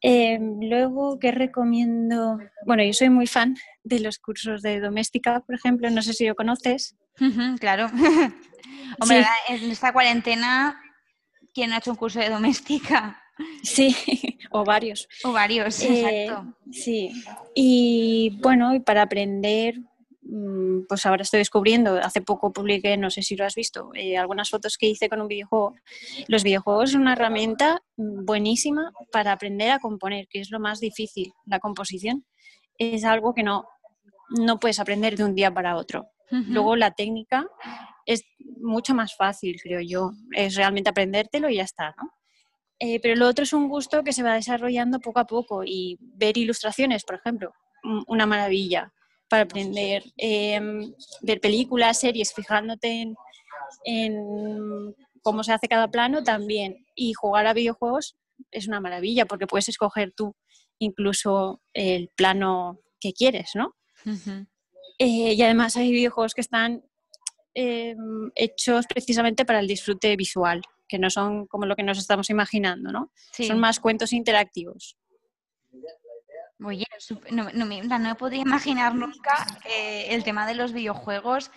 Em, 0.00 0.60
luego, 0.60 1.18
¿qué 1.20 1.30
recomiendo? 1.30 2.38
Bueno, 2.66 2.82
yo 2.82 2.92
soy 2.92 3.10
muy 3.10 3.26
fan 3.28 3.56
de 3.84 4.00
los 4.00 4.18
cursos 4.18 4.62
de 4.62 4.80
doméstica, 4.80 5.40
por 5.40 5.54
ejemplo, 5.54 5.88
no 5.90 6.02
sé 6.02 6.12
si 6.12 6.26
lo 6.26 6.34
conoces. 6.34 6.96
claro. 7.60 7.86
Hombre, 9.00 9.24
en 9.48 9.70
esta 9.70 9.92
cuarentena 9.92 10.80
¿Quién 11.58 11.72
ha 11.72 11.78
hecho 11.78 11.90
un 11.90 11.96
curso 11.96 12.20
de 12.20 12.30
doméstica? 12.30 13.20
Sí, 13.62 13.94
o 14.50 14.64
varios. 14.64 15.08
O 15.24 15.32
varios, 15.32 15.80
eh, 15.82 16.24
exacto. 16.26 16.54
Sí, 16.72 17.12
y 17.54 18.36
bueno, 18.40 18.74
y 18.74 18.80
para 18.80 19.02
aprender 19.02 19.76
mm, 20.22 20.86
pues 20.88 21.06
ahora 21.06 21.22
estoy 21.22 21.38
descubriendo, 21.38 21.98
hace 21.98 22.20
poco 22.20 22.52
publiqué, 22.52 22.96
no 22.96 23.10
sé 23.10 23.22
si 23.22 23.36
lo 23.36 23.44
has 23.44 23.54
visto, 23.54 23.90
eh, 23.94 24.16
algunas 24.16 24.50
fotos 24.50 24.76
que 24.76 24.86
hice 24.86 25.08
con 25.08 25.20
un 25.20 25.28
videojuego. 25.28 25.74
Los 26.26 26.42
videojuegos 26.42 26.92
son 26.92 27.02
una 27.02 27.12
herramienta 27.12 27.80
buenísima 27.96 28.92
para 29.12 29.30
aprender 29.32 29.70
a 29.70 29.78
componer, 29.80 30.26
que 30.28 30.40
es 30.40 30.50
lo 30.50 30.58
más 30.58 30.78
difícil. 30.80 31.32
La 31.44 31.60
composición 31.60 32.24
es 32.76 33.04
algo 33.04 33.34
que 33.34 33.44
no, 33.44 33.68
no 34.30 34.58
puedes 34.58 34.80
aprender 34.80 35.16
de 35.16 35.24
un 35.24 35.34
día 35.34 35.52
para 35.52 35.76
otro. 35.76 36.08
Luego 36.30 36.76
la 36.76 36.90
técnica 36.90 37.46
es 38.04 38.24
mucho 38.60 38.94
más 38.94 39.16
fácil, 39.16 39.58
creo 39.62 39.80
yo. 39.80 40.12
Es 40.32 40.54
realmente 40.56 40.90
aprendértelo 40.90 41.48
y 41.48 41.56
ya 41.56 41.64
está, 41.64 41.94
¿no? 41.96 42.10
Eh, 42.80 43.00
pero 43.00 43.16
lo 43.16 43.26
otro 43.26 43.42
es 43.42 43.52
un 43.52 43.68
gusto 43.68 44.04
que 44.04 44.12
se 44.12 44.22
va 44.22 44.34
desarrollando 44.34 45.00
poco 45.00 45.18
a 45.18 45.26
poco 45.26 45.64
y 45.64 45.98
ver 46.00 46.38
ilustraciones, 46.38 47.04
por 47.04 47.16
ejemplo, 47.16 47.52
una 48.06 48.24
maravilla 48.24 48.92
para 49.28 49.42
aprender, 49.42 50.04
em, 50.16 50.92
ver 51.22 51.40
películas, 51.40 51.98
series, 52.00 52.32
fijándote 52.32 53.14
en, 53.84 54.94
cómo 55.22 55.42
se 55.42 55.52
hace 55.52 55.68
cada 55.68 55.88
plano 55.88 56.22
también. 56.22 56.86
Y 56.94 57.12
jugar 57.12 57.46
a 57.46 57.52
videojuegos 57.52 58.16
es 58.50 58.68
una 58.68 58.80
maravilla 58.80 59.26
porque 59.26 59.46
puedes 59.46 59.68
escoger 59.68 60.12
tú 60.12 60.34
incluso 60.78 61.60
el 61.74 62.08
plano 62.14 62.80
que 63.00 63.12
quieres, 63.12 63.50
¿no? 63.54 63.74
Eh, 64.98 65.34
y 65.34 65.42
además 65.42 65.76
hay 65.76 65.92
videojuegos 65.92 66.34
que 66.34 66.40
están 66.40 66.82
em, 67.54 68.30
hechos 68.34 68.86
precisamente 68.86 69.44
para 69.44 69.60
el 69.60 69.66
disfrute 69.66 70.16
visual 70.16 70.62
que 70.88 70.98
no 70.98 71.10
son 71.10 71.46
como 71.46 71.66
lo 71.66 71.76
que 71.76 71.82
nos 71.82 71.98
estamos 71.98 72.30
imaginando, 72.30 72.90
¿no? 72.90 73.12
Son 73.30 73.60
más 73.60 73.78
cuentos 73.78 74.12
interactivos. 74.12 74.96
Oye, 76.64 76.86
no, 77.30 77.48
no, 77.52 77.66
me 77.66 78.14
podría 78.16 78.40
imaginar 78.40 78.94
nunca 78.94 79.46
eh, 79.68 80.06
el 80.08 80.24
tema 80.24 80.46
de 80.46 80.54
los 80.54 80.72
videojuegos 80.72 81.52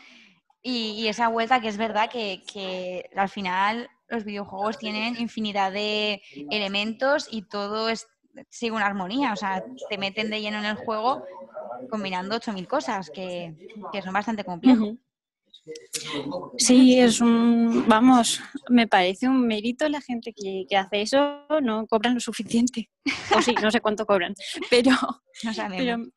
y, 0.61 1.07
esa 1.07 1.27
vuelta 1.29 1.59
que 1.59 1.69
es 1.69 1.77
verdad 1.77 2.09
que, 2.11 3.09
al 3.15 3.29
final 3.29 3.89
los 4.09 4.25
videojuegos 4.25 4.77
tienen 4.77 5.19
infinidad 5.19 5.71
de 5.71 6.21
elementos 6.51 7.27
y 7.31 7.43
todo 7.43 7.89
es, 7.89 8.07
sigue 8.49 8.71
una 8.71 8.85
armonía, 8.85 9.33
o 9.33 9.35
sea, 9.35 9.63
te 9.89 9.97
meten 9.97 10.29
de 10.29 10.41
lleno 10.41 10.59
en 10.59 10.65
el 10.65 10.75
juego 10.75 11.23
combinando 11.89 12.35
8.000 12.35 12.67
cosas 12.67 13.09
que, 13.09 13.53
son 14.03 14.13
bastante 14.13 14.43
complejos. 14.43 14.95
Sí, 16.57 16.99
es 16.99 17.21
un, 17.21 17.85
vamos, 17.87 18.41
me 18.69 18.87
parece 18.87 19.27
un 19.27 19.45
mérito 19.45 19.87
la 19.89 20.01
gente 20.01 20.33
que, 20.33 20.65
hace 20.75 21.01
eso, 21.01 21.45
no 21.61 21.85
cobran 21.87 22.15
lo 22.15 22.19
suficiente. 22.19 22.89
O 23.35 23.41
sí, 23.41 23.53
no 23.61 23.71
sé 23.71 23.79
cuánto 23.79 24.05
cobran, 24.05 24.33
pero, 24.69 24.91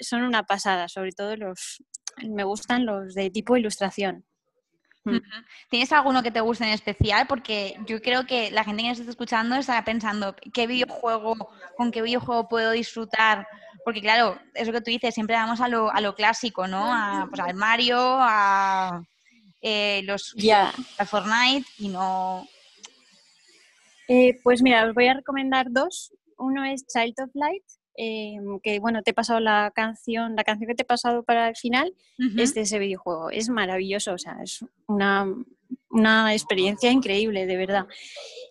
son 0.01 0.23
una 0.23 0.45
pasada, 0.45 0.89
sobre 0.89 1.13
todo 1.13 1.37
los, 1.37 1.83
me 2.29 2.45
gustan 2.45 2.87
los 2.87 3.15
de 3.15 3.31
tipo 3.31 3.57
ilustración. 3.57 4.25
¿Tienes 5.69 5.93
alguno 5.93 6.23
que 6.23 6.31
te 6.31 6.41
guste 6.41 6.65
en 6.65 6.71
especial? 6.71 7.27
Porque 7.27 7.77
yo 7.87 8.01
creo 8.01 8.27
que 8.27 8.51
la 8.51 8.65
gente 8.65 8.83
que 8.83 8.89
nos 8.89 8.99
está 8.99 9.11
escuchando 9.11 9.57
está 9.57 9.85
pensando, 9.85 10.35
¿qué 10.53 10.67
videojuego, 10.67 11.51
con 11.77 11.91
qué 11.91 12.03
videojuego 12.03 12.49
puedo 12.49 12.71
disfrutar? 12.71 13.47
Porque 13.85 14.01
claro, 14.01 14.39
eso 14.55 14.73
que 14.73 14.81
tú 14.81 14.91
dices, 14.91 15.15
siempre 15.15 15.37
vamos 15.37 15.61
a 15.61 15.69
lo, 15.69 15.93
a 15.93 16.01
lo 16.01 16.15
clásico, 16.15 16.67
¿no? 16.67 16.93
A, 16.93 17.27
pues 17.29 17.41
al 17.41 17.55
Mario, 17.55 17.99
a 17.99 19.03
eh, 19.61 20.03
los 20.05 20.35
Fortnite 21.07 21.67
y 21.79 21.89
no... 21.89 22.47
Eh, 24.09 24.39
pues 24.43 24.63
mira, 24.63 24.87
os 24.87 24.95
voy 24.95 25.07
a 25.07 25.15
recomendar 25.15 25.67
dos. 25.71 26.13
Uno 26.37 26.65
es 26.65 26.87
Child 26.87 27.15
of 27.21 27.31
Light, 27.35 27.65
eh, 27.97 28.37
que 28.63 28.79
bueno, 28.81 29.03
te 29.03 29.11
he 29.11 29.15
pasado 29.15 29.41
la 29.41 29.73
canción, 29.75 30.37
la 30.37 30.45
canción 30.45 30.69
que 30.69 30.75
te 30.75 30.83
he 30.83 30.87
pasado 30.87 31.23
para 31.23 31.49
el 31.49 31.57
final 31.57 31.95
es 32.37 32.55
de 32.55 32.63
ese 32.63 32.79
videojuego. 32.79 33.31
Es 33.31 33.49
maravilloso, 33.49 34.15
o 34.15 34.19
sea, 34.19 34.37
es 34.43 34.65
una, 34.87 35.27
una 35.91 36.33
experiencia 36.33 36.91
increíble, 36.91 37.47
de 37.47 37.57
verdad. 37.57 37.87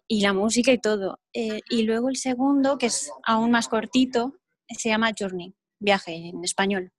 Y 0.08 0.22
la 0.22 0.34
música 0.34 0.72
y 0.72 0.78
todo. 0.78 1.20
y 1.34 1.84
luego 1.84 2.10
el 2.10 2.18
segundo, 2.18 2.78
que 2.78 2.88
es 2.88 3.12
aún 3.24 3.52
más 3.52 3.68
cortito, 3.68 4.36
se 4.68 4.90
llama 4.90 5.12
Journey, 5.18 5.54
viaje 5.80 6.16
en 6.16 6.44
español 6.44 6.92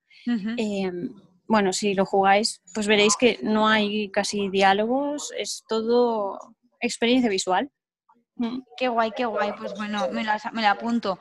bueno, 1.47 1.73
si 1.73 1.95
lo 1.95 2.07
jugáis, 2.07 2.63
pues 2.73 2.87
veréis 2.87 3.17
que 3.17 3.39
no 3.43 3.69
hay 3.69 4.11
casi 4.11 4.49
diálogos, 4.49 5.33
es 5.37 5.65
todo 5.69 6.39
experiencia 6.81 7.31
visual. 7.31 7.71
Qué 8.77 8.89
guay, 8.89 9.13
qué 9.17 9.27
guay. 9.27 9.53
Pues 9.57 9.75
bueno, 9.77 10.09
me 10.11 10.25
lo, 10.25 10.69
apunto. 10.69 11.21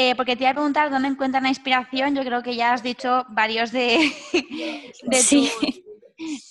Eh, 0.00 0.14
porque 0.14 0.36
te 0.36 0.44
iba 0.44 0.50
a 0.50 0.54
preguntar 0.54 0.92
dónde 0.92 1.08
encuentran 1.08 1.42
la 1.42 1.48
inspiración. 1.48 2.14
Yo 2.14 2.22
creo 2.22 2.40
que 2.40 2.54
ya 2.54 2.72
has 2.72 2.84
dicho 2.84 3.26
varios 3.30 3.72
de, 3.72 4.12
sí. 5.12 5.50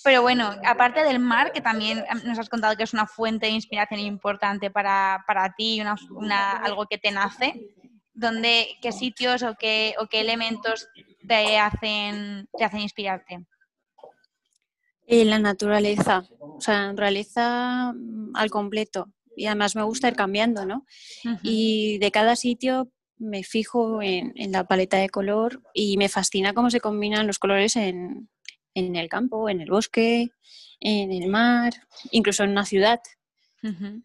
Pero 0.04 0.20
bueno, 0.20 0.54
aparte 0.66 1.02
del 1.02 1.18
mar, 1.18 1.50
que 1.52 1.62
también 1.62 2.04
nos 2.24 2.38
has 2.38 2.50
contado 2.50 2.76
que 2.76 2.82
es 2.82 2.92
una 2.92 3.06
fuente 3.06 3.46
de 3.46 3.52
inspiración 3.52 4.00
importante 4.00 4.70
para, 4.70 5.24
para 5.26 5.54
ti, 5.54 5.80
una, 6.14 6.52
algo 6.58 6.84
que 6.84 6.98
te 6.98 7.10
nace, 7.10 7.54
¿dónde, 8.12 8.68
¿qué 8.82 8.92
sitios 8.92 9.42
o 9.42 9.54
qué, 9.58 9.94
o 9.98 10.08
qué 10.08 10.20
elementos 10.20 10.86
te 11.26 11.58
hacen, 11.58 12.50
te 12.54 12.64
hacen 12.64 12.80
inspirarte? 12.80 13.46
la 15.06 15.38
naturaleza, 15.38 16.22
o 16.38 16.60
sea, 16.60 16.88
naturaleza 16.88 17.94
mm, 17.94 18.36
al 18.36 18.50
completo. 18.50 19.08
Y 19.34 19.46
además 19.46 19.74
me 19.74 19.84
gusta 19.84 20.08
ir 20.08 20.16
cambiando, 20.16 20.66
¿no? 20.66 20.84
Y 21.42 21.96
de 21.98 22.10
cada 22.10 22.36
sitio 22.36 22.90
me 23.18 23.42
fijo 23.42 24.02
en, 24.02 24.32
la 24.52 24.64
paleta 24.64 24.96
de 24.96 25.08
color 25.08 25.62
y 25.74 25.96
me 25.96 26.08
fascina 26.08 26.52
cómo 26.52 26.70
se 26.70 26.80
combinan 26.80 27.26
los 27.26 27.38
colores 27.38 27.76
en, 27.76 28.28
el 28.74 29.08
campo, 29.08 29.48
en 29.48 29.60
el 29.60 29.70
bosque, 29.70 30.30
en 30.80 31.12
el 31.12 31.28
mar, 31.28 31.72
incluso 32.10 32.44
en 32.44 32.50
una 32.50 32.64
ciudad. 32.64 33.00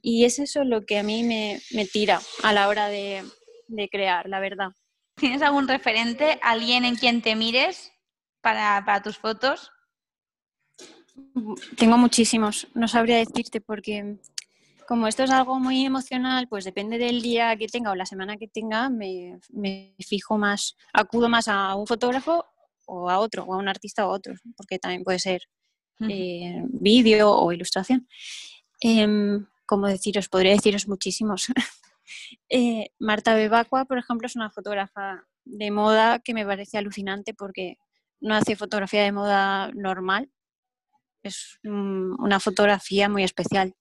Y 0.02 0.26
es 0.26 0.39
eso 0.39 0.63
lo 0.63 0.86
que 0.86 0.97
a 0.97 1.04
mí 1.04 1.23
me, 1.23 1.62
tira 1.86 2.19
a 2.41 2.54
la 2.54 2.67
hora 2.67 2.88
de 2.88 3.23
crear, 3.91 4.28
la 4.28 4.39
verdad. 4.39 4.71
¿Tienes 5.15 5.41
algún 5.41 5.67
referente, 5.67 6.39
alguien 6.41 6.86
en 6.86 6.95
quien 6.95 7.21
te 7.21 7.36
mires 7.36 7.91
para, 8.41 9.02
tus 9.04 9.17
fotos? 9.17 9.71
Tengo 11.78 11.97
muchísimos, 11.97 12.67
no 12.73 12.88
sabría 12.88 13.17
decirte 13.17 13.62
porque 13.62 14.17
como 14.94 15.08
esto 15.08 15.24
es 15.24 15.32
algo 15.32 15.60
muy 15.60 15.88
emocional, 15.88 16.48
pues 16.48 16.66
depende 16.66 17.00
del 17.00 17.24
día 17.24 17.58
que 17.58 17.66
tenga 17.68 17.90
o 17.90 17.96
la 17.96 18.06
semana 18.06 18.38
que 18.38 18.48
tenga, 18.48 18.90
me, 18.90 19.40
fijo 20.08 20.38
más, 20.38 20.78
acudo 20.94 21.30
más 21.30 21.48
a 21.48 21.74
un 21.74 21.88
fotógrafo 21.88 22.46
o 22.86 23.10
a 23.10 23.18
otro, 23.18 23.44
o 23.44 23.56
a 23.56 23.58
un 23.58 23.68
artista 23.68 24.06
o 24.06 24.12
a 24.12 24.14
otro, 24.14 24.36
porque 24.56 24.78
también 24.78 25.04
puede 25.04 25.18
ser 25.18 25.42
eh, 26.08 26.62
vídeo 26.68 27.32
o 27.32 27.52
ilustración. 27.52 28.08
Em, 28.82 29.48
como 29.66 29.88
deciros, 29.88 30.30
podría 30.30 30.52
deciros 30.52 30.88
muchísimos. 30.88 31.48
Eh, 32.50 32.92
Marta 33.00 33.34
Bebacua, 33.34 33.86
por 33.86 33.98
ejemplo, 33.98 34.28
es 34.28 34.36
una 34.36 34.52
fotógrafa 34.52 35.26
de 35.46 35.72
moda 35.72 36.20
que 36.20 36.34
me 36.34 36.46
parece 36.46 36.78
alucinante 36.78 37.34
porque 37.34 37.78
no 38.20 38.36
hace 38.36 38.58
fotografía 38.58 39.04
de 39.04 39.14
moda 39.14 39.72
normal, 39.74 40.30
es 41.24 41.60
una 41.64 42.42
fotografía 42.42 43.08
muy 43.08 43.24
especial, 43.24 43.74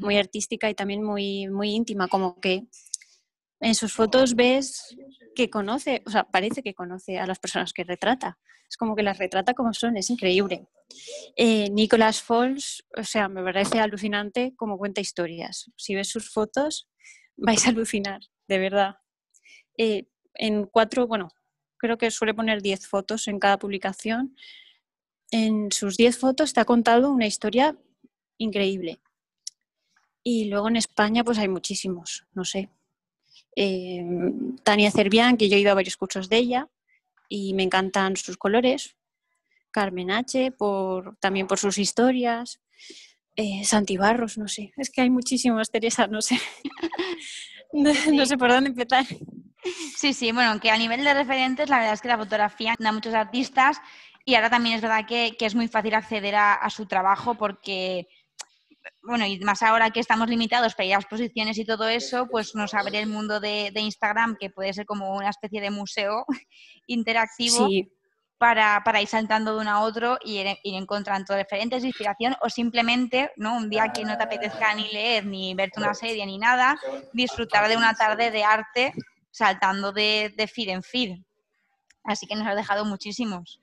muy 0.00 0.16
artística 0.16 0.70
y 0.70 0.74
también 0.74 1.02
muy, 1.02 1.48
muy 1.48 1.70
íntima, 1.70 2.08
como 2.08 2.40
que 2.40 2.66
en 3.60 3.74
sus 3.74 3.92
fotos 3.92 4.34
ves 4.34 4.96
que 5.34 5.50
conoce, 5.50 6.02
o 6.06 6.10
sea, 6.10 6.24
parece 6.24 6.62
que 6.62 6.74
conoce 6.74 7.18
a 7.18 7.26
las 7.26 7.38
personas 7.38 7.72
que 7.72 7.84
retrata. 7.84 8.38
Es 8.68 8.76
como 8.76 8.96
que 8.96 9.02
las 9.02 9.18
retrata 9.18 9.54
como 9.54 9.72
son, 9.74 9.96
es 9.96 10.10
increíble. 10.10 10.66
Eh, 11.36 11.70
Nicolas 11.70 12.22
Falls, 12.22 12.84
o 12.96 13.04
sea, 13.04 13.28
me 13.28 13.42
parece 13.42 13.80
alucinante 13.80 14.54
como 14.56 14.78
cuenta 14.78 15.00
historias. 15.00 15.70
Si 15.76 15.94
ves 15.94 16.08
sus 16.08 16.30
fotos, 16.32 16.88
vais 17.36 17.66
a 17.66 17.70
alucinar, 17.70 18.20
de 18.48 18.58
verdad. 18.58 18.96
Eh, 19.76 20.08
en 20.34 20.64
cuatro, 20.66 21.06
bueno, 21.06 21.30
creo 21.76 21.98
que 21.98 22.10
suele 22.10 22.34
poner 22.34 22.62
diez 22.62 22.86
fotos 22.86 23.28
en 23.28 23.38
cada 23.38 23.58
publicación. 23.58 24.36
En 25.30 25.70
sus 25.72 25.96
diez 25.96 26.18
fotos 26.18 26.52
te 26.52 26.60
ha 26.60 26.64
contado 26.64 27.10
una 27.10 27.26
historia 27.26 27.76
increíble. 28.38 29.00
Y 30.24 30.46
luego 30.46 30.68
en 30.68 30.76
España, 30.76 31.22
pues 31.22 31.38
hay 31.38 31.48
muchísimos, 31.48 32.24
no 32.34 32.44
sé. 32.44 32.70
Eh, 33.54 34.02
Tania 34.64 34.90
Cervián, 34.90 35.36
que 35.36 35.48
yo 35.48 35.56
he 35.56 35.60
ido 35.60 35.70
a 35.70 35.74
varios 35.74 35.96
cursos 35.96 36.28
de 36.28 36.38
ella 36.38 36.68
y 37.28 37.54
me 37.54 37.62
encantan 37.62 38.16
sus 38.16 38.36
colores. 38.36 38.96
Carmen 39.70 40.10
H, 40.10 40.52
por, 40.52 41.16
también 41.16 41.46
por 41.46 41.58
sus 41.58 41.78
historias. 41.78 42.60
Eh, 43.36 43.64
Santibarros, 43.64 44.38
no 44.38 44.48
sé. 44.48 44.72
Es 44.76 44.90
que 44.90 45.02
hay 45.02 45.10
muchísimos, 45.10 45.70
Teresa, 45.70 46.06
no 46.06 46.22
sé. 46.22 46.40
no, 47.72 48.26
sé 48.26 48.38
por 48.38 48.50
dónde 48.50 48.70
empezar. 48.70 49.04
Sí, 49.96 50.12
sí, 50.12 50.32
bueno, 50.32 50.60
que 50.60 50.70
a 50.70 50.78
nivel 50.78 51.02
de 51.02 51.14
referentes, 51.14 51.68
la 51.68 51.78
verdad 51.78 51.94
es 51.94 52.00
que 52.00 52.08
la 52.08 52.18
fotografía 52.18 52.74
da 52.78 52.92
muchos 52.92 53.14
artistas 53.14 53.80
y 54.24 54.34
ahora 54.36 54.50
también 54.50 54.76
es 54.76 54.82
verdad 54.82 55.06
que, 55.06 55.36
es 55.38 55.54
muy 55.54 55.68
fácil 55.68 55.94
acceder 55.94 56.34
a, 56.36 56.68
su 56.70 56.86
trabajo 56.86 57.34
porque, 57.34 58.06
bueno, 59.02 59.26
y 59.26 59.38
más 59.40 59.62
ahora 59.62 59.90
que 59.90 60.00
estamos 60.00 60.28
limitados 60.28 60.74
para 60.74 60.86
ir 60.86 60.94
a 60.94 60.98
exposiciones 60.98 61.58
y 61.58 61.64
todo 61.64 61.88
eso, 61.88 62.26
pues 62.30 62.54
nos 62.54 62.74
abre 62.74 62.98
el 62.98 63.08
mundo 63.08 63.40
de, 63.40 63.72
Instagram, 63.74 64.36
que 64.38 64.50
puede 64.50 64.72
ser 64.72 64.86
como 64.86 65.14
una 65.14 65.30
especie 65.30 65.60
de 65.60 65.70
museo 65.70 66.24
interactivo. 66.86 67.68
para, 68.38 68.82
para, 68.84 69.00
ir 69.00 69.08
saltando 69.08 69.54
de 69.54 69.60
uno 69.62 69.70
a 69.70 69.80
otro 69.80 70.18
y 70.22 70.38
ir, 70.38 70.58
ir, 70.62 70.74
encontrando 70.74 71.34
referentes 71.34 71.82
de 71.82 71.88
inspiración 71.88 72.34
o 72.42 72.50
simplemente, 72.50 73.30
¿no? 73.36 73.56
Un 73.56 73.70
día 73.70 73.92
que 73.92 74.04
no 74.04 74.16
te 74.16 74.24
apetezca 74.24 74.74
ni 74.74 74.90
leer, 74.92 75.24
ni 75.24 75.54
verte 75.54 75.80
una 75.80 75.94
serie, 75.94 76.26
ni 76.26 76.38
nada, 76.38 76.76
disfrutar 77.12 77.68
de 77.68 77.76
una 77.76 77.94
tarde 77.94 78.30
de 78.30 78.44
arte 78.44 78.92
saltando 79.30 79.92
de, 79.92 80.34
de 80.36 80.46
feed 80.46 80.68
en 80.68 80.82
feed. 80.82 81.18
Así 82.04 82.26
que 82.26 82.36
nos 82.36 82.46
ha 82.46 82.54
dejado 82.54 82.84
muchísimos. 82.84 83.60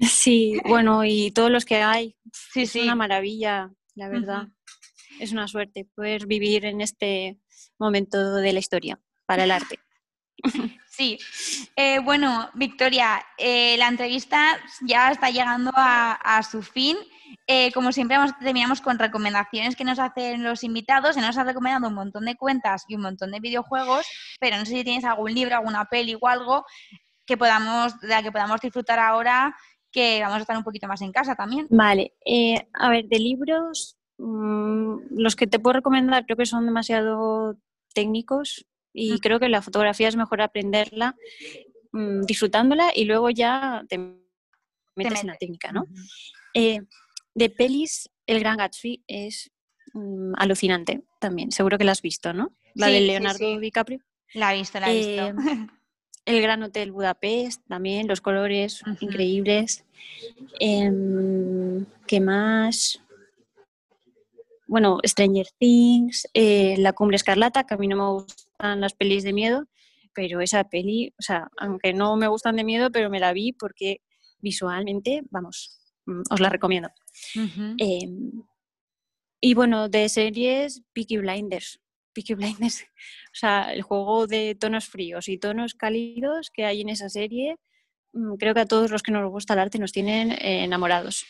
Sí, 0.00 0.58
bueno, 0.66 1.04
y 1.04 1.30
todos 1.30 1.50
los 1.50 1.64
que 1.64 1.76
hay. 1.76 2.16
Sí, 2.32 2.62
es 2.62 2.72
sí. 2.72 2.80
una 2.80 2.96
maravilla, 2.96 3.70
la 3.94 4.08
verdad. 4.08 4.48
Es 5.20 5.32
una 5.32 5.48
suerte 5.48 5.86
poder 5.94 6.26
vivir 6.26 6.64
en 6.64 6.80
este 6.80 7.38
momento 7.78 8.36
de 8.36 8.52
la 8.52 8.58
historia 8.58 9.00
para 9.26 9.44
el 9.44 9.50
arte. 9.50 9.78
Sí, 10.96 11.18
eh, 11.74 11.98
bueno, 11.98 12.50
Victoria, 12.54 13.20
eh, 13.36 13.76
la 13.78 13.88
entrevista 13.88 14.56
ya 14.82 15.10
está 15.10 15.28
llegando 15.28 15.72
a, 15.74 16.40
su 16.48 16.62
fin. 16.62 16.96
Eh, 17.48 17.72
como 17.72 17.90
siempre, 17.90 18.16
terminamos 18.40 18.80
con 18.80 19.00
recomendaciones 19.00 19.74
que 19.74 19.82
nos 19.82 19.98
hacen 19.98 20.44
los 20.44 20.62
invitados. 20.62 21.16
Se 21.16 21.20
nos 21.20 21.36
ha 21.36 21.42
recomendado 21.42 21.88
un 21.88 21.94
montón 21.94 22.26
de 22.26 22.36
cuentas 22.36 22.84
y 22.86 22.94
un 22.94 23.02
montón 23.02 23.32
de 23.32 23.40
videojuegos, 23.40 24.06
pero 24.38 24.56
no 24.56 24.64
sé 24.64 24.70
si 24.70 24.84
tienes 24.84 25.04
algún 25.04 25.34
libro, 25.34 25.56
alguna 25.56 25.84
peli 25.86 26.16
o 26.20 26.28
algo 26.28 26.64
que 27.26 27.36
podamos, 27.36 27.98
de 27.98 28.08
la 28.08 28.22
que 28.22 28.30
podamos 28.30 28.60
disfrutar 28.60 29.00
ahora, 29.00 29.56
que 29.94 30.20
vamos 30.20 30.38
a 30.38 30.40
estar 30.40 30.56
un 30.58 30.64
poquito 30.64 30.88
más 30.88 31.00
en 31.02 31.12
casa 31.12 31.36
también. 31.36 31.66
Vale, 31.70 32.12
a 32.74 32.90
ver, 32.90 33.06
de 33.06 33.18
libros, 33.20 33.96
mmm, 34.18 34.96
los 35.16 35.36
que 35.36 35.46
te 35.46 35.60
puedo 35.60 35.74
recomendar 35.74 36.26
creo 36.26 36.36
que 36.36 36.46
son 36.46 36.66
demasiado 36.66 37.56
técnicos 37.94 38.66
y 38.92 39.20
creo 39.20 39.38
que 39.38 39.48
la 39.48 39.62
fotografía 39.62 40.08
es 40.08 40.16
mejor 40.16 40.42
aprenderla 40.42 41.14
mmm, 41.92 42.22
disfrutándola 42.22 42.90
y 42.94 43.04
luego 43.04 43.30
ya 43.30 43.84
te 43.88 43.98
metes 43.98 45.14
te 45.14 45.20
en 45.20 45.26
la 45.28 45.36
técnica, 45.36 45.70
¿no? 45.72 45.86
eh, 46.54 46.80
de 47.34 47.50
pelis, 47.50 48.10
El 48.26 48.40
Gran 48.40 48.56
Gatsby 48.56 49.04
es 49.06 49.50
mmm, 49.92 50.32
alucinante 50.36 51.02
también, 51.20 51.52
seguro 51.52 51.78
que 51.78 51.84
la 51.84 51.92
has 51.92 52.02
visto, 52.02 52.32
¿no? 52.32 52.52
La 52.74 52.86
Sí, 52.88 52.92
de 52.94 52.98
sí, 53.00 53.06
Leonardo 53.06 53.38
sí. 53.54 53.58
DiCaprio. 53.60 54.00
La 54.34 54.52
he 54.52 54.58
visto, 54.58 54.80
la 54.80 54.90
he 54.92 54.96
Eh, 54.96 55.32
visto. 55.32 55.42
El 56.24 56.40
Gran 56.40 56.62
Hotel 56.62 56.92
Budapest, 56.92 57.62
también, 57.68 58.08
los 58.08 58.20
colores 58.20 58.82
increíbles. 59.00 59.84
Em, 60.58 61.84
¿Qué 62.06 62.20
más? 62.20 63.00
Bueno, 64.66 64.98
Stranger 65.04 65.46
Things, 65.58 66.28
eh, 66.32 66.76
La 66.78 66.94
Cumbre 66.94 67.16
Escarlata, 67.16 67.64
que 67.64 67.74
a 67.74 67.76
mí 67.76 67.86
no 67.86 67.96
me 67.96 68.22
gustan 68.22 68.80
las 68.80 68.94
pelis 68.94 69.22
de 69.22 69.34
miedo, 69.34 69.66
pero 70.14 70.40
esa 70.40 70.64
peli, 70.64 71.12
o 71.18 71.22
sea, 71.22 71.48
aunque 71.58 71.92
no 71.92 72.16
me 72.16 72.28
gustan 72.28 72.56
de 72.56 72.64
miedo, 72.64 72.90
pero 72.90 73.10
me 73.10 73.20
la 73.20 73.32
vi 73.32 73.52
porque 73.52 74.00
visualmente, 74.40 75.22
vamos, 75.30 75.78
mm, 76.06 76.22
os 76.30 76.40
la 76.40 76.48
recomiendo. 76.48 76.88
Em, 77.78 78.42
y 79.40 79.54
bueno, 79.54 79.88
de 79.90 80.08
series, 80.08 80.82
Peaky 80.94 81.18
Blinders. 81.18 81.80
Peaky 82.14 82.34
Blinders, 82.34 82.82
o 83.32 83.34
sea, 83.34 83.72
el 83.72 83.82
juego 83.82 84.26
de 84.26 84.56
tonos 84.58 84.86
fríos 84.86 85.28
y 85.28 85.38
tonos 85.38 85.74
cálidos 85.74 86.50
que 86.50 86.64
hay 86.64 86.80
en 86.80 86.88
esa 86.88 87.08
serie, 87.08 87.56
mm, 88.12 88.34
creo 88.34 88.54
que 88.54 88.60
a 88.60 88.66
todos 88.66 88.90
los 88.90 89.02
que 89.02 89.12
nos 89.12 89.28
gusta 89.30 89.54
el 89.54 89.60
arte 89.60 89.78
nos 89.78 89.92
tienen 89.92 90.32
eh, 90.32 90.64
enamorados. 90.64 91.26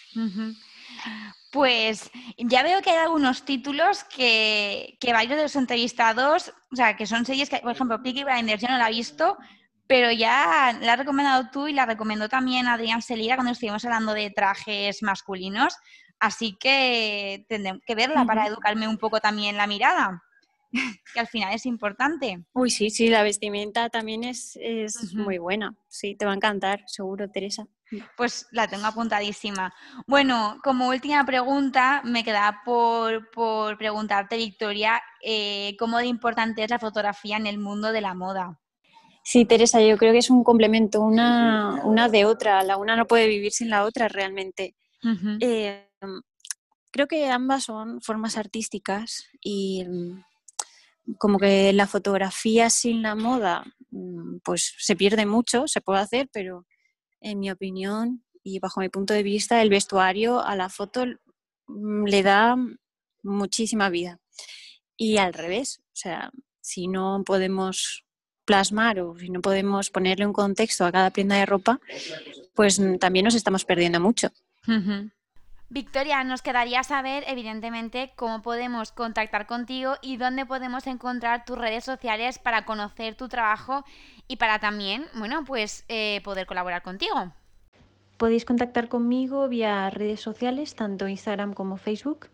Pues 1.50 2.10
ya 2.36 2.62
veo 2.62 2.82
que 2.82 2.90
hay 2.90 2.98
algunos 2.98 3.44
títulos 3.44 4.04
que, 4.04 4.96
que 5.00 5.12
varios 5.12 5.36
de 5.36 5.44
los 5.44 5.56
entrevistados, 5.56 6.52
o 6.72 6.76
sea, 6.76 6.96
que 6.96 7.06
son 7.06 7.24
series 7.24 7.48
que, 7.48 7.58
por 7.58 7.72
ejemplo, 7.72 8.02
Peaky 8.02 8.24
Blinders 8.24 8.60
yo 8.60 8.68
no 8.68 8.76
la 8.76 8.88
he 8.88 8.92
visto, 8.92 9.38
pero 9.86 10.10
ya 10.10 10.76
la 10.80 10.92
has 10.92 10.98
recomendado 10.98 11.50
tú 11.50 11.68
y 11.68 11.72
la 11.72 11.86
recomendó 11.86 12.28
también 12.28 12.66
Adrián 12.66 13.02
Selira 13.02 13.36
cuando 13.36 13.52
estuvimos 13.52 13.84
hablando 13.84 14.14
de 14.14 14.30
trajes 14.30 15.02
masculinos, 15.02 15.76
así 16.18 16.56
que 16.58 17.44
tendré 17.48 17.80
que 17.86 17.94
verla 17.94 18.24
para 18.24 18.46
educarme 18.46 18.88
un 18.88 18.98
poco 18.98 19.20
también 19.20 19.56
la 19.56 19.66
mirada, 19.66 20.22
que 21.14 21.20
al 21.20 21.26
final 21.26 21.54
es 21.54 21.66
importante. 21.66 22.44
Uy, 22.52 22.70
sí, 22.70 22.90
sí, 22.90 23.08
la 23.08 23.22
vestimenta 23.22 23.88
también 23.88 24.24
es, 24.24 24.58
es 24.60 25.14
muy 25.14 25.38
buena. 25.38 25.76
Sí, 25.88 26.14
te 26.14 26.26
va 26.26 26.32
a 26.32 26.36
encantar, 26.36 26.82
seguro, 26.86 27.30
Teresa. 27.30 27.66
Pues 28.16 28.48
la 28.50 28.66
tengo 28.66 28.86
apuntadísima. 28.86 29.72
Bueno, 30.06 30.58
como 30.64 30.88
última 30.88 31.24
pregunta, 31.24 32.02
me 32.04 32.24
queda 32.24 32.62
por, 32.64 33.30
por 33.30 33.78
preguntarte, 33.78 34.36
Victoria, 34.36 35.00
eh, 35.22 35.76
¿cómo 35.78 35.98
de 35.98 36.06
importante 36.06 36.64
es 36.64 36.70
la 36.70 36.78
fotografía 36.78 37.36
en 37.36 37.46
el 37.46 37.58
mundo 37.58 37.92
de 37.92 38.00
la 38.00 38.14
moda? 38.14 38.58
Sí, 39.22 39.44
Teresa, 39.44 39.80
yo 39.80 39.96
creo 39.96 40.12
que 40.12 40.18
es 40.18 40.30
un 40.30 40.44
complemento 40.44 41.00
una, 41.00 41.82
una 41.84 42.08
de 42.08 42.24
otra. 42.24 42.62
La 42.62 42.76
una 42.76 42.96
no 42.96 43.06
puede 43.06 43.26
vivir 43.26 43.52
sin 43.52 43.70
la 43.70 43.84
otra 43.84 44.08
realmente. 44.08 44.74
Eh, 45.40 45.88
creo 46.90 47.06
que 47.06 47.30
ambas 47.30 47.64
son 47.64 48.00
formas 48.00 48.36
artísticas 48.36 49.26
y 49.40 49.84
mm, 49.84 50.24
como 51.18 51.38
que 51.38 51.72
la 51.72 51.86
fotografía 51.86 52.70
sin 52.70 53.02
la 53.02 53.14
moda, 53.14 53.64
mm, 53.90 54.38
pues 54.44 54.74
se 54.78 54.96
pierde 54.96 55.26
mucho, 55.26 55.66
se 55.66 55.80
puede 55.80 56.00
hacer, 56.00 56.28
pero 56.32 56.66
en 57.20 57.38
mi 57.38 57.50
opinión 57.50 58.24
y 58.42 58.58
bajo 58.58 58.80
mi 58.80 58.90
punto 58.90 59.14
de 59.14 59.22
vista, 59.22 59.62
el 59.62 59.70
vestuario 59.70 60.40
a 60.44 60.54
la 60.54 60.68
foto 60.68 61.06
mm, 61.66 62.04
le 62.04 62.22
da 62.22 62.56
muchísima 63.22 63.88
vida. 63.88 64.20
Y 64.96 65.16
al 65.16 65.32
revés, 65.32 65.80
o 65.80 65.96
sea, 65.96 66.30
si 66.60 66.86
no 66.86 67.22
podemos 67.24 68.04
plasmar 68.44 69.00
o 69.00 69.18
si 69.18 69.30
no 69.30 69.40
podemos 69.40 69.90
ponerle 69.90 70.26
un 70.26 70.32
contexto 70.32 70.84
a 70.84 70.92
cada 70.92 71.10
prenda 71.10 71.36
de 71.36 71.46
ropa, 71.46 71.80
pues 72.54 72.78
mm, 72.78 72.96
también 72.96 73.24
nos 73.24 73.34
estamos 73.34 73.64
perdiendo 73.64 74.00
mucho. 74.00 74.28
Victoria, 75.70 76.22
nos 76.24 76.42
quedaría 76.42 76.84
saber, 76.84 77.24
evidentemente, 77.26 78.12
cómo 78.16 78.42
podemos 78.42 78.92
contactar 78.92 79.46
contigo 79.46 79.94
y 80.02 80.18
dónde 80.18 80.46
podemos 80.46 80.86
encontrar 80.86 81.44
tus 81.44 81.58
redes 81.58 81.84
sociales 81.84 82.38
para 82.38 82.64
conocer 82.64 83.14
tu 83.14 83.28
trabajo 83.28 83.84
y 84.28 84.36
para 84.36 84.58
también, 84.58 85.06
bueno, 85.14 85.44
pues 85.44 85.84
eh, 85.88 86.20
poder 86.22 86.46
colaborar 86.46 86.82
contigo. 86.82 87.32
Podéis 88.16 88.44
contactar 88.44 88.88
conmigo 88.88 89.48
vía 89.48 89.90
redes 89.90 90.20
sociales, 90.20 90.76
tanto 90.76 91.08
Instagram 91.08 91.52
como 91.52 91.76
Facebook, 91.76 92.28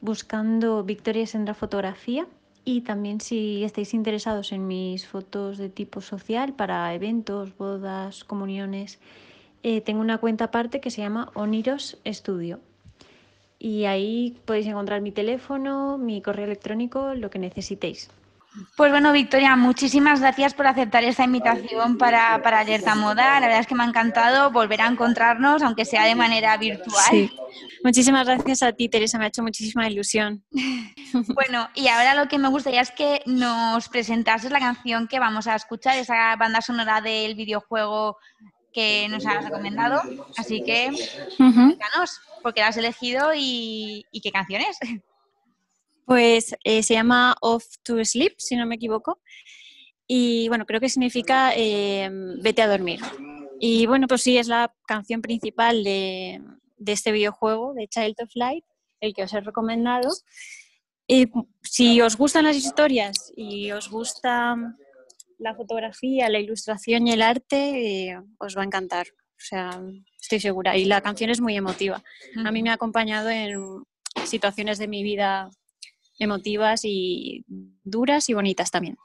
buscando 0.00 0.84
Victoria 0.84 1.26
Sendra 1.26 1.54
Fotografía. 1.54 2.26
Y 2.64 2.82
también 2.82 3.20
si 3.20 3.64
estáis 3.64 3.94
interesados 3.94 4.52
en 4.52 4.66
mis 4.66 5.06
fotos 5.06 5.56
de 5.56 5.70
tipo 5.70 6.02
social 6.02 6.52
para 6.52 6.92
eventos, 6.94 7.56
bodas, 7.56 8.24
comuniones, 8.24 9.00
eh, 9.62 9.80
tengo 9.80 10.00
una 10.00 10.18
cuenta 10.18 10.44
aparte 10.44 10.80
que 10.80 10.90
se 10.90 11.02
llama 11.02 11.30
Oniros 11.34 11.98
Studio. 12.06 12.60
Y 13.58 13.86
ahí 13.86 14.40
podéis 14.44 14.66
encontrar 14.66 15.00
mi 15.00 15.10
teléfono, 15.10 15.98
mi 15.98 16.22
correo 16.22 16.44
electrónico, 16.44 17.14
lo 17.14 17.28
que 17.28 17.38
necesitéis. 17.38 18.08
Pues 18.76 18.90
bueno, 18.90 19.12
Victoria, 19.12 19.56
muchísimas 19.56 20.20
gracias 20.20 20.54
por 20.54 20.66
aceptar 20.66 21.04
esta 21.04 21.24
invitación 21.24 21.98
para, 21.98 22.40
para 22.42 22.60
Alerta 22.60 22.94
Moda. 22.94 23.38
La 23.40 23.46
verdad 23.46 23.60
es 23.60 23.66
que 23.66 23.74
me 23.74 23.82
ha 23.84 23.86
encantado 23.86 24.50
volver 24.50 24.80
a 24.80 24.86
encontrarnos, 24.86 25.62
aunque 25.62 25.84
sea 25.84 26.04
de 26.04 26.14
manera 26.14 26.56
virtual. 26.56 27.04
Sí. 27.10 27.30
Muchísimas 27.84 28.26
gracias 28.26 28.62
a 28.62 28.72
ti, 28.72 28.88
Teresa, 28.88 29.18
me 29.18 29.24
ha 29.24 29.28
hecho 29.28 29.42
muchísima 29.42 29.88
ilusión. 29.88 30.44
Bueno, 31.34 31.70
y 31.74 31.88
ahora 31.88 32.14
lo 32.14 32.28
que 32.28 32.38
me 32.38 32.48
gustaría 32.48 32.82
es 32.82 32.90
que 32.90 33.22
nos 33.24 33.88
presentases 33.88 34.50
la 34.50 34.58
canción 34.58 35.08
que 35.08 35.18
vamos 35.18 35.46
a 35.46 35.54
escuchar, 35.54 35.96
esa 35.96 36.36
banda 36.36 36.60
sonora 36.60 37.00
del 37.00 37.34
videojuego 37.34 38.18
que 38.72 39.08
nos 39.08 39.26
has 39.26 39.44
recomendado. 39.44 40.00
Así 40.36 40.62
que, 40.62 40.90
porque 42.42 42.60
la 42.60 42.68
has 42.68 42.76
elegido 42.76 43.32
y, 43.34 44.04
y 44.10 44.20
qué 44.20 44.30
canción 44.30 44.62
es. 44.62 44.78
Pues 46.04 46.54
eh, 46.64 46.82
se 46.82 46.94
llama 46.94 47.36
Off 47.42 47.64
to 47.82 48.02
Sleep, 48.02 48.32
si 48.38 48.56
no 48.56 48.64
me 48.64 48.76
equivoco. 48.76 49.20
Y 50.06 50.48
bueno, 50.48 50.64
creo 50.64 50.80
que 50.80 50.88
significa 50.88 51.52
eh, 51.54 52.08
vete 52.42 52.62
a 52.62 52.66
dormir. 52.66 53.00
Y 53.60 53.86
bueno, 53.86 54.06
pues 54.06 54.22
sí, 54.22 54.38
es 54.38 54.48
la 54.48 54.72
canción 54.86 55.20
principal 55.20 55.84
de, 55.84 56.40
de 56.78 56.92
este 56.92 57.12
videojuego, 57.12 57.74
de 57.74 57.88
Child 57.88 58.14
of 58.22 58.30
Light, 58.34 58.64
el 59.00 59.12
que 59.12 59.24
os 59.24 59.34
he 59.34 59.40
recomendado. 59.42 60.08
Y 61.06 61.30
si 61.62 62.00
os 62.00 62.16
gustan 62.16 62.44
las 62.44 62.56
historias 62.56 63.32
y 63.36 63.70
os 63.72 63.90
gusta 63.90 64.56
la 65.38 65.54
fotografía, 65.54 66.28
la 66.28 66.40
ilustración 66.40 67.06
y 67.06 67.12
el 67.12 67.22
arte, 67.22 68.08
eh, 68.08 68.20
os 68.38 68.56
va 68.56 68.62
a 68.62 68.66
encantar. 68.66 69.08
O 69.10 69.40
sea, 69.40 69.80
estoy 70.20 70.40
segura. 70.40 70.76
Y 70.76 70.84
la 70.84 71.00
canción 71.00 71.30
es 71.30 71.40
muy 71.40 71.56
emotiva. 71.56 72.02
A 72.44 72.50
mí 72.50 72.62
me 72.62 72.70
ha 72.70 72.74
acompañado 72.74 73.30
en 73.30 73.84
situaciones 74.24 74.78
de 74.78 74.88
mi 74.88 75.02
vida 75.02 75.50
emotivas 76.18 76.80
y 76.84 77.44
duras 77.84 78.28
y 78.28 78.34
bonitas 78.34 78.70
también. 78.70 78.96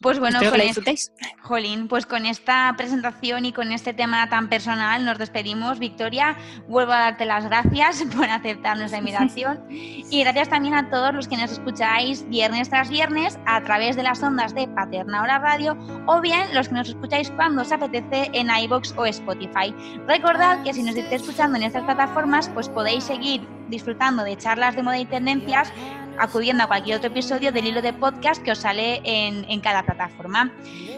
Pues 0.00 0.20
bueno, 0.20 0.40
Espero 0.42 0.62
con. 0.74 0.94
Jolín, 1.40 1.88
pues 1.88 2.04
con 2.04 2.26
esta 2.26 2.74
presentación 2.76 3.46
y 3.46 3.52
con 3.52 3.72
este 3.72 3.94
tema 3.94 4.28
tan 4.28 4.50
personal 4.50 5.02
nos 5.06 5.16
despedimos. 5.16 5.78
Victoria, 5.78 6.36
vuelvo 6.68 6.92
a 6.92 6.98
darte 6.98 7.24
las 7.24 7.46
gracias 7.46 8.04
por 8.16 8.28
aceptar 8.28 8.76
nuestra 8.76 8.98
invitación 8.98 9.64
y 9.70 10.20
gracias 10.20 10.50
también 10.50 10.74
a 10.74 10.90
todos 10.90 11.14
los 11.14 11.28
que 11.28 11.38
nos 11.38 11.50
escucháis 11.50 12.28
viernes 12.28 12.68
tras 12.68 12.90
viernes 12.90 13.38
a 13.46 13.62
través 13.62 13.96
de 13.96 14.02
las 14.02 14.22
ondas 14.22 14.54
de 14.54 14.68
Paterna 14.68 15.22
Hora 15.22 15.38
Radio 15.38 15.78
o 16.06 16.20
bien 16.20 16.54
los 16.54 16.68
que 16.68 16.74
nos 16.74 16.90
escucháis 16.90 17.30
cuando 17.30 17.62
os 17.62 17.72
apetece 17.72 18.30
en 18.34 18.50
iBox 18.50 18.92
o 18.98 19.06
Spotify. 19.06 19.74
Recordad 20.06 20.62
que 20.62 20.74
si 20.74 20.82
nos 20.82 20.94
estáis 20.94 21.22
escuchando 21.22 21.56
en 21.56 21.62
estas 21.62 21.84
plataformas, 21.84 22.50
pues 22.50 22.68
podéis 22.68 23.04
seguir 23.04 23.48
disfrutando 23.68 24.24
de 24.24 24.36
charlas 24.36 24.76
de 24.76 24.82
moda 24.82 24.98
y 24.98 25.06
tendencias 25.06 25.72
acudiendo 26.18 26.64
a 26.64 26.66
cualquier 26.66 26.96
otro 26.96 27.08
episodio 27.08 27.52
del 27.52 27.66
hilo 27.66 27.82
de 27.82 27.92
podcast 27.92 28.42
que 28.42 28.52
os 28.52 28.58
sale 28.58 29.00
en, 29.04 29.60
cada 29.60 29.82
plataforma. 29.82 30.52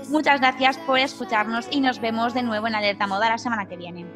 Muchas 0.09 0.41
gracias 0.41 0.79
por 0.79 0.99
escucharnos 0.99 1.69
y 1.71 1.81
nos 1.81 2.01
vemos 2.01 2.35
de 2.35 2.43
nuevo 2.43 2.66
en 2.66 2.75
Alerta 2.75 3.07
Moda 3.07 3.29
la 3.29 3.39
semana 3.39 3.66
que 3.66 3.77
viene. 3.77 4.07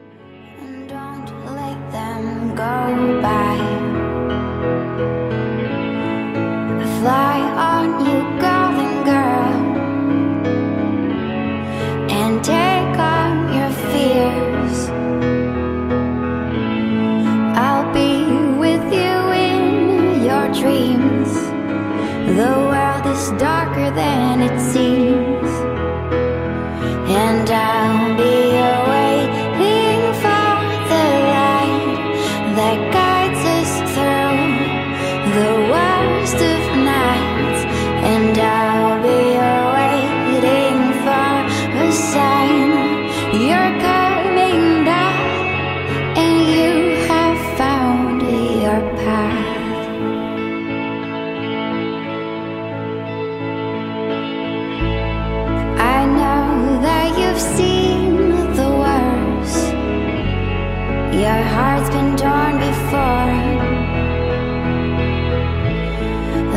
Your 61.13 61.43
heart's 61.55 61.91
been 61.91 62.17
torn 62.17 62.59
before. 62.59 63.33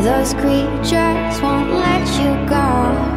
Those 0.01 0.33
creatures 0.33 1.41
won't 1.41 1.71
let 1.71 2.07
you 2.19 2.31
go. 2.47 3.15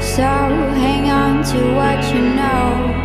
So 0.00 0.22
hang 0.22 1.10
on 1.10 1.42
to 1.44 1.74
what 1.74 2.14
you 2.14 2.20
know. 2.20 2.99